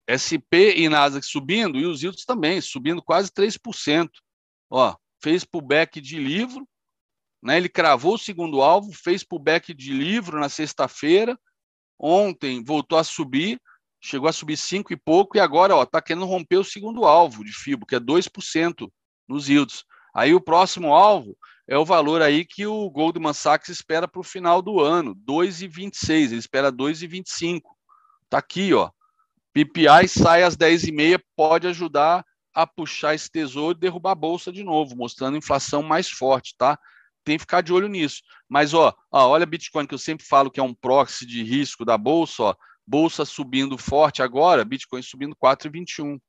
SP 0.09 0.75
e 0.75 0.89
Nasdaq 0.89 1.25
subindo 1.25 1.77
e 1.77 1.85
os 1.85 2.01
yields 2.01 2.25
também, 2.25 2.59
subindo 2.59 3.01
quase 3.01 3.31
3%. 3.31 4.09
Ó, 4.69 4.95
fez 5.23 5.45
pullback 5.45 6.01
de 6.01 6.17
livro, 6.17 6.67
né? 7.41 7.57
Ele 7.57 7.69
cravou 7.69 8.15
o 8.15 8.19
segundo 8.19 8.61
alvo, 8.61 8.91
fez 8.91 9.23
pullback 9.23 9.73
de 9.73 9.93
livro 9.93 10.39
na 10.39 10.49
sexta-feira, 10.49 11.39
ontem 11.97 12.63
voltou 12.63 12.97
a 12.97 13.03
subir, 13.03 13.59
chegou 14.01 14.27
a 14.27 14.33
subir 14.33 14.57
5 14.57 14.91
e 14.91 14.97
pouco, 14.97 15.37
e 15.37 15.39
agora 15.39 15.81
está 15.81 16.01
querendo 16.01 16.25
romper 16.25 16.57
o 16.57 16.63
segundo 16.63 17.05
alvo 17.05 17.43
de 17.45 17.53
FIBO, 17.53 17.85
que 17.85 17.95
é 17.95 17.99
2% 17.99 18.91
nos 19.27 19.47
yields. 19.47 19.85
Aí 20.13 20.33
o 20.33 20.41
próximo 20.41 20.93
alvo 20.93 21.37
é 21.71 21.77
o 21.77 21.85
valor 21.85 22.21
aí 22.21 22.43
que 22.43 22.67
o 22.67 22.89
Goldman 22.89 23.31
Sachs 23.31 23.69
espera 23.69 24.05
para 24.05 24.19
o 24.19 24.23
final 24.23 24.61
do 24.61 24.81
ano, 24.81 25.15
2,26, 25.15 26.31
ele 26.31 26.35
espera 26.35 26.69
2,25. 26.69 27.61
Está 28.25 28.39
aqui, 28.39 28.73
ó. 28.73 28.91
PPI 29.53 30.09
sai 30.09 30.43
às 30.43 30.57
10h30, 30.57 31.21
pode 31.33 31.67
ajudar 31.67 32.25
a 32.53 32.67
puxar 32.67 33.15
esse 33.15 33.31
tesouro 33.31 33.77
e 33.77 33.79
derrubar 33.79 34.11
a 34.11 34.15
bolsa 34.15 34.51
de 34.51 34.65
novo, 34.65 34.97
mostrando 34.97 35.37
inflação 35.37 35.81
mais 35.81 36.09
forte, 36.09 36.55
tá? 36.57 36.77
tem 37.23 37.37
que 37.37 37.43
ficar 37.43 37.61
de 37.61 37.71
olho 37.71 37.87
nisso. 37.87 38.21
Mas, 38.49 38.73
ó, 38.73 38.93
ó, 39.09 39.29
olha 39.29 39.45
Bitcoin, 39.45 39.87
que 39.87 39.93
eu 39.93 39.99
sempre 39.99 40.25
falo 40.25 40.51
que 40.51 40.59
é 40.59 40.63
um 40.63 40.73
proxy 40.73 41.25
de 41.25 41.41
risco 41.41 41.85
da 41.85 41.97
Bolsa, 41.97 42.43
ó, 42.43 42.55
Bolsa 42.85 43.23
subindo 43.23 43.77
forte 43.77 44.21
agora, 44.21 44.65
Bitcoin 44.65 45.01
subindo 45.01 45.37
4,21. 45.37 46.19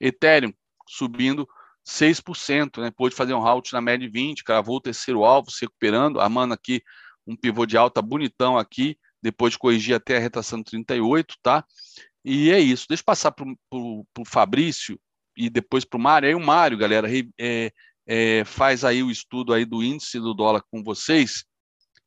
Ethereum 0.00 0.54
subindo 0.88 1.46
6%, 1.86 2.80
né? 2.80 2.90
Pôde 2.90 3.14
fazer 3.14 3.34
um 3.34 3.46
halt 3.46 3.72
na 3.72 3.80
média 3.80 4.06
de 4.06 4.12
20, 4.12 4.44
cravou 4.44 4.76
o 4.76 4.80
terceiro 4.80 5.24
alvo, 5.24 5.50
se 5.50 5.62
recuperando, 5.62 6.20
armando 6.20 6.54
aqui 6.54 6.82
um 7.26 7.36
pivô 7.36 7.66
de 7.66 7.76
alta 7.76 8.02
bonitão 8.02 8.58
aqui, 8.58 8.98
depois 9.22 9.52
de 9.52 9.58
corrigir 9.58 9.94
até 9.94 10.16
a 10.16 10.20
retação 10.20 10.62
38, 10.62 11.36
tá? 11.42 11.64
E 12.24 12.50
é 12.50 12.58
isso. 12.58 12.86
Deixa 12.88 13.02
eu 13.02 13.06
passar 13.06 13.32
para 13.32 13.46
o 13.72 14.06
Fabrício 14.26 14.98
e 15.36 15.48
depois 15.48 15.84
para 15.84 15.98
o 15.98 16.00
Mário. 16.00 16.28
Aí 16.28 16.34
o 16.34 16.40
Mário, 16.40 16.76
galera, 16.76 17.08
é, 17.38 17.72
é, 18.06 18.44
faz 18.44 18.84
aí 18.84 19.02
o 19.02 19.10
estudo 19.10 19.52
aí 19.52 19.64
do 19.64 19.82
índice 19.82 20.18
do 20.18 20.34
dólar 20.34 20.62
com 20.70 20.82
vocês, 20.82 21.44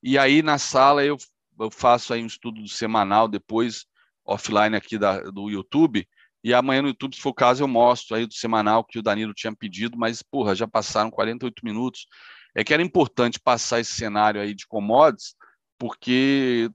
e 0.01 0.17
aí 0.17 0.41
na 0.41 0.57
sala 0.57 1.03
eu, 1.03 1.17
eu 1.59 1.71
faço 1.71 2.13
aí 2.13 2.21
um 2.21 2.27
estudo 2.27 2.67
semanal 2.67 3.27
depois, 3.27 3.85
offline 4.25 4.75
aqui 4.75 4.97
da, 4.97 5.21
do 5.21 5.49
YouTube, 5.49 6.07
e 6.43 6.53
amanhã 6.53 6.81
no 6.81 6.89
YouTube, 6.89 7.15
se 7.15 7.21
for 7.21 7.29
o 7.29 7.33
caso, 7.33 7.63
eu 7.63 7.67
mostro 7.67 8.15
aí 8.15 8.25
do 8.25 8.33
semanal 8.33 8.83
que 8.83 8.99
o 8.99 9.01
Danilo 9.01 9.33
tinha 9.33 9.55
pedido, 9.55 9.97
mas, 9.97 10.21
porra, 10.21 10.53
já 10.53 10.67
passaram 10.67 11.09
48 11.09 11.63
minutos. 11.63 12.07
É 12.53 12.63
que 12.63 12.73
era 12.73 12.83
importante 12.83 13.39
passar 13.39 13.79
esse 13.79 13.93
cenário 13.93 14.41
aí 14.41 14.53
de 14.53 14.67
commodities, 14.67 15.35
porque 15.77 16.69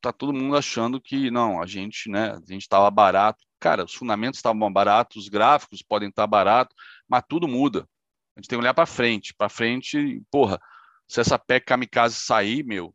tá 0.00 0.12
todo 0.12 0.32
mundo 0.32 0.56
achando 0.56 1.00
que, 1.00 1.30
não, 1.30 1.62
a 1.62 1.66
gente, 1.66 2.10
né, 2.10 2.32
a 2.32 2.52
gente 2.52 2.62
estava 2.62 2.90
barato. 2.90 3.44
Cara, 3.60 3.84
os 3.84 3.94
fundamentos 3.94 4.38
estavam 4.38 4.72
baratos, 4.72 5.24
os 5.24 5.28
gráficos 5.28 5.82
podem 5.82 6.08
estar 6.08 6.26
baratos, 6.26 6.74
mas 7.06 7.22
tudo 7.28 7.46
muda. 7.46 7.86
A 8.34 8.40
gente 8.40 8.48
tem 8.48 8.58
que 8.58 8.62
olhar 8.62 8.74
para 8.74 8.86
frente. 8.86 9.34
Para 9.34 9.48
frente, 9.50 10.22
porra, 10.30 10.58
se 11.06 11.20
essa 11.20 11.38
PEC 11.38 11.66
kamikaze 11.66 12.16
sair, 12.16 12.64
meu, 12.64 12.94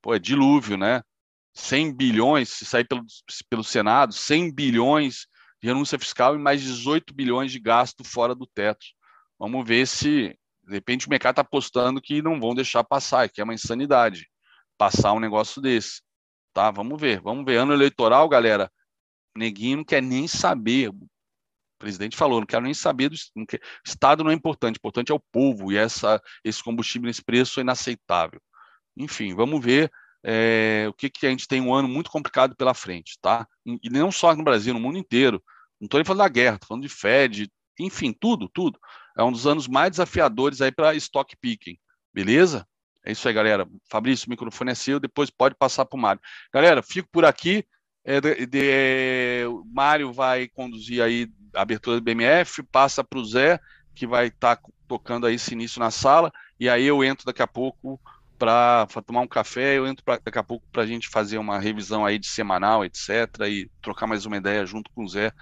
pô, 0.00 0.14
é 0.14 0.18
dilúvio, 0.18 0.78
né? 0.78 1.02
100 1.52 1.94
bilhões, 1.94 2.48
se 2.48 2.64
sair 2.64 2.84
pelo, 2.84 3.04
pelo 3.48 3.62
Senado, 3.62 4.12
100 4.12 4.52
bilhões 4.52 5.28
renúncia 5.64 5.98
fiscal 5.98 6.34
e 6.34 6.38
mais 6.38 6.62
18 6.62 7.14
bilhões 7.14 7.50
de 7.50 7.58
gasto 7.58 8.04
fora 8.04 8.34
do 8.34 8.46
teto. 8.46 8.86
Vamos 9.38 9.66
ver 9.66 9.86
se, 9.86 10.36
de 10.62 10.72
repente, 10.72 11.06
o 11.06 11.10
mercado 11.10 11.34
está 11.34 11.42
apostando 11.42 12.00
que 12.00 12.22
não 12.22 12.40
vão 12.40 12.54
deixar 12.54 12.84
passar, 12.84 13.28
que 13.28 13.40
é 13.40 13.44
uma 13.44 13.54
insanidade 13.54 14.28
passar 14.76 15.12
um 15.12 15.20
negócio 15.20 15.62
desse. 15.62 16.02
tá? 16.52 16.70
Vamos 16.70 17.00
ver, 17.00 17.20
vamos 17.20 17.44
ver. 17.44 17.56
Ano 17.56 17.72
eleitoral, 17.72 18.28
galera, 18.28 18.70
neguinho 19.36 19.78
não 19.78 19.84
quer 19.84 20.02
nem 20.02 20.28
saber. 20.28 20.90
O 20.90 20.96
presidente 21.78 22.16
falou, 22.16 22.40
não 22.40 22.46
quero 22.46 22.64
nem 22.64 22.74
saber 22.74 23.08
do 23.08 23.16
não 23.34 23.44
quer, 23.44 23.60
Estado 23.84 24.24
não 24.24 24.30
é 24.30 24.34
importante, 24.34 24.76
importante 24.76 25.12
é 25.12 25.14
o 25.14 25.20
povo 25.32 25.72
e 25.72 25.76
essa, 25.76 26.22
esse 26.42 26.62
combustível 26.62 27.06
nesse 27.06 27.22
preço 27.22 27.60
é 27.60 27.62
inaceitável. 27.62 28.40
Enfim, 28.96 29.34
vamos 29.34 29.62
ver 29.62 29.90
é, 30.24 30.86
o 30.88 30.94
que, 30.94 31.10
que 31.10 31.26
a 31.26 31.30
gente 31.30 31.46
tem 31.46 31.60
um 31.60 31.74
ano 31.74 31.88
muito 31.88 32.10
complicado 32.10 32.56
pela 32.56 32.72
frente, 32.72 33.18
tá? 33.20 33.46
E 33.66 33.90
não 33.90 34.10
só 34.10 34.34
no 34.34 34.44
Brasil, 34.44 34.72
no 34.72 34.80
mundo 34.80 34.96
inteiro. 34.96 35.42
Não 35.80 35.86
estou 35.86 35.98
nem 35.98 36.04
falando 36.04 36.22
da 36.22 36.28
guerra, 36.28 36.54
estou 36.56 36.68
falando 36.68 36.82
de 36.82 36.88
Fed, 36.88 37.50
enfim, 37.78 38.12
tudo, 38.12 38.48
tudo. 38.48 38.78
É 39.16 39.22
um 39.22 39.32
dos 39.32 39.46
anos 39.46 39.68
mais 39.68 39.90
desafiadores 39.90 40.60
aí 40.60 40.72
para 40.72 40.94
stock 40.94 41.36
picking, 41.36 41.76
beleza? 42.12 42.66
É 43.04 43.12
isso 43.12 43.28
aí, 43.28 43.34
galera. 43.34 43.68
Fabrício, 43.90 44.26
o 44.26 44.30
microfone 44.30 44.72
é 44.72 44.74
seu, 44.74 44.98
depois 44.98 45.30
pode 45.30 45.54
passar 45.54 45.84
para 45.84 45.96
o 45.96 46.00
Mário. 46.00 46.20
Galera, 46.52 46.82
fico 46.82 47.08
por 47.12 47.24
aqui. 47.24 47.64
É, 48.04 48.20
de, 48.20 48.46
de, 48.46 49.46
o 49.46 49.64
Mário 49.64 50.12
vai 50.12 50.48
conduzir 50.48 51.02
aí 51.02 51.28
a 51.54 51.62
abertura 51.62 51.96
do 51.96 52.02
BMF, 52.02 52.62
passa 52.64 53.02
para 53.02 53.18
o 53.18 53.24
Zé, 53.24 53.58
que 53.94 54.06
vai 54.06 54.26
estar 54.26 54.56
tá 54.56 54.62
tocando 54.86 55.26
aí 55.26 55.36
esse 55.36 55.52
início 55.54 55.80
na 55.80 55.90
sala, 55.90 56.30
e 56.58 56.68
aí 56.68 56.84
eu 56.84 57.02
entro 57.02 57.24
daqui 57.24 57.40
a 57.40 57.46
pouco 57.46 57.98
para 58.38 58.86
tomar 59.06 59.20
um 59.20 59.28
café, 59.28 59.78
eu 59.78 59.86
entro 59.86 60.04
pra, 60.04 60.18
daqui 60.22 60.38
a 60.38 60.42
pouco 60.42 60.66
para 60.70 60.82
a 60.82 60.86
gente 60.86 61.08
fazer 61.08 61.38
uma 61.38 61.58
revisão 61.58 62.04
aí 62.04 62.18
de 62.18 62.26
semanal, 62.26 62.84
etc., 62.84 63.08
e 63.48 63.70
trocar 63.80 64.06
mais 64.06 64.26
uma 64.26 64.36
ideia 64.36 64.66
junto 64.66 64.90
com 64.90 65.04
o 65.04 65.08
Zé, 65.08 65.32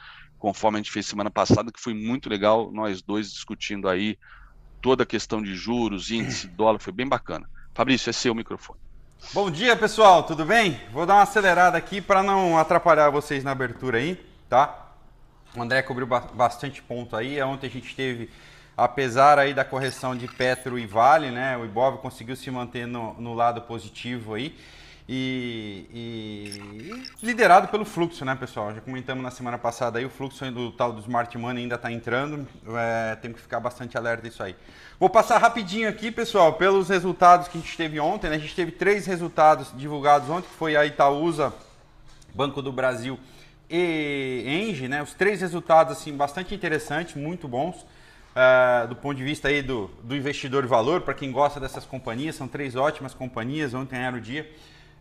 conforme 0.43 0.76
a 0.76 0.82
gente 0.82 0.90
fez 0.90 1.07
semana 1.07 1.30
passada, 1.30 1.70
que 1.70 1.78
foi 1.78 1.95
muito 1.95 2.28
legal, 2.28 2.72
nós 2.72 3.01
dois 3.01 3.30
discutindo 3.30 3.88
aí 3.88 4.18
toda 4.80 5.05
a 5.05 5.07
questão 5.07 5.40
de 5.40 5.55
juros, 5.55 6.11
índice, 6.11 6.49
dólar, 6.59 6.80
foi 6.80 6.93
bem 6.93 7.07
bacana. 7.07 7.49
Fabrício, 7.72 8.11
é 8.11 8.12
seu 8.12 8.34
microfone. 8.34 8.80
Bom 9.32 9.49
dia, 9.49 9.76
pessoal, 9.76 10.24
tudo 10.24 10.45
bem? 10.45 10.80
Vou 10.90 11.07
dar 11.07 11.14
uma 11.14 11.22
acelerada 11.22 11.78
aqui 11.78 12.01
para 12.01 12.24
não 12.24 12.59
atrapalhar 12.59 13.09
vocês 13.09 13.45
na 13.45 13.53
abertura 13.53 13.99
aí, 13.99 14.20
tá? 14.49 14.90
O 15.55 15.62
André 15.62 15.80
cobriu 15.80 16.09
bastante 16.09 16.82
ponto 16.82 17.14
aí. 17.14 17.40
Ontem 17.40 17.68
a 17.68 17.70
gente 17.70 17.95
teve, 17.95 18.28
apesar 18.76 19.38
aí 19.38 19.55
da 19.55 19.64
correção 19.64 20.16
de 20.16 20.26
Petro 20.26 20.76
e 20.76 20.84
Vale, 20.86 21.30
né? 21.30 21.57
O 21.57 21.64
Ibov 21.64 21.99
conseguiu 21.99 22.34
se 22.34 22.51
manter 22.51 22.84
no, 22.84 23.14
no 23.14 23.32
lado 23.32 23.61
positivo 23.62 24.34
aí. 24.34 24.59
E, 25.14 25.84
e, 25.92 27.02
liderado 27.22 27.68
pelo 27.68 27.84
fluxo, 27.84 28.24
né, 28.24 28.34
pessoal? 28.34 28.74
Já 28.74 28.80
comentamos 28.80 29.22
na 29.22 29.30
semana 29.30 29.58
passada 29.58 29.98
aí, 29.98 30.06
o 30.06 30.08
fluxo 30.08 30.50
do 30.50 30.72
tal 30.72 30.90
do 30.90 31.00
Smart 31.02 31.36
Money 31.36 31.64
ainda 31.64 31.74
está 31.74 31.92
entrando, 31.92 32.48
é, 32.74 33.14
tem 33.16 33.30
que 33.30 33.38
ficar 33.38 33.60
bastante 33.60 33.98
alerta 33.98 34.26
disso 34.26 34.42
aí. 34.42 34.56
Vou 34.98 35.10
passar 35.10 35.36
rapidinho 35.36 35.86
aqui, 35.86 36.10
pessoal, 36.10 36.54
pelos 36.54 36.88
resultados 36.88 37.46
que 37.46 37.58
a 37.58 37.60
gente 37.60 37.76
teve 37.76 38.00
ontem. 38.00 38.30
Né? 38.30 38.36
A 38.36 38.38
gente 38.38 38.54
teve 38.54 38.72
três 38.72 39.04
resultados 39.04 39.70
divulgados 39.76 40.30
ontem, 40.30 40.48
que 40.48 40.54
foi 40.54 40.76
a 40.76 40.86
Itaúsa, 40.86 41.52
Banco 42.34 42.62
do 42.62 42.72
Brasil 42.72 43.20
e 43.68 44.44
Engie, 44.46 44.88
né? 44.88 45.02
Os 45.02 45.12
três 45.12 45.42
resultados, 45.42 45.92
assim, 45.92 46.16
bastante 46.16 46.54
interessantes, 46.54 47.16
muito 47.16 47.46
bons. 47.46 47.84
Uh, 48.34 48.88
do 48.88 48.96
ponto 48.96 49.14
de 49.18 49.24
vista 49.24 49.48
aí 49.48 49.60
do, 49.60 49.90
do 50.02 50.16
investidor 50.16 50.66
valor, 50.66 51.02
para 51.02 51.12
quem 51.12 51.30
gosta 51.30 51.60
dessas 51.60 51.84
companhias, 51.84 52.34
são 52.34 52.48
três 52.48 52.74
ótimas 52.76 53.12
companhias, 53.12 53.74
ontem 53.74 53.98
era 53.98 54.16
o 54.16 54.20
dia. 54.22 54.50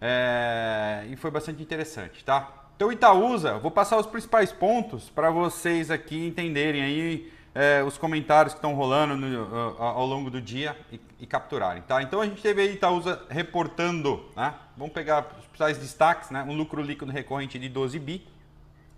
É, 0.02 1.06
e 1.12 1.16
foi 1.16 1.30
bastante 1.30 1.62
interessante, 1.62 2.26
tá? 2.26 2.52
Então, 2.76 2.92
Itaúsa, 2.92 3.60
vou 3.60 3.70
passar 3.70 3.98
os 3.98 4.08
principais 4.08 4.52
pontos 4.52 5.08
para 5.12 5.30
vocês 5.30 5.92
aqui 5.92 6.26
entenderem 6.26 6.82
aí 6.82 7.32
é, 7.54 7.84
os 7.84 7.96
comentários 7.96 8.56
que 8.56 8.58
estão 8.58 8.74
rolando 8.74 9.16
no, 9.16 9.78
ao 9.78 10.06
longo 10.08 10.32
do 10.32 10.42
dia 10.42 10.76
e, 10.92 11.00
e, 11.20 11.28
capturarem, 11.28 11.84
tá? 11.84 12.02
Então, 12.02 12.20
a 12.20 12.26
gente 12.26 12.42
teve 12.42 12.62
aí 12.62 12.74
Itaúsa 12.74 13.22
reportando, 13.30 14.26
né? 14.36 14.56
Vamos 14.76 14.94
pegar 14.94 15.28
os 15.40 15.46
principais 15.46 15.78
destaques, 15.78 16.32
né? 16.32 16.44
Um 16.48 16.58
lucro 16.58 16.82
líquido 16.82 17.12
recorrente 17.12 17.60
de 17.60 17.70
12 17.70 18.00
bi. 18.00 18.26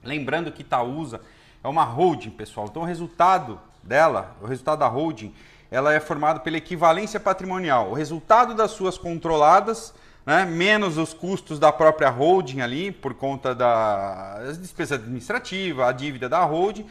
Lembrando 0.02 0.50
que 0.50 0.62
Itaúsa 0.62 1.20
é 1.62 1.68
uma 1.68 1.84
holding, 1.84 2.30
pessoal. 2.30 2.68
Então, 2.70 2.84
o 2.84 2.86
resultado 2.86 3.60
dela, 3.84 4.38
o 4.42 4.46
resultado 4.46 4.80
da 4.80 4.88
holding, 4.88 5.34
ela 5.70 5.94
é 5.94 6.00
formado 6.00 6.40
pela 6.40 6.56
equivalência 6.56 7.20
patrimonial. 7.20 7.90
O 7.90 7.94
resultado 7.94 8.56
das 8.56 8.72
suas 8.72 8.98
controladas 8.98 9.94
né? 10.26 10.46
menos 10.46 10.98
os 10.98 11.14
custos 11.14 11.60
da 11.60 11.72
própria 11.72 12.10
holding 12.10 12.62
ali, 12.62 12.92
por 12.92 13.14
conta 13.14 13.54
das 13.54 14.58
despesas 14.58 15.00
administrativas, 15.00 15.88
a 15.88 15.92
dívida 15.92 16.30
da 16.30 16.44
holding, 16.44 16.88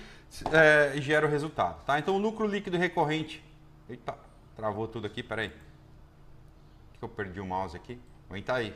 é, 0.51 0.93
gera 1.01 1.27
o 1.27 1.31
resultado. 1.31 1.83
Tá? 1.85 1.99
Então, 1.99 2.17
o 2.17 2.19
lucro 2.19 2.47
líquido 2.47 2.77
recorrente. 2.77 3.43
Eita, 3.89 4.15
travou 4.57 4.87
tudo 4.89 5.07
aqui, 5.07 5.23
peraí. 5.23 5.51
Que 6.99 7.05
eu 7.05 7.09
perdi 7.09 7.41
o 7.41 7.47
mouse 7.47 7.77
aqui. 7.77 7.99
Aguenta 8.29 8.55
aí. 8.55 8.75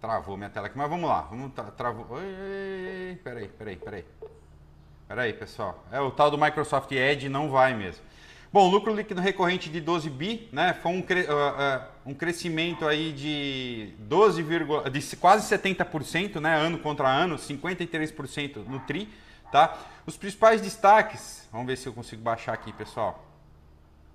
Travou 0.00 0.36
minha 0.36 0.50
tela 0.50 0.66
aqui, 0.66 0.76
mas 0.76 0.88
vamos 0.88 1.08
lá. 1.08 1.22
Vamos 1.22 1.52
tra 1.52 1.64
travou. 1.64 2.06
Ei, 2.22 3.16
peraí, 3.16 3.48
peraí, 3.48 3.76
peraí. 3.76 4.04
Peraí, 5.08 5.32
pessoal. 5.32 5.84
É 5.92 6.00
o 6.00 6.10
tal 6.10 6.30
do 6.30 6.38
Microsoft 6.38 6.90
Edge 6.92 7.28
não 7.28 7.48
vai 7.48 7.74
mesmo. 7.74 8.04
Bom, 8.56 8.70
lucro 8.70 8.94
líquido 8.94 9.20
recorrente 9.20 9.68
de 9.68 9.82
12 9.82 10.08
bi, 10.08 10.48
né? 10.50 10.72
Foi 10.82 10.90
um, 10.90 11.00
uh, 11.00 11.02
uh, 11.02 11.84
um 12.06 12.14
crescimento 12.14 12.88
aí 12.88 13.12
de 13.12 13.92
12, 13.98 14.42
de 14.90 15.16
quase 15.16 15.54
70%, 15.54 16.40
né? 16.40 16.56
Ano 16.56 16.78
contra 16.78 17.06
ano, 17.06 17.36
53% 17.36 18.64
no 18.66 18.78
TRI, 18.80 19.10
tá? 19.52 19.76
Os 20.06 20.16
principais 20.16 20.62
destaques, 20.62 21.46
vamos 21.52 21.66
ver 21.66 21.76
se 21.76 21.86
eu 21.86 21.92
consigo 21.92 22.22
baixar 22.22 22.54
aqui, 22.54 22.72
pessoal. 22.72 23.26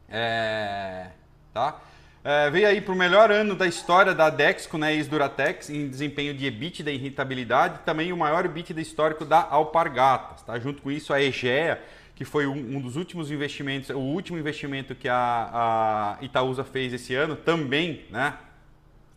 É, 0.09 1.09
tá? 1.53 1.79
É, 2.23 2.49
veio 2.49 2.67
aí 2.67 2.81
para 2.81 2.95
o 2.95 2.97
melhor 2.97 3.31
ano 3.31 3.53
da 3.55 3.67
história 3.67 4.15
da 4.15 4.31
Dexco, 4.31 4.75
né, 4.75 4.91
ex-Duratex, 4.95 5.69
em 5.69 5.87
desempenho 5.87 6.33
de 6.33 6.47
EBITDA 6.47 6.89
e 6.89 6.97
rentabilidade, 6.97 7.81
também 7.85 8.11
o 8.11 8.17
maior 8.17 8.43
EBITDA 8.45 8.81
histórico 8.81 9.23
da 9.23 9.47
Alpargatas. 9.47 10.41
Tá? 10.41 10.57
Junto 10.57 10.81
com 10.81 10.89
isso, 10.89 11.13
a 11.13 11.21
EGEA 11.21 11.79
que 12.21 12.25
foi 12.25 12.45
um, 12.45 12.77
um, 12.77 12.79
dos 12.79 12.97
últimos 12.97 13.31
investimentos, 13.31 13.89
o 13.89 13.97
último 13.97 14.37
investimento 14.37 14.93
que 14.93 15.09
a, 15.09 16.17
a 16.21 16.23
Itaúsa 16.23 16.63
fez 16.63 16.93
esse 16.93 17.15
ano, 17.15 17.35
também, 17.35 18.05
né? 18.11 18.35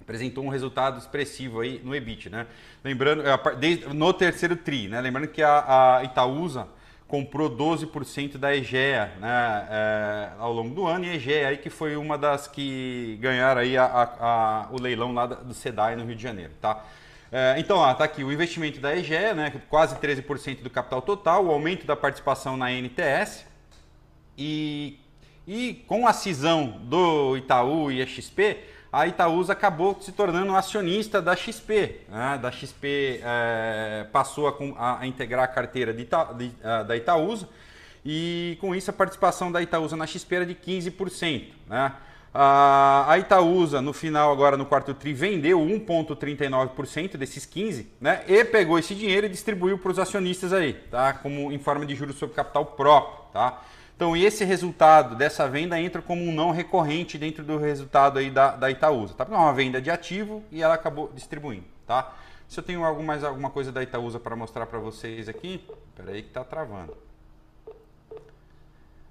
Apresentou 0.01 0.43
um 0.43 0.49
resultado 0.49 0.99
expressivo 0.99 1.61
aí 1.61 1.83
no 1.85 1.95
EBIT, 1.95 2.31
né? 2.31 2.47
Lembrando, 2.83 3.23
é, 3.23 3.93
no 3.93 4.11
terceiro 4.15 4.57
TRI, 4.57 4.89
né? 4.89 5.03
Lembrando 5.03 5.29
que 5.29 5.43
a, 5.43 5.99
a 5.99 6.05
Itaúsa 6.05 6.67
comprou 7.07 7.55
12% 7.55 8.39
da 8.39 8.57
EGEA 8.57 9.13
né, 9.21 9.69
é, 9.71 10.31
ao 10.39 10.51
longo 10.51 10.75
do 10.75 10.87
ano, 10.87 11.05
e 11.05 11.11
a 11.11 11.15
EGEA 11.17 11.49
aí 11.49 11.59
que 11.59 11.69
foi 11.69 11.97
uma 11.97 12.17
das 12.17 12.49
que 12.49 13.19
ganharam 13.21 13.61
aí 13.61 13.77
a, 13.77 13.85
a, 13.85 14.69
o 14.73 14.81
leilão 14.81 15.13
lá 15.13 15.27
do 15.27 15.53
SEDAI 15.53 15.95
no 15.95 16.07
Rio 16.07 16.17
de 16.17 16.23
Janeiro, 16.23 16.53
tá? 16.59 16.83
É, 17.37 17.57
então, 17.59 17.79
ó, 17.79 17.93
tá 17.93 18.05
aqui 18.05 18.23
o 18.23 18.31
investimento 18.31 18.79
da 18.79 18.97
EGE, 18.97 19.35
né, 19.35 19.53
quase 19.69 19.97
13% 19.97 20.63
do 20.63 20.71
capital 20.71 21.03
total, 21.03 21.45
o 21.45 21.51
aumento 21.51 21.85
da 21.85 21.97
participação 21.97 22.57
na 22.57 22.71
NTS 22.71 23.45
e, 24.39 25.01
e 25.45 25.85
com 25.89 26.07
a 26.07 26.13
cisão 26.13 26.79
do 26.85 27.37
Itaú 27.37 27.91
e 27.91 28.01
a 28.01 28.07
XP, 28.07 28.59
a 28.93 29.09
Itaúsa 29.09 29.53
acabou 29.53 30.01
se 30.01 30.13
tornando 30.13 30.55
acionista 30.55 31.21
da 31.21 31.35
XP. 31.35 32.03
Né? 32.09 32.39
Da 32.41 32.53
XP 32.53 33.21
é, 33.25 34.07
passou 34.13 34.47
a, 34.79 35.01
a, 35.01 35.05
integrar 35.05 35.43
a 35.43 35.49
carteira 35.49 35.93
de 35.93 36.03
Ita, 36.03 36.33
de, 36.35 36.53
a, 36.63 36.85
da 36.85 36.97
Itaúsa 36.97 37.49
e 38.05 38.57
com 38.61 38.77
isso 38.77 38.91
a 38.91 38.95
participação 38.95 39.51
da 39.51 39.61
Itaúsa 39.61 39.97
na 39.97 40.07
XP 40.07 40.37
era 40.37 40.47
de 40.47 40.55
15%. 40.55 41.49
Né? 41.67 41.93
A 42.37 43.17
Itaúsa, 43.17 43.81
no 43.81 43.93
final, 43.93 44.33
agora 44.33 44.57
no 44.57 44.67
quarto 44.67 44.93
TRI, 44.93 45.13
vendeu 45.13 45.61
1,39% 45.61 47.17
desses 47.17 47.47
15%, 47.47 47.87
né? 48.01 48.25
E 48.27 48.45
pegou 48.45 48.77
esse 48.77 48.93
dinheiro 48.93 49.27
e 49.27 49.29
distribuiu 49.29 49.79
para 49.79 49.93
os 49.93 50.01
acionistas 50.01 50.53
aí, 50.53 50.73
tá? 50.73 51.13
Como 51.13 51.53
em 51.53 51.59
forma 51.61 51.87
de 51.87 51.95
juros 51.95 52.17
sobre 52.17 52.35
capital 52.35 52.67
próprio, 52.67 53.27
tá? 53.33 53.63
Então, 53.95 54.17
esse 54.17 54.45
resultado 54.45 55.15
dessa 55.15 55.47
venda 55.47 55.81
entra 55.81 56.03
como 56.03 56.25
um 56.25 56.35
não 56.35 56.51
recorrente 56.51 57.17
dentro 57.17 57.45
do 57.45 57.57
resultado 57.57 58.19
aí 58.19 58.29
da, 58.29 58.57
da 58.57 58.69
Itaúsa, 58.69 59.15
tá? 59.15 59.25
Porque 59.25 59.39
é 59.39 59.41
uma 59.41 59.53
venda 59.53 59.81
de 59.81 59.89
ativo 59.89 60.43
e 60.51 60.61
ela 60.61 60.75
acabou 60.75 61.13
distribuindo, 61.15 61.67
tá? 61.87 62.13
Se 62.49 62.59
eu 62.59 62.65
tenho 62.65 62.85
algum, 62.85 63.05
mais 63.05 63.23
alguma 63.23 63.51
coisa 63.51 63.71
da 63.71 63.81
Itaúsa 63.81 64.19
para 64.19 64.35
mostrar 64.35 64.67
para 64.67 64.81
vocês 64.81 65.29
aqui, 65.29 65.65
peraí 65.95 66.25
que 66.25 66.31
tá 66.31 66.43
travando. 66.43 66.97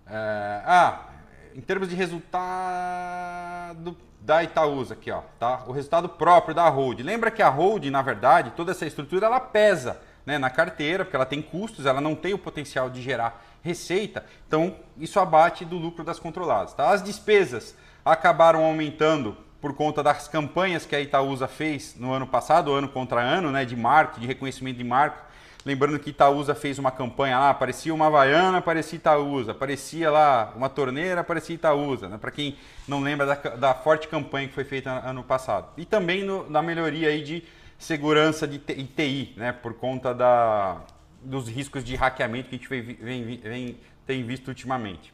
É, 0.06 0.62
ah, 0.66 1.13
em 1.56 1.62
termos 1.62 1.90
de 1.90 1.96
resultado 1.96 3.96
da 4.22 4.44
Itaúsa 4.44 4.94
aqui, 4.94 5.12
ó, 5.12 5.22
tá? 5.40 5.64
O 5.68 5.72
resultado 5.72 6.08
próprio 6.08 6.56
da 6.56 6.68
hold. 6.70 7.02
Lembra 7.02 7.32
que 7.32 7.42
a 7.42 7.50
hold, 7.50 7.86
na 7.86 8.02
verdade, 8.02 8.52
toda 8.52 8.72
essa 8.72 8.86
estrutura 8.86 9.26
ela 9.26 9.40
pesa, 9.40 10.00
né, 10.26 10.38
na 10.38 10.50
carteira, 10.50 11.04
porque 11.04 11.16
ela 11.16 11.26
tem 11.26 11.42
custos, 11.42 11.86
ela 11.86 12.00
não 12.00 12.16
tem 12.16 12.34
o 12.34 12.38
potencial 12.38 12.90
de 12.90 13.02
gerar 13.02 13.44
receita. 13.62 14.26
Então, 14.48 14.76
isso 14.98 15.20
abate 15.20 15.66
do 15.66 15.78
lucro 15.78 16.04
das 16.04 16.20
controladas, 16.20 16.74
tá? 16.74 16.92
As 16.92 17.04
despesas 17.04 17.76
acabaram 18.06 18.64
aumentando 18.64 19.36
por 19.60 19.74
conta 19.74 20.04
das 20.04 20.28
campanhas 20.28 20.86
que 20.86 20.96
a 20.96 21.02
Itaúsa 21.02 21.48
fez 21.48 21.96
no 21.98 22.12
ano 22.12 22.28
passado, 22.28 22.74
ano 22.74 22.88
contra 22.88 23.22
ano, 23.22 23.52
né, 23.52 23.66
de 23.66 23.76
marco, 23.76 24.20
de 24.20 24.28
reconhecimento 24.28 24.78
de 24.78 24.84
marca 24.84 25.33
Lembrando 25.66 25.98
que 25.98 26.10
Itaúsa 26.10 26.54
fez 26.54 26.78
uma 26.78 26.92
campanha 26.92 27.40
lá, 27.40 27.54
parecia 27.54 27.94
uma 27.94 28.08
Havaiana, 28.08 28.62
parecia 28.62 28.98
Itaúsa, 28.98 29.54
parecia 29.54 30.12
lá 30.12 30.52
uma 30.58 30.68
torneira, 30.68 31.24
parecia 31.24 31.56
Itaúsa, 31.56 32.10
né? 32.10 32.18
para 32.18 32.32
quem 32.32 32.58
não 32.86 33.00
lembra 33.00 33.26
da, 33.26 33.36
da, 33.36 33.74
forte 33.74 34.10
campanha 34.10 34.48
que 34.50 34.54
foi 34.54 34.66
feita 34.66 34.92
ano 34.92 35.24
passado. 35.24 35.70
E 35.78 35.86
também 35.86 36.24
no, 36.24 36.50
na 36.50 36.62
melhoria 36.62 37.08
aí 37.08 37.24
de 37.24 37.44
segurança 37.80 38.46
de 38.46 38.60
TI, 38.60 39.34
né? 39.38 39.54
por 39.54 39.74
conta 39.76 40.14
da, 40.14 40.82
dos 41.22 41.48
riscos 41.48 41.82
de 41.82 41.96
hackeamento 41.96 42.50
que 42.50 42.56
a 42.56 42.58
gente 42.58 42.70
vem, 42.70 42.82
vem, 42.82 43.38
vem, 43.38 43.78
tem 44.06 44.22
visto 44.26 44.50
ultimamente. 44.50 45.14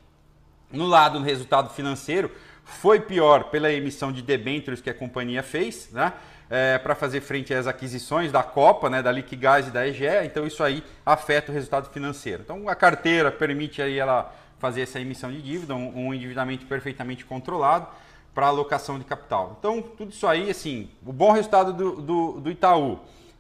No 0.72 0.86
lado 0.86 1.20
do 1.20 1.26
resultado 1.26 1.70
financeiro, 1.70 2.32
foi 2.63 2.99
pior 2.99 3.45
pela 3.45 3.72
emissão 3.72 4.11
de 4.11 4.22
debêntures 4.22 4.82
que 4.82 4.89
a 4.89 4.93
companhia 4.93 5.41
fez, 5.41 5.89
né? 5.91 6.13
é, 6.49 6.78
para 6.80 6.95
fazer 6.95 7.22
frente 7.22 7.53
às 7.53 7.67
aquisições 7.67 8.32
da 8.32 8.41
Copa, 8.41 8.89
né, 8.89 9.03
da 9.03 9.11
Liquigás 9.11 9.67
e 9.67 9.72
da 9.72 9.88
EGE, 9.88 10.26
então 10.26 10.47
isso 10.47 10.63
aí 10.63 10.84
afeta 11.05 11.51
o 11.51 11.55
resultado 11.55 11.89
financeiro. 11.89 12.41
Então 12.43 12.67
a 12.67 12.76
carteira 12.76 13.32
permite 13.32 13.82
aí 13.82 13.99
ela 13.99 14.34
fazer 14.57 14.82
essa 14.82 14.99
emissão 14.99 15.32
de 15.32 15.41
dívida, 15.41 15.76
um, 15.76 16.07
um 16.07 16.13
endividamento 16.13 16.65
perfeitamente 16.65 17.24
controlado 17.24 17.88
para 18.34 18.47
alocação 18.47 18.97
de 18.97 19.05
capital. 19.05 19.55
Então 19.59 19.82
tudo 19.82 20.11
isso 20.11 20.26
aí, 20.26 20.49
assim, 20.49 20.89
o 21.05 21.13
bom 21.13 21.32
resultado 21.32 21.72
do, 21.72 22.01
do, 22.01 22.32
do 22.41 22.51
Itaú, 22.51 22.99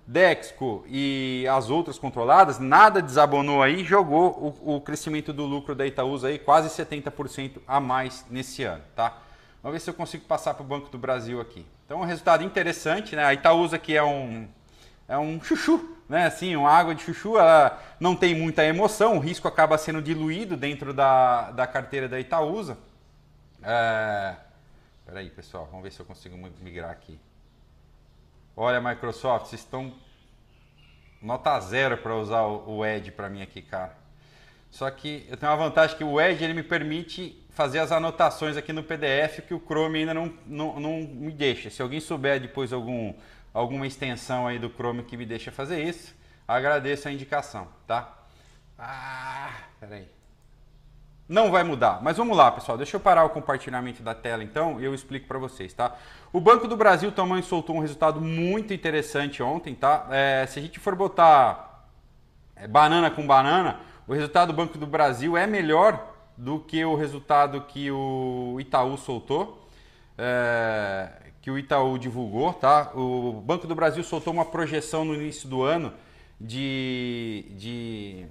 Dexco 0.09 0.83
e 0.87 1.45
as 1.47 1.69
outras 1.69 1.99
controladas, 1.99 2.57
nada 2.57 2.99
desabonou 2.99 3.61
aí, 3.61 3.83
jogou 3.83 4.55
o, 4.65 4.77
o 4.77 4.81
crescimento 4.81 5.31
do 5.31 5.45
lucro 5.45 5.75
da 5.75 5.85
Itaúsa 5.85 6.29
aí 6.29 6.39
quase 6.39 6.67
70% 6.67 7.59
a 7.67 7.79
mais 7.79 8.25
nesse 8.27 8.63
ano, 8.63 8.81
tá? 8.95 9.19
Vamos 9.61 9.75
ver 9.75 9.79
se 9.81 9.87
eu 9.87 9.93
consigo 9.93 10.25
passar 10.25 10.55
para 10.55 10.63
o 10.63 10.65
Banco 10.65 10.89
do 10.89 10.97
Brasil 10.97 11.39
aqui. 11.39 11.63
Então, 11.85 11.99
um 12.01 12.05
resultado 12.05 12.43
interessante, 12.43 13.15
né? 13.15 13.23
A 13.23 13.35
Itaúsa 13.35 13.77
que 13.77 13.95
é 13.95 14.01
um, 14.01 14.47
é 15.07 15.15
um 15.15 15.39
chuchu, 15.43 15.95
né? 16.09 16.25
Assim, 16.25 16.55
uma 16.55 16.71
água 16.71 16.95
de 16.95 17.03
chuchu, 17.03 17.37
ela 17.37 17.79
não 17.99 18.15
tem 18.15 18.33
muita 18.33 18.65
emoção, 18.65 19.15
o 19.15 19.19
risco 19.19 19.47
acaba 19.47 19.77
sendo 19.77 20.01
diluído 20.01 20.57
dentro 20.57 20.91
da, 20.91 21.51
da 21.51 21.67
carteira 21.67 22.09
da 22.09 22.19
Itaúsa. 22.19 22.79
É... 23.61 24.35
Peraí, 25.05 25.29
pessoal, 25.29 25.67
vamos 25.69 25.83
ver 25.83 25.91
se 25.91 25.99
eu 25.99 26.05
consigo 26.07 26.35
migrar 26.63 26.89
aqui. 26.89 27.19
Olha, 28.61 28.81
Microsoft, 28.81 29.45
vocês 29.45 29.61
estão 29.61 29.93
nota 31.21 31.57
zero 31.61 31.97
para 31.97 32.13
usar 32.13 32.41
o 32.41 32.85
Edge 32.85 33.09
para 33.09 33.29
mim 33.29 33.41
aqui, 33.41 33.61
cara. 33.61 33.95
Só 34.69 34.91
que 34.91 35.25
eu 35.29 35.37
tenho 35.37 35.49
uma 35.49 35.57
vantagem 35.57 35.95
que 35.95 36.03
o 36.03 36.19
Edge 36.19 36.43
ele 36.43 36.53
me 36.53 36.61
permite 36.61 37.41
fazer 37.51 37.79
as 37.79 37.89
anotações 37.89 38.57
aqui 38.57 38.73
no 38.73 38.83
PDF 38.83 39.47
que 39.47 39.53
o 39.53 39.61
Chrome 39.65 39.99
ainda 39.99 40.13
não, 40.13 40.33
não, 40.45 40.77
não 40.77 40.97
me 40.99 41.31
deixa. 41.31 41.69
Se 41.69 41.81
alguém 41.81 42.01
souber 42.01 42.41
depois 42.41 42.73
algum, 42.73 43.13
alguma 43.53 43.87
extensão 43.87 44.45
aí 44.45 44.59
do 44.59 44.69
Chrome 44.69 45.03
que 45.03 45.15
me 45.15 45.25
deixa 45.25 45.53
fazer 45.53 45.81
isso, 45.81 46.13
agradeço 46.45 47.07
a 47.07 47.13
indicação, 47.13 47.65
tá? 47.87 48.25
Ah, 48.77 49.53
peraí. 49.79 50.18
Não 51.29 51.51
vai 51.51 51.63
mudar, 51.63 52.01
mas 52.01 52.17
vamos 52.17 52.35
lá, 52.35 52.51
pessoal. 52.51 52.75
Deixa 52.75 52.95
eu 52.95 52.99
parar 52.99 53.23
o 53.23 53.29
compartilhamento 53.29 54.01
da 54.01 54.15
tela 54.15 54.43
então 54.43 54.81
e 54.81 54.83
eu 54.83 54.95
explico 54.95 55.27
para 55.27 55.37
vocês, 55.37 55.71
tá? 55.71 55.95
O 56.33 56.41
Banco 56.41 56.67
do 56.67 56.75
Brasil 56.75 57.11
também 57.11 57.43
soltou 57.43 57.75
um 57.75 57.79
resultado 57.79 58.19
muito 58.19 58.73
interessante 58.73 59.43
ontem, 59.43 59.75
tá? 59.75 60.07
É, 60.09 60.47
se 60.47 60.57
a 60.57 60.61
gente 60.63 60.79
for 60.79 60.95
botar 60.95 61.85
é, 62.55 62.67
banana 62.67 63.11
com 63.11 63.27
banana, 63.27 63.79
o 64.07 64.13
resultado 64.13 64.47
do 64.47 64.55
Banco 64.55 64.75
do 64.79 64.87
Brasil 64.87 65.37
é 65.37 65.45
melhor 65.45 66.03
do 66.35 66.61
que 66.61 66.83
o 66.83 66.95
resultado 66.95 67.61
que 67.61 67.91
o 67.91 68.57
Itaú 68.59 68.97
soltou, 68.97 69.69
é, 70.17 71.11
que 71.43 71.51
o 71.51 71.59
Itaú 71.59 71.99
divulgou, 71.99 72.53
tá? 72.53 72.91
O 72.95 73.33
Banco 73.33 73.67
do 73.67 73.75
Brasil 73.75 74.03
soltou 74.03 74.33
uma 74.33 74.45
projeção 74.45 75.05
no 75.05 75.13
início 75.13 75.47
do 75.47 75.61
ano 75.61 75.93
de, 76.41 77.45
de 77.51 78.25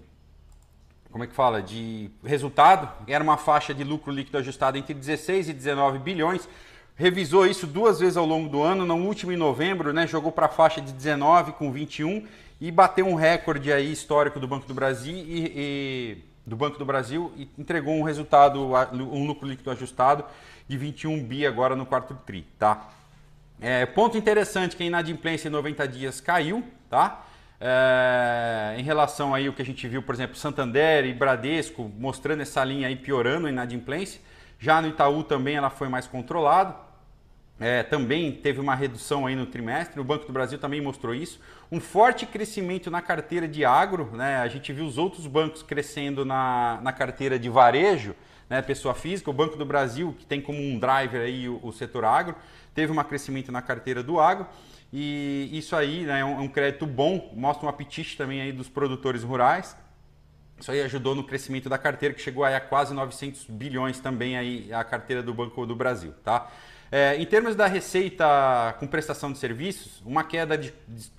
como 1.11 1.25
é 1.25 1.27
que 1.27 1.35
fala? 1.35 1.63
De 1.63 2.11
resultado, 2.25 2.91
era 3.07 3.23
uma 3.23 3.37
faixa 3.37 3.75
de 3.75 3.83
lucro 3.83 4.13
líquido 4.13 4.39
ajustado 4.39 4.77
entre 4.77 4.95
16 4.95 5.49
e 5.49 5.53
19 5.53 5.99
bilhões. 5.99 6.49
Revisou 6.95 7.47
isso 7.47 7.67
duas 7.67 8.01
vezes 8.01 8.17
ao 8.17 8.27
longo 8.27 8.49
do 8.49 8.63
ano, 8.63 8.85
no 8.85 8.97
último 8.97 9.33
em 9.33 9.37
novembro, 9.37 9.93
né, 9.93 10.07
jogou 10.07 10.33
para 10.33 10.47
a 10.47 10.49
faixa 10.49 10.81
de 10.81 10.93
19 10.93 11.53
com 11.53 11.71
21 11.71 12.27
e 12.61 12.71
bateu 12.71 13.07
um 13.07 13.15
recorde 13.15 13.73
aí 13.73 13.93
histórico 13.93 14.41
do 14.41 14.49
Banco 14.49 14.67
do 14.67 14.75
Brasil 14.75 15.15
e, 15.15 15.53
e 15.55 16.19
do 16.45 16.57
Banco 16.57 16.79
do 16.79 16.85
Brasil 16.85 17.33
e 17.37 17.49
entregou 17.57 17.95
um 17.95 18.03
resultado, 18.03 18.73
um 18.93 19.27
lucro 19.27 19.47
líquido 19.47 19.71
ajustado 19.71 20.25
de 20.67 20.77
21 20.77 21.23
bi 21.23 21.47
agora 21.47 21.77
no 21.77 21.87
quarto 21.87 22.15
tri, 22.27 22.45
tá? 22.59 22.89
É, 23.61 23.87
ponto 23.87 24.17
interessante 24.17 24.77
que 24.77 24.83
a 24.83 24.87
inadimplência 24.87 25.49
em 25.49 25.53
90 25.53 25.87
dias 25.89 26.21
caiu, 26.21 26.65
tá? 26.89 27.25
É, 27.61 28.77
em 28.79 28.83
relação 28.83 29.35
aí 29.35 29.49
o 29.49 29.53
que 29.53 29.63
a 29.63 29.65
gente 29.65 29.87
viu, 29.89 30.03
por 30.03 30.15
exemplo, 30.15 30.37
Santander 30.37 31.05
e 31.05 31.13
Bradesco 31.13 31.91
mostrando 31.99 32.41
essa 32.41 32.63
linha 32.65 32.87
aí 32.87 32.97
piorando 32.97 33.47
a 33.47 33.51
inadimplência. 33.51 34.21
Já 34.59 34.81
no 34.81 34.89
Itaú 34.89 35.23
também 35.23 35.57
ela 35.57 35.71
foi 35.71 35.89
mais 35.89 36.07
controlada. 36.07 36.89
É, 37.61 37.83
também 37.83 38.31
teve 38.31 38.61
uma 38.61 38.75
redução 38.77 39.27
aí 39.27 39.35
no 39.35 39.45
trimestre, 39.45 40.01
o 40.01 40.05
Banco 40.05 40.25
do 40.27 40.33
Brasil 40.33 40.59
também 40.61 40.81
mostrou 40.81 41.13
isso. 41.13 41.41
Um 41.73 41.81
forte 41.81 42.25
crescimento 42.25 42.89
na 42.89 43.03
carteira 43.03 43.49
de 43.49 43.65
agro, 43.65 44.11
né? 44.13 44.37
a 44.37 44.47
gente 44.47 44.73
viu 44.73 44.87
os 44.87 44.97
outros 44.97 45.27
bancos 45.27 45.61
crescendo 45.61 46.25
na, 46.25 46.79
na 46.83 46.93
carteira 46.93 47.37
de 47.37 47.49
varejo, 47.49 48.15
né? 48.49 48.63
pessoa 48.63 48.95
física. 48.95 49.29
O 49.29 49.33
Banco 49.33 49.57
do 49.57 49.67
Brasil, 49.67 50.15
que 50.17 50.25
tem 50.25 50.41
como 50.41 50.61
um 50.61 50.79
driver 50.79 51.21
aí 51.21 51.49
o, 51.49 51.59
o 51.61 51.73
setor 51.73 52.05
agro, 52.05 52.37
teve 52.73 52.93
um 52.93 53.03
crescimento 53.03 53.51
na 53.51 53.61
carteira 53.61 54.05
do 54.05 54.21
agro. 54.21 54.47
E 54.93 55.51
isso 55.53 55.77
aí 55.77 56.05
né, 56.05 56.21
é 56.21 56.25
um, 56.25 56.43
um 56.43 56.49
crédito 56.49 56.87
bom, 56.87 57.33
mostra 57.37 57.67
um 57.67 57.69
apetite 57.69 58.17
também 58.17 58.41
aí 58.41 58.53
dos 58.53 58.69
produtores 58.69 59.23
rurais. 59.23 59.77
Isso 60.59 60.71
aí 60.73 60.83
ajudou 60.83 61.15
no 61.15 61.23
crescimento 61.23 61.69
da 61.69 61.79
carteira, 61.79 62.15
que 62.15 62.21
chegou 62.21 62.45
aí 62.45 62.55
a 62.55 62.61
quase 62.61 62.93
900 62.93 63.45
bilhões 63.45 64.01
também 64.01 64.37
aí 64.37 64.73
a 64.73 64.83
carteira 64.83 65.23
do 65.23 65.33
Banco 65.33 65.65
do 65.65 65.77
Brasil, 65.77 66.13
tá? 66.25 66.51
É, 66.91 67.17
em 67.17 67.27
termos 67.27 67.55
da 67.55 67.67
receita 67.67 68.75
com 68.81 68.87
prestação 68.87 69.31
de 69.31 69.39
serviços, 69.39 70.01
uma 70.07 70.25
queda 70.25 70.57
de 70.57 70.73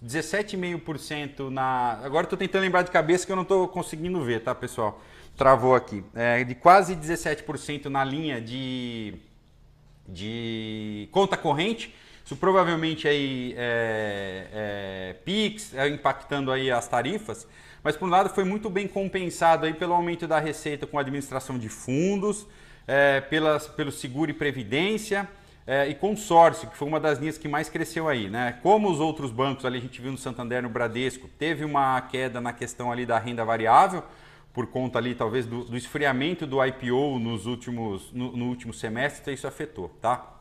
17,5% 0.04 1.50
na. 1.50 2.00
Agora 2.04 2.24
estou 2.26 2.38
tentando 2.38 2.64
lembrar 2.64 2.82
de 2.82 2.90
cabeça 2.90 3.26
que 3.26 3.32
eu 3.32 3.36
não 3.36 3.44
estou 3.44 3.68
conseguindo 3.68 4.20
ver, 4.24 4.42
tá, 4.42 4.56
pessoal? 4.56 5.00
Travou 5.38 5.76
aqui. 5.76 6.04
É, 6.16 6.44
de 6.44 6.56
quase 6.56 6.96
17% 6.96 7.86
na 7.86 8.04
linha 8.04 8.42
de, 8.42 9.14
de 10.08 11.08
conta 11.12 11.38
corrente. 11.38 11.94
Isso 12.30 12.38
provavelmente 12.38 13.08
aí 13.08 13.56
é, 13.58 14.46
é, 14.54 15.16
PIX, 15.26 15.74
é, 15.74 15.88
impactando 15.88 16.52
aí 16.52 16.70
as 16.70 16.88
tarifas. 16.88 17.48
Mas 17.84 17.98
por 17.98 18.08
um 18.08 18.12
lado 18.12 18.30
foi 18.30 18.44
muito 18.44 18.70
bem 18.70 18.88
compensado 18.88 19.66
aí 19.66 19.74
pelo 19.74 19.96
aumento 19.96 20.28
da 20.28 20.38
receita 20.38 20.86
com 20.86 21.00
administração 21.00 21.58
de 21.58 21.68
fundos, 21.70 22.46
é, 22.86 23.20
pelas, 23.20 23.68
pelo 23.68 23.92
seguro 23.92 24.30
e 24.30 24.34
previdência 24.36 25.28
é, 25.66 25.88
e 25.88 25.96
consórcio, 25.96 26.70
que 26.70 26.78
foi 26.78 26.88
uma 26.88 27.00
das 27.00 27.18
linhas 27.18 27.36
que 27.36 27.48
mais 27.48 27.68
cresceu 27.68 28.08
aí. 28.08 28.30
Né? 28.30 28.60
Como 28.62 28.92
os 28.92 29.00
outros 29.00 29.32
bancos, 29.32 29.66
ali 29.66 29.80
a 29.80 29.82
gente 29.82 30.00
viu 30.00 30.12
no 30.12 30.18
Santander, 30.20 30.62
no 30.62 30.70
Bradesco, 30.70 31.28
teve 31.28 31.66
uma 31.66 32.00
queda 32.00 32.40
na 32.40 32.54
questão 32.54 32.92
ali 32.92 33.08
da 33.08 33.18
renda 33.18 33.44
variável, 33.44 34.04
por 34.54 34.68
conta 34.68 35.00
ali 35.00 35.16
talvez 35.16 35.48
do, 35.48 35.64
do 35.64 35.76
esfriamento 35.76 36.46
do 36.46 36.64
IPO 36.64 37.18
nos 37.18 37.48
últimos, 37.48 38.14
no, 38.14 38.38
no 38.38 38.46
último 38.50 38.72
semestre, 38.72 39.22
então 39.22 39.34
isso 39.34 39.48
afetou. 39.48 39.90
Tá? 40.00 40.36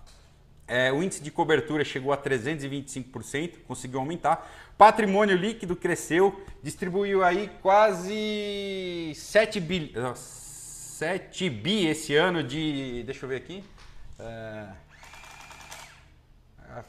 É, 0.69 0.93
o 0.93 1.03
índice 1.03 1.23
de 1.23 1.31
cobertura 1.31 1.83
chegou 1.83 2.13
a 2.13 2.19
325%, 2.19 3.55
conseguiu 3.67 4.01
aumentar. 4.01 4.47
Patrimônio 4.77 5.35
líquido 5.35 5.75
cresceu, 5.75 6.39
distribuiu 6.63 7.25
aí 7.25 7.51
quase 7.63 9.13
7 9.15 9.59
bi, 9.61 9.95
7 10.15 11.49
bi 11.49 11.87
esse 11.87 12.15
ano 12.15 12.43
de. 12.43 13.03
Deixa 13.05 13.25
eu 13.25 13.31
ver 13.31 13.37
aqui. 13.37 13.65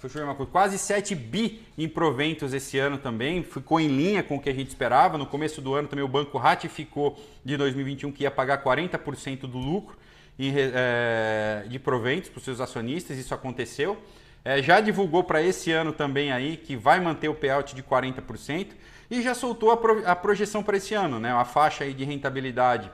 Coisa, 0.01 0.51
quase 0.51 0.77
7 0.77 1.15
bi 1.15 1.61
em 1.77 1.87
proventos 1.87 2.53
esse 2.53 2.77
ano 2.77 2.97
também, 2.97 3.41
ficou 3.43 3.79
em 3.79 3.87
linha 3.87 4.21
com 4.21 4.35
o 4.35 4.41
que 4.41 4.49
a 4.49 4.53
gente 4.53 4.67
esperava. 4.67 5.17
No 5.17 5.25
começo 5.25 5.61
do 5.61 5.73
ano 5.73 5.87
também 5.87 6.03
o 6.03 6.07
banco 6.07 6.37
ratificou 6.37 7.17
de 7.45 7.55
2021 7.55 8.11
que 8.11 8.23
ia 8.23 8.31
pagar 8.31 8.61
40% 8.61 9.41
do 9.41 9.57
lucro 9.57 9.97
é, 10.47 11.65
de 11.67 11.77
proventos 11.77 12.29
para 12.29 12.37
os 12.37 12.43
seus 12.43 12.61
acionistas, 12.61 13.17
isso 13.17 13.33
aconteceu. 13.33 13.97
É, 14.43 14.61
já 14.61 14.79
divulgou 14.79 15.23
para 15.23 15.41
esse 15.41 15.71
ano 15.71 15.91
também 15.91 16.31
aí 16.31 16.55
que 16.55 16.75
vai 16.77 16.99
manter 16.99 17.27
o 17.27 17.35
payout 17.35 17.75
de 17.75 17.83
40% 17.83 18.69
e 19.11 19.21
já 19.21 19.33
soltou 19.33 19.71
a, 19.71 19.77
pro, 19.77 20.07
a 20.07 20.15
projeção 20.15 20.63
para 20.63 20.77
esse 20.77 20.93
ano, 20.93 21.19
né? 21.19 21.31
A 21.33 21.43
faixa 21.43 21.83
aí 21.83 21.93
de 21.93 22.05
rentabilidade 22.05 22.89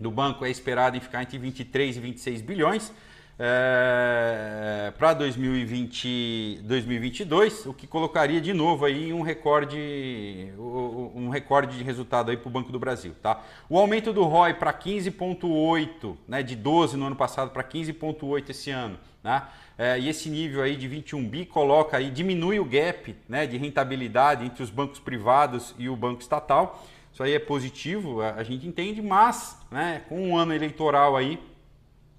do 0.00 0.10
banco 0.10 0.44
é 0.44 0.50
esperada 0.50 0.96
em 0.96 1.00
ficar 1.00 1.22
entre 1.22 1.36
23 1.36 1.96
e 1.96 2.00
26 2.00 2.40
bilhões 2.40 2.92
é, 3.38 4.92
para 4.96 5.12
2020, 5.14 6.60
2022, 6.62 7.66
o 7.66 7.74
que 7.74 7.86
colocaria 7.86 8.40
de 8.40 8.52
novo 8.52 8.84
aí 8.84 9.12
um 9.12 9.22
recorde, 9.22 10.52
um 10.56 11.28
recorde 11.30 11.76
de 11.76 11.82
resultado 11.82 12.30
aí 12.30 12.36
para 12.36 12.48
o 12.48 12.52
Banco 12.52 12.70
do 12.70 12.78
Brasil, 12.78 13.12
tá? 13.20 13.42
O 13.68 13.76
aumento 13.76 14.12
do 14.12 14.22
ROI 14.22 14.54
para 14.54 14.72
15,8, 14.72 16.16
né, 16.28 16.42
de 16.44 16.54
12 16.54 16.96
no 16.96 17.06
ano 17.06 17.16
passado 17.16 17.50
para 17.50 17.64
15,8 17.64 18.50
esse 18.50 18.70
ano, 18.70 18.98
né? 19.22 19.42
É, 19.76 19.98
e 19.98 20.08
esse 20.08 20.30
nível 20.30 20.62
aí 20.62 20.76
de 20.76 20.86
21 20.86 21.28
bi 21.28 21.44
coloca 21.44 21.96
aí 21.96 22.08
diminui 22.08 22.60
o 22.60 22.64
gap, 22.64 23.16
né, 23.28 23.44
de 23.44 23.56
rentabilidade 23.56 24.44
entre 24.44 24.62
os 24.62 24.70
bancos 24.70 25.00
privados 25.00 25.74
e 25.76 25.88
o 25.88 25.96
banco 25.96 26.20
estatal. 26.20 26.86
Isso 27.12 27.22
aí 27.22 27.32
é 27.32 27.40
positivo, 27.40 28.22
a, 28.22 28.42
gente 28.44 28.66
entende, 28.66 29.02
mas, 29.02 29.58
né, 29.70 30.02
com 30.08 30.28
um 30.28 30.36
ano 30.36 30.52
eleitoral 30.52 31.16
aí 31.16 31.40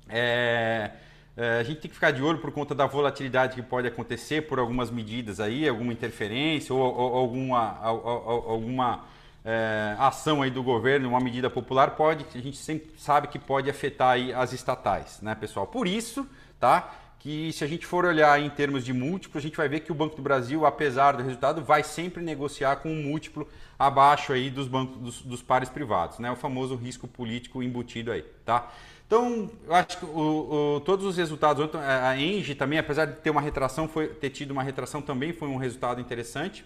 é, 0.09 0.91
é, 1.37 1.59
a 1.59 1.63
gente 1.63 1.81
tem 1.81 1.89
que 1.89 1.95
ficar 1.95 2.11
de 2.11 2.23
olho 2.23 2.39
por 2.39 2.51
conta 2.51 2.73
da 2.73 2.85
volatilidade 2.85 3.55
que 3.55 3.61
pode 3.61 3.87
acontecer 3.87 4.47
por 4.47 4.57
algumas 4.57 4.89
medidas 4.89 5.39
aí, 5.39 5.67
alguma 5.67 5.91
interferência 5.91 6.73
ou, 6.73 6.81
ou 6.81 7.15
alguma, 7.17 7.77
alguma 7.81 9.05
é, 9.43 9.95
ação 9.99 10.41
aí 10.41 10.49
do 10.49 10.63
governo, 10.63 11.09
uma 11.09 11.19
medida 11.19 11.49
popular, 11.49 11.91
pode, 11.91 12.25
a 12.33 12.41
gente 12.41 12.57
sempre 12.57 12.91
sabe 12.97 13.27
que 13.27 13.37
pode 13.37 13.69
afetar 13.69 14.11
aí 14.11 14.33
as 14.33 14.53
estatais, 14.53 15.21
né, 15.21 15.35
pessoal? 15.35 15.67
Por 15.67 15.87
isso, 15.87 16.25
tá? 16.59 16.91
Que 17.19 17.51
se 17.51 17.63
a 17.63 17.67
gente 17.67 17.85
for 17.85 18.05
olhar 18.05 18.39
em 18.39 18.49
termos 18.49 18.85
de 18.85 18.93
múltiplo, 18.93 19.37
a 19.37 19.41
gente 19.41 19.57
vai 19.57 19.67
ver 19.67 19.81
que 19.81 19.91
o 19.91 19.95
Banco 19.95 20.15
do 20.15 20.21
Brasil, 20.21 20.65
apesar 20.65 21.17
do 21.17 21.23
resultado, 21.23 21.63
vai 21.63 21.83
sempre 21.83 22.23
negociar 22.23 22.77
com 22.77 22.89
um 22.89 23.03
múltiplo 23.03 23.47
abaixo 23.77 24.31
aí 24.31 24.49
dos 24.49 24.67
bancos 24.67 24.97
dos, 24.97 25.21
dos 25.21 25.41
pares 25.41 25.69
privados, 25.69 26.17
né? 26.17 26.31
O 26.31 26.35
famoso 26.35 26.75
risco 26.75 27.07
político 27.07 27.61
embutido 27.61 28.11
aí, 28.11 28.23
tá? 28.45 28.71
Então, 29.07 29.49
eu 29.67 29.75
acho 29.75 29.99
que 29.99 30.05
o, 30.05 30.77
o, 30.77 30.79
todos 30.81 31.05
os 31.05 31.15
resultados, 31.15 31.69
a 31.75 32.17
Engie 32.17 32.55
também, 32.55 32.79
apesar 32.79 33.05
de 33.05 33.13
ter 33.17 33.29
uma 33.29 33.41
retração, 33.41 33.87
foi, 33.87 34.07
ter 34.07 34.31
tido 34.31 34.51
uma 34.51 34.63
retração 34.63 35.01
também 35.01 35.31
foi 35.31 35.47
um 35.47 35.57
resultado 35.57 36.01
interessante. 36.01 36.65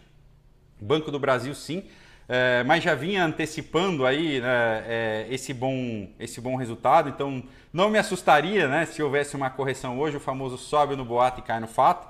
Banco 0.79 1.11
do 1.11 1.19
Brasil, 1.19 1.53
sim, 1.53 1.83
é, 2.29 2.63
mas 2.63 2.81
já 2.81 2.95
vinha 2.95 3.25
antecipando 3.25 4.05
aí 4.05 4.39
né, 4.39 4.83
é, 4.87 5.27
esse, 5.29 5.53
bom, 5.53 6.07
esse 6.17 6.39
bom 6.39 6.55
resultado, 6.55 7.09
então 7.09 7.43
não 7.73 7.89
me 7.89 7.97
assustaria 7.97 8.67
né, 8.69 8.85
se 8.85 9.03
houvesse 9.03 9.35
uma 9.35 9.49
correção 9.49 9.99
hoje, 9.99 10.15
o 10.15 10.19
famoso 10.19 10.57
sobe 10.57 10.95
no 10.95 11.03
boato 11.03 11.41
e 11.41 11.43
cai 11.43 11.59
no 11.59 11.67
fato. 11.67 12.07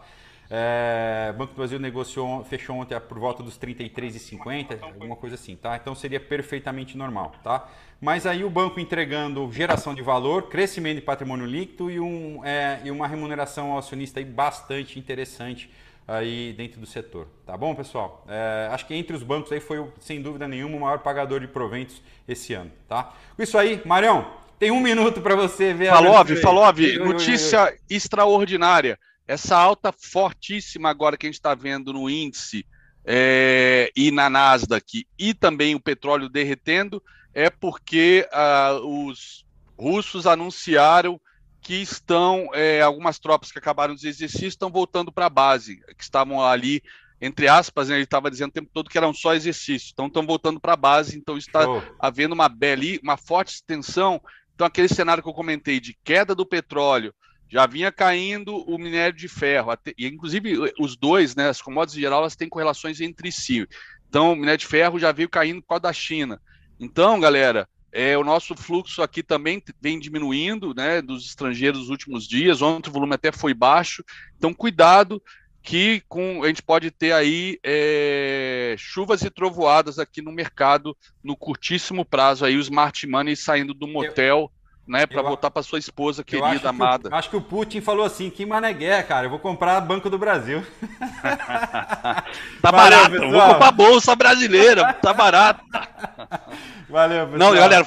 É, 0.51 1.31
Banco 1.37 1.53
do 1.53 1.57
Brasil 1.57 1.79
negociou, 1.79 2.43
fechou 2.43 2.75
ontem 2.75 2.99
por 2.99 3.19
volta 3.19 3.43
dos 3.43 3.57
33,50, 3.59 4.81
alguma 4.81 5.15
coisa 5.15 5.35
assim, 5.35 5.55
tá? 5.55 5.75
Então 5.75 5.93
seria 5.93 6.19
perfeitamente 6.19 6.97
normal, 6.97 7.33
tá? 7.43 7.69
Mas 8.01 8.25
aí 8.25 8.43
o 8.43 8.49
banco 8.49 8.79
entregando 8.79 9.51
geração 9.51 9.93
de 9.93 10.01
valor, 10.01 10.43
crescimento 10.49 10.95
de 10.95 11.01
patrimônio 11.01 11.45
líquido 11.45 11.91
e, 11.91 11.99
um, 11.99 12.43
é, 12.43 12.81
e 12.83 12.89
uma 12.89 13.07
remuneração 13.07 13.73
ao 13.73 13.77
acionista 13.77 14.19
aí 14.19 14.25
bastante 14.25 14.97
interessante 14.97 15.69
aí 16.07 16.53
dentro 16.53 16.79
do 16.79 16.87
setor. 16.87 17.27
Tá 17.45 17.55
bom, 17.55 17.75
pessoal? 17.75 18.25
É, 18.27 18.69
acho 18.71 18.87
que 18.87 18.95
entre 18.95 19.15
os 19.15 19.21
bancos 19.21 19.51
aí 19.51 19.59
foi, 19.59 19.85
sem 19.99 20.19
dúvida 20.19 20.47
nenhuma, 20.47 20.77
o 20.77 20.79
maior 20.79 20.99
pagador 20.99 21.39
de 21.39 21.47
proventos 21.47 22.01
esse 22.27 22.55
ano, 22.55 22.71
tá? 22.87 23.13
Com 23.35 23.43
isso 23.43 23.55
aí, 23.55 23.79
Marião, 23.85 24.25
tem 24.57 24.71
um 24.71 24.79
minuto 24.79 25.21
para 25.21 25.35
você 25.35 25.73
ver. 25.73 25.89
Falou, 25.89 26.25
falou, 26.41 26.73
notícia 27.05 27.73
extraordinária. 27.87 28.97
Essa 29.29 29.55
alta 29.55 29.91
fortíssima 29.91 30.89
agora 30.89 31.15
que 31.15 31.27
a 31.27 31.29
gente 31.29 31.35
está 31.35 31.53
vendo 31.53 31.93
no 31.93 32.09
índice 32.09 32.65
é, 33.05 33.91
e 33.95 34.09
na 34.09 34.27
Nasdaq 34.27 35.05
e 35.19 35.35
também 35.35 35.75
o 35.75 35.79
petróleo 35.79 36.27
derretendo 36.27 36.99
é 37.31 37.47
porque 37.47 38.27
ah, 38.33 38.79
os 38.81 39.45
russos 39.77 40.25
anunciaram 40.25 41.21
que 41.61 41.75
estão, 41.75 42.49
é, 42.55 42.81
algumas 42.81 43.19
tropas 43.19 43.51
que 43.51 43.59
acabaram 43.59 43.93
de 43.93 44.07
exercício 44.07 44.47
estão 44.47 44.71
voltando 44.71 45.11
para 45.11 45.27
a 45.27 45.29
base, 45.29 45.79
que 45.95 46.03
estavam 46.03 46.43
ali, 46.43 46.81
entre 47.21 47.47
aspas, 47.47 47.89
né, 47.89 47.97
ele 47.97 48.05
estava 48.05 48.31
dizendo 48.31 48.49
o 48.49 48.53
tempo 48.53 48.71
todo 48.73 48.89
que 48.89 48.97
eram 48.97 49.13
só 49.13 49.35
exercícios, 49.35 49.91
então 49.93 50.07
estão 50.07 50.25
voltando 50.25 50.59
para 50.59 50.73
a 50.73 50.75
base, 50.75 51.15
então 51.15 51.37
está 51.37 51.69
oh. 51.69 51.83
havendo 51.99 52.33
uma, 52.33 52.49
beli, 52.49 52.99
uma 53.03 53.15
forte 53.15 53.53
extensão. 53.53 54.19
Então, 54.55 54.65
aquele 54.65 54.87
cenário 54.87 55.21
que 55.21 55.29
eu 55.29 55.33
comentei 55.33 55.79
de 55.79 55.95
queda 56.03 56.33
do 56.33 56.47
petróleo, 56.47 57.13
já 57.49 57.65
vinha 57.65 57.91
caindo 57.91 58.55
o 58.55 58.77
minério 58.77 59.17
de 59.17 59.27
ferro, 59.27 59.71
até, 59.71 59.93
e 59.97 60.05
inclusive 60.05 60.71
os 60.79 60.95
dois, 60.95 61.35
né, 61.35 61.49
as 61.49 61.61
commodities 61.61 61.97
em 61.97 62.01
geral, 62.01 62.19
elas 62.19 62.35
têm 62.35 62.47
correlações 62.47 63.01
entre 63.01 63.31
si. 63.31 63.67
Então, 64.07 64.33
o 64.33 64.35
minério 64.35 64.59
de 64.59 64.67
ferro 64.67 64.99
já 64.99 65.11
veio 65.11 65.29
caindo 65.29 65.61
por 65.61 65.69
causa 65.69 65.81
da 65.81 65.93
China. 65.93 66.39
Então, 66.79 67.19
galera, 67.19 67.67
é, 67.91 68.17
o 68.17 68.23
nosso 68.23 68.55
fluxo 68.55 69.01
aqui 69.01 69.23
também 69.23 69.61
vem 69.81 69.99
diminuindo, 69.99 70.73
né, 70.75 71.01
dos 71.01 71.25
estrangeiros 71.25 71.81
nos 71.81 71.89
últimos 71.89 72.27
dias. 72.27 72.61
Ontem 72.61 72.89
o 72.89 72.93
volume 72.93 73.15
até 73.15 73.31
foi 73.31 73.53
baixo. 73.53 74.03
Então, 74.37 74.53
cuidado 74.53 75.21
que 75.61 76.01
com, 76.07 76.43
a 76.43 76.47
gente 76.47 76.61
pode 76.61 76.89
ter 76.89 77.11
aí 77.11 77.59
é, 77.63 78.75
chuvas 78.77 79.21
e 79.23 79.29
trovoadas 79.29 79.99
aqui 79.99 80.21
no 80.21 80.31
mercado 80.31 80.95
no 81.23 81.35
curtíssimo 81.35 82.05
prazo 82.05 82.45
aí 82.45 82.55
o 82.55 82.61
smart 82.61 83.05
money 83.05 83.35
saindo 83.35 83.73
do 83.73 83.87
motel 83.87 84.51
né, 84.89 85.05
para 85.05 85.21
voltar 85.21 85.51
para 85.51 85.61
sua 85.61 85.77
esposa 85.77 86.23
querida, 86.23 86.47
acho 86.47 86.67
amada. 86.67 87.09
Que 87.09 87.15
acho 87.15 87.29
que 87.29 87.37
o 87.37 87.41
Putin 87.41 87.79
falou 87.79 88.03
assim: 88.03 88.31
que 88.31 88.43
manegué, 88.43 89.03
cara, 89.03 89.27
eu 89.27 89.29
vou 89.29 89.37
comprar 89.37 89.79
Banco 89.81 90.09
do 90.09 90.17
Brasil. 90.17 90.65
tá 91.21 92.71
Valeu, 92.71 92.89
barato, 92.89 93.11
pessoal. 93.11 93.31
vou 93.31 93.53
comprar 93.53 93.71
bolsa 93.71 94.15
brasileira, 94.15 94.93
tá 94.93 95.13
barato. 95.13 95.63
Valeu, 96.89 97.27
pessoal. 97.27 97.51
Não, 97.51 97.55
galera, 97.55 97.85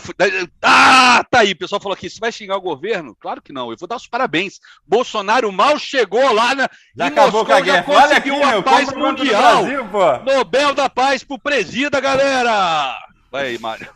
ah, 0.63 1.25
tá 1.29 1.41
aí, 1.41 1.51
o 1.51 1.57
pessoal 1.57 1.81
falou 1.81 1.95
aqui, 1.95 2.09
você 2.09 2.21
vai 2.21 2.31
xingar 2.31 2.57
o 2.57 2.63
governo? 2.63 3.17
Claro 3.21 3.43
que 3.43 3.53
não, 3.53 3.73
eu 3.73 3.77
vou 3.77 3.89
dar 3.89 3.97
os 3.97 4.07
parabéns. 4.07 4.61
Bolsonaro 4.87 5.51
mal 5.51 5.77
chegou 5.81 6.33
lá 6.33 6.55
na 6.55 6.71
já 6.97 7.07
acabou 7.07 7.41
Moscou, 7.41 7.47
com 7.47 7.53
a 7.53 7.61
guerra. 7.61 7.85
Olha 7.89 8.17
aqui, 8.17 8.31
a 8.31 8.63
paz 8.63 8.93
mundial. 8.93 9.65
Brasil, 9.65 9.89
Nobel 10.25 10.73
da 10.73 10.89
Paz 10.89 11.25
pro 11.25 11.37
presida, 11.37 12.01
galera. 12.01 12.97
Vai 13.29 13.47
aí, 13.47 13.59
Mário. 13.59 13.89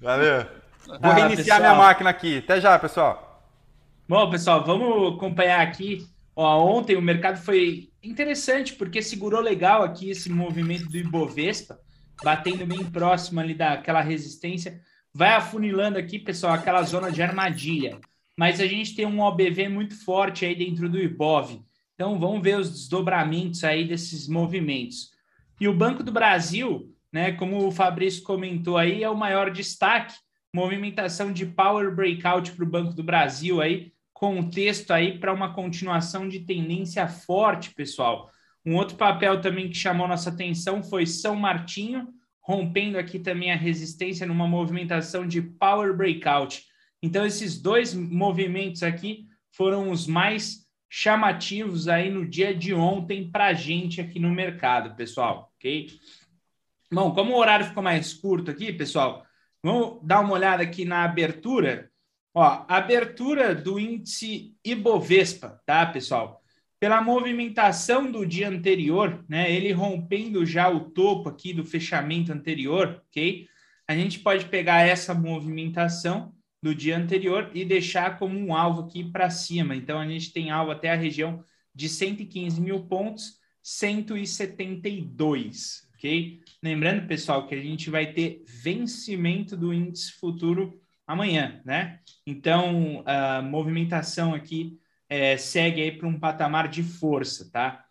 Valeu. 0.00 0.65
Vou 0.86 1.12
reiniciar 1.12 1.60
minha 1.60 1.74
máquina 1.74 2.10
aqui. 2.10 2.38
Até 2.38 2.60
já, 2.60 2.78
pessoal. 2.78 3.26
Bom, 4.08 4.30
pessoal, 4.30 4.64
vamos 4.64 5.16
acompanhar 5.16 5.60
aqui. 5.60 6.06
Ó, 6.34 6.64
ontem 6.64 6.96
o 6.96 7.02
mercado 7.02 7.38
foi 7.38 7.90
interessante 8.02 8.74
porque 8.74 9.02
segurou 9.02 9.40
legal 9.40 9.82
aqui 9.82 10.10
esse 10.10 10.30
movimento 10.30 10.88
do 10.88 10.96
Ibovespa, 10.96 11.80
batendo 12.22 12.64
bem 12.66 12.84
próximo 12.84 13.40
ali 13.40 13.54
daquela 13.54 14.00
resistência. 14.00 14.80
Vai 15.12 15.30
afunilando 15.30 15.98
aqui, 15.98 16.18
pessoal, 16.18 16.52
aquela 16.52 16.82
zona 16.82 17.10
de 17.10 17.22
armadilha. 17.22 17.98
Mas 18.36 18.60
a 18.60 18.66
gente 18.66 18.94
tem 18.94 19.06
um 19.06 19.20
OBV 19.20 19.68
muito 19.68 20.04
forte 20.04 20.44
aí 20.44 20.54
dentro 20.54 20.88
do 20.88 20.98
Ibov. 20.98 21.58
Então 21.94 22.20
vamos 22.20 22.42
ver 22.42 22.58
os 22.58 22.70
desdobramentos 22.70 23.64
aí 23.64 23.88
desses 23.88 24.28
movimentos. 24.28 25.10
E 25.58 25.66
o 25.66 25.74
Banco 25.74 26.02
do 26.02 26.12
Brasil, 26.12 26.94
né, 27.10 27.32
como 27.32 27.66
o 27.66 27.72
Fabrício 27.72 28.22
comentou 28.22 28.76
aí, 28.76 29.02
é 29.02 29.08
o 29.08 29.16
maior 29.16 29.50
destaque 29.50 30.14
movimentação 30.54 31.32
de 31.32 31.46
power 31.46 31.94
breakout 31.94 32.52
para 32.52 32.64
o 32.64 32.68
Banco 32.68 32.94
do 32.94 33.02
Brasil 33.02 33.60
aí, 33.60 33.92
contexto 34.12 34.92
aí 34.92 35.18
para 35.18 35.32
uma 35.32 35.52
continuação 35.52 36.28
de 36.28 36.40
tendência 36.40 37.06
forte, 37.06 37.74
pessoal. 37.74 38.30
Um 38.64 38.74
outro 38.74 38.96
papel 38.96 39.40
também 39.40 39.68
que 39.68 39.76
chamou 39.76 40.08
nossa 40.08 40.30
atenção 40.30 40.82
foi 40.82 41.06
São 41.06 41.36
Martinho, 41.36 42.08
rompendo 42.40 42.96
aqui 42.96 43.18
também 43.18 43.52
a 43.52 43.56
resistência 43.56 44.26
numa 44.26 44.46
movimentação 44.46 45.26
de 45.26 45.42
power 45.42 45.94
breakout. 45.96 46.64
Então, 47.02 47.26
esses 47.26 47.60
dois 47.60 47.92
movimentos 47.92 48.82
aqui 48.82 49.26
foram 49.52 49.90
os 49.90 50.06
mais 50.06 50.66
chamativos 50.88 51.88
aí 51.88 52.10
no 52.10 52.26
dia 52.26 52.54
de 52.54 52.72
ontem 52.72 53.30
para 53.30 53.48
a 53.48 53.52
gente 53.52 54.00
aqui 54.00 54.18
no 54.18 54.30
mercado, 54.30 54.94
pessoal, 54.94 55.52
ok? 55.56 55.90
Bom, 56.90 57.12
como 57.12 57.32
o 57.32 57.38
horário 57.38 57.66
ficou 57.66 57.82
mais 57.82 58.14
curto 58.14 58.50
aqui, 58.50 58.72
pessoal, 58.72 59.25
Vamos 59.66 59.98
dar 60.00 60.20
uma 60.20 60.34
olhada 60.34 60.62
aqui 60.62 60.84
na 60.84 61.02
abertura. 61.02 61.90
Ó, 62.32 62.64
abertura 62.68 63.52
do 63.52 63.80
índice 63.80 64.54
Ibovespa, 64.64 65.60
tá, 65.66 65.84
pessoal? 65.84 66.40
Pela 66.78 67.00
movimentação 67.00 68.08
do 68.08 68.24
dia 68.24 68.48
anterior, 68.48 69.24
né? 69.28 69.52
Ele 69.52 69.72
rompendo 69.72 70.46
já 70.46 70.68
o 70.68 70.90
topo 70.90 71.28
aqui 71.28 71.52
do 71.52 71.64
fechamento 71.64 72.32
anterior, 72.32 73.02
ok? 73.08 73.48
A 73.88 73.96
gente 73.96 74.20
pode 74.20 74.44
pegar 74.44 74.86
essa 74.86 75.12
movimentação 75.12 76.32
do 76.62 76.72
dia 76.72 76.96
anterior 76.96 77.50
e 77.52 77.64
deixar 77.64 78.20
como 78.20 78.38
um 78.38 78.54
alvo 78.54 78.82
aqui 78.82 79.02
para 79.02 79.30
cima. 79.30 79.74
Então, 79.74 79.98
a 79.98 80.06
gente 80.06 80.32
tem 80.32 80.48
alvo 80.48 80.70
até 80.70 80.92
a 80.92 80.96
região 80.96 81.44
de 81.74 81.88
115 81.88 82.60
mil 82.60 82.84
pontos, 82.84 83.40
172, 83.64 85.88
ok? 85.96 86.40
Lembrando, 86.62 87.06
pessoal, 87.06 87.46
que 87.46 87.54
a 87.54 87.60
gente 87.60 87.90
vai 87.90 88.12
ter 88.12 88.42
vencimento 88.46 89.56
do 89.56 89.72
índice 89.72 90.12
futuro 90.12 90.80
amanhã, 91.06 91.60
né? 91.64 92.00
Então, 92.26 93.02
a 93.06 93.40
movimentação 93.42 94.34
aqui 94.34 94.78
é, 95.08 95.36
segue 95.36 95.82
aí 95.82 95.92
para 95.92 96.08
um 96.08 96.18
patamar 96.18 96.68
de 96.68 96.82
força, 96.82 97.50
tá? 97.50 97.84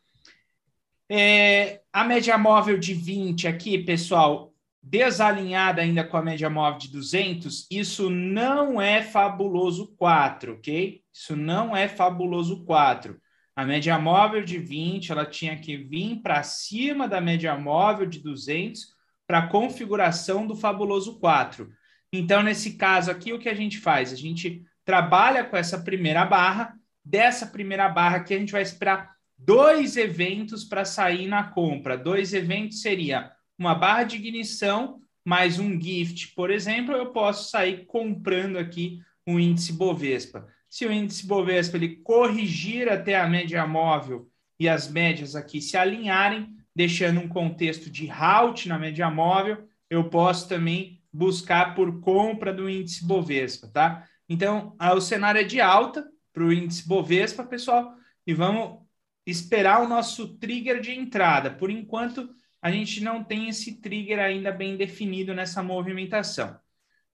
É, 1.10 1.82
a 1.94 2.04
média 2.04 2.38
móvel 2.38 2.78
de 2.80 2.94
20 2.94 3.48
aqui, 3.48 3.78
pessoal, 3.78 4.54
desalinhada 4.82 5.82
ainda 5.82 6.04
com 6.04 6.18
a 6.18 6.22
média 6.22 6.50
móvel 6.50 6.80
de 6.80 6.92
200, 6.92 7.68
isso 7.72 8.10
não 8.10 8.82
é 8.82 9.02
fabuloso 9.02 9.96
4, 9.98 10.54
ok? 10.54 11.02
Isso 11.14 11.36
não 11.36 11.76
é 11.76 11.88
fabuloso 11.88 12.64
4. 12.66 13.20
A 13.56 13.66
média 13.66 13.98
móvel 13.98 14.44
de 14.44 14.58
20, 14.58 15.12
ela 15.12 15.26
tinha 15.26 15.58
que 15.58 15.78
vir 15.78 16.22
para 16.22 16.44
cima 16.44 17.08
da 17.08 17.22
média 17.22 17.58
móvel 17.58 18.06
de 18.06 18.20
200 18.20 18.94
para 19.26 19.40
a 19.40 19.48
configuração 19.48 20.46
do 20.46 20.56
fabuloso 20.56 21.20
4. 21.20 21.70
Então, 22.12 22.44
nesse 22.44 22.74
caso 22.74 23.10
aqui, 23.10 23.32
o 23.32 23.40
que 23.40 23.50
a 23.50 23.54
gente 23.54 23.78
faz? 23.78 24.12
A 24.12 24.16
gente 24.16 24.64
trabalha 24.84 25.44
com 25.44 25.56
essa 25.56 25.80
primeira 25.80 26.26
barra. 26.26 26.76
Dessa 27.04 27.48
primeira 27.48 27.88
barra 27.88 28.18
aqui, 28.18 28.34
a 28.34 28.40
gente 28.40 28.52
vai 28.52 28.62
esperar 28.62 29.16
dois 29.38 29.96
eventos 29.96 30.64
para 30.64 30.84
sair 30.84 31.28
na 31.28 31.44
compra. 31.44 31.98
Dois 31.98 32.34
eventos 32.34 32.82
seria 32.82 33.32
uma 33.58 33.74
barra 33.74 34.04
de 34.04 34.18
ignição 34.18 35.00
mais 35.26 35.58
um 35.58 35.82
gift, 35.82 36.36
por 36.36 36.52
exemplo, 36.52 36.94
eu 36.94 37.08
posso 37.08 37.50
sair 37.50 37.86
comprando 37.88 38.58
aqui 38.58 39.02
o 39.26 39.40
índice 39.40 39.74
Bovespa. 39.74 40.48
Se 40.76 40.86
o 40.86 40.92
índice 40.92 41.26
Bovespa 41.26 41.78
ele 41.78 41.96
corrigir 42.04 42.92
até 42.92 43.18
a 43.18 43.30
média 43.30 43.66
móvel 43.66 44.30
e 44.60 44.68
as 44.68 44.90
médias 44.92 45.34
aqui 45.34 45.62
se 45.62 45.78
alinharem, 45.78 46.54
deixando 46.76 47.22
um 47.22 47.30
contexto 47.30 47.90
de 47.90 48.12
halt 48.12 48.68
na 48.68 48.78
média 48.78 49.10
móvel, 49.10 49.70
eu 49.90 50.10
posso 50.10 50.50
também 50.50 51.02
buscar 51.14 51.76
por 51.76 52.02
compra 52.02 52.52
do 52.52 52.70
índice 52.70 53.06
Bovespa, 53.06 53.70
tá? 53.70 54.06
Então, 54.28 54.76
o 54.94 55.00
cenário 55.00 55.40
é 55.40 55.46
de 55.46 55.62
alta 55.62 56.06
para 56.34 56.44
o 56.44 56.52
índice 56.52 56.86
Bovespa, 56.86 57.46
pessoal, 57.46 57.96
e 58.28 58.34
vamos 58.34 58.82
esperar 59.26 59.82
o 59.82 59.88
nosso 59.88 60.38
trigger 60.40 60.82
de 60.82 60.92
entrada. 60.92 61.52
Por 61.52 61.70
enquanto, 61.70 62.30
a 62.62 62.70
gente 62.70 63.02
não 63.02 63.24
tem 63.24 63.48
esse 63.48 63.80
trigger 63.80 64.20
ainda 64.20 64.52
bem 64.52 64.76
definido 64.76 65.34
nessa 65.34 65.64
movimentação. 65.64 66.60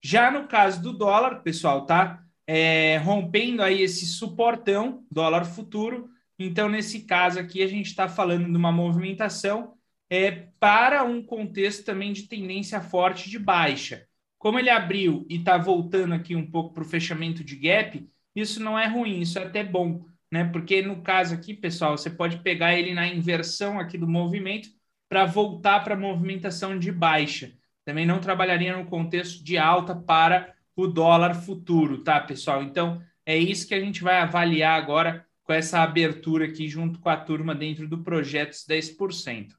Já 0.04 0.32
no 0.32 0.48
caso 0.48 0.82
do 0.82 0.92
dólar, 0.92 1.44
pessoal, 1.44 1.86
tá 1.86 2.24
é, 2.54 2.98
rompendo 2.98 3.64
aí 3.64 3.82
esse 3.82 4.06
suportão, 4.06 5.06
dólar 5.10 5.46
futuro. 5.46 6.10
Então, 6.38 6.68
nesse 6.68 7.04
caso 7.06 7.40
aqui, 7.40 7.64
a 7.64 7.68
gente 7.68 7.86
está 7.86 8.10
falando 8.10 8.52
de 8.52 8.58
uma 8.58 8.74
movimentação 8.74 9.76
é, 10.10 10.50
para 10.60 11.02
um 11.06 11.24
contexto 11.24 11.86
também 11.86 12.12
de 12.12 12.24
tendência 12.24 12.82
forte 12.82 13.30
de 13.30 13.40
baixa. 13.40 14.06
Como 14.38 14.60
ele 14.60 14.70
abriu 14.70 15.26
e 15.30 15.38
está 15.38 15.58
voltando 15.58 16.14
aqui 16.14 16.36
um 16.36 16.46
pouco 16.46 16.74
para 16.74 16.84
o 16.84 16.86
fechamento 16.86 17.42
de 17.42 17.56
gap, 17.56 18.06
isso 18.36 18.62
não 18.62 18.78
é 18.78 18.86
ruim, 18.86 19.22
isso 19.22 19.40
é 19.40 19.46
até 19.46 19.64
bom, 19.64 20.04
né? 20.30 20.44
Porque 20.44 20.82
no 20.82 21.02
caso 21.02 21.34
aqui, 21.34 21.54
pessoal, 21.54 21.98
você 21.98 22.10
pode 22.10 22.40
pegar 22.40 22.78
ele 22.78 22.94
na 22.94 23.08
inversão 23.08 23.80
aqui 23.80 23.98
do 23.98 24.10
movimento 24.10 24.68
para 25.08 25.26
voltar 25.26 25.86
para 25.86 25.94
a 25.94 25.98
movimentação 25.98 26.78
de 26.78 26.92
baixa. 26.92 27.54
Também 27.86 28.06
não 28.06 28.20
trabalharia 28.20 28.76
no 28.76 28.88
contexto 28.88 29.42
de 29.42 29.58
alta 29.58 29.96
para 29.96 30.54
o 30.82 30.88
dólar 30.88 31.36
futuro, 31.36 32.04
tá, 32.04 32.20
pessoal? 32.20 32.64
Então, 32.64 33.02
é 33.26 33.38
isso 33.38 33.68
que 33.68 33.74
a 33.74 33.80
gente 33.80 34.02
vai 34.04 34.18
avaliar 34.18 34.82
agora 34.82 35.26
com 35.44 35.54
essa 35.54 35.82
abertura 35.82 36.46
aqui 36.46 36.68
junto 36.68 37.00
com 37.00 37.10
a 37.10 37.18
turma 37.18 37.54
dentro 37.54 37.88
do 37.88 38.04
Projetos 38.04 38.66
10%. 38.68 39.50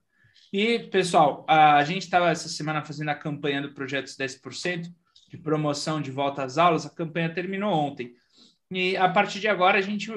E, 0.52 0.80
pessoal, 0.90 1.46
a 1.48 1.82
gente 1.84 2.02
estava 2.02 2.30
essa 2.30 2.48
semana 2.48 2.84
fazendo 2.84 3.08
a 3.08 3.14
campanha 3.14 3.62
do 3.62 3.72
Projetos 3.72 4.16
10% 4.16 4.90
de 5.28 5.38
promoção 5.38 6.00
de 6.00 6.10
volta 6.10 6.42
às 6.42 6.58
aulas, 6.58 6.84
a 6.84 6.90
campanha 6.90 7.32
terminou 7.32 7.72
ontem. 7.72 8.12
E 8.70 8.96
a 8.96 9.08
partir 9.08 9.40
de 9.40 9.48
agora 9.48 9.78
a 9.78 9.82
gente 9.82 10.10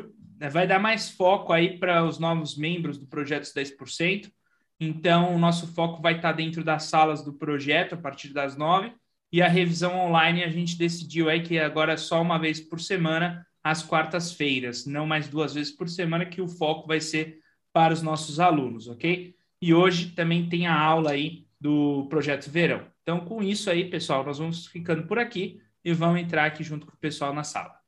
vai 0.51 0.67
dar 0.67 0.79
mais 0.79 1.09
foco 1.09 1.53
aí 1.53 1.79
para 1.79 2.03
os 2.03 2.19
novos 2.19 2.57
membros 2.57 2.97
do 2.97 3.07
Projetos 3.07 3.53
10%. 3.53 4.29
Então, 4.77 5.33
o 5.33 5.39
nosso 5.39 5.67
foco 5.67 6.01
vai 6.01 6.17
estar 6.17 6.33
dentro 6.33 6.63
das 6.63 6.83
salas 6.83 7.23
do 7.23 7.33
projeto 7.33 7.95
a 7.95 7.97
partir 7.97 8.33
das 8.33 8.57
nove. 8.57 8.93
E 9.31 9.41
a 9.41 9.47
revisão 9.47 9.97
online 9.97 10.43
a 10.43 10.49
gente 10.49 10.77
decidiu 10.77 11.29
aí 11.29 11.41
que 11.41 11.59
agora 11.59 11.93
é 11.93 11.97
só 11.97 12.21
uma 12.21 12.37
vez 12.37 12.59
por 12.59 12.79
semana, 12.79 13.45
às 13.63 13.81
quartas-feiras, 13.81 14.85
não 14.85 15.07
mais 15.07 15.27
duas 15.27 15.53
vezes 15.53 15.75
por 15.75 15.89
semana, 15.89 16.25
que 16.25 16.41
o 16.41 16.47
foco 16.47 16.87
vai 16.87 17.01
ser 17.01 17.39
para 17.73 17.93
os 17.93 18.01
nossos 18.01 18.39
alunos, 18.39 18.87
ok? 18.87 19.35
E 19.61 19.73
hoje 19.73 20.11
também 20.11 20.47
tem 20.47 20.67
a 20.67 20.79
aula 20.79 21.11
aí 21.11 21.47
do 21.59 22.07
projeto 22.09 22.49
Verão. 22.49 22.85
Então, 23.01 23.19
com 23.21 23.41
isso 23.41 23.69
aí, 23.69 23.89
pessoal, 23.89 24.23
nós 24.23 24.37
vamos 24.37 24.67
ficando 24.67 25.07
por 25.07 25.17
aqui 25.17 25.59
e 25.83 25.93
vamos 25.93 26.21
entrar 26.21 26.45
aqui 26.45 26.63
junto 26.63 26.85
com 26.85 26.93
o 26.93 26.99
pessoal 26.99 27.33
na 27.33 27.43
sala. 27.43 27.84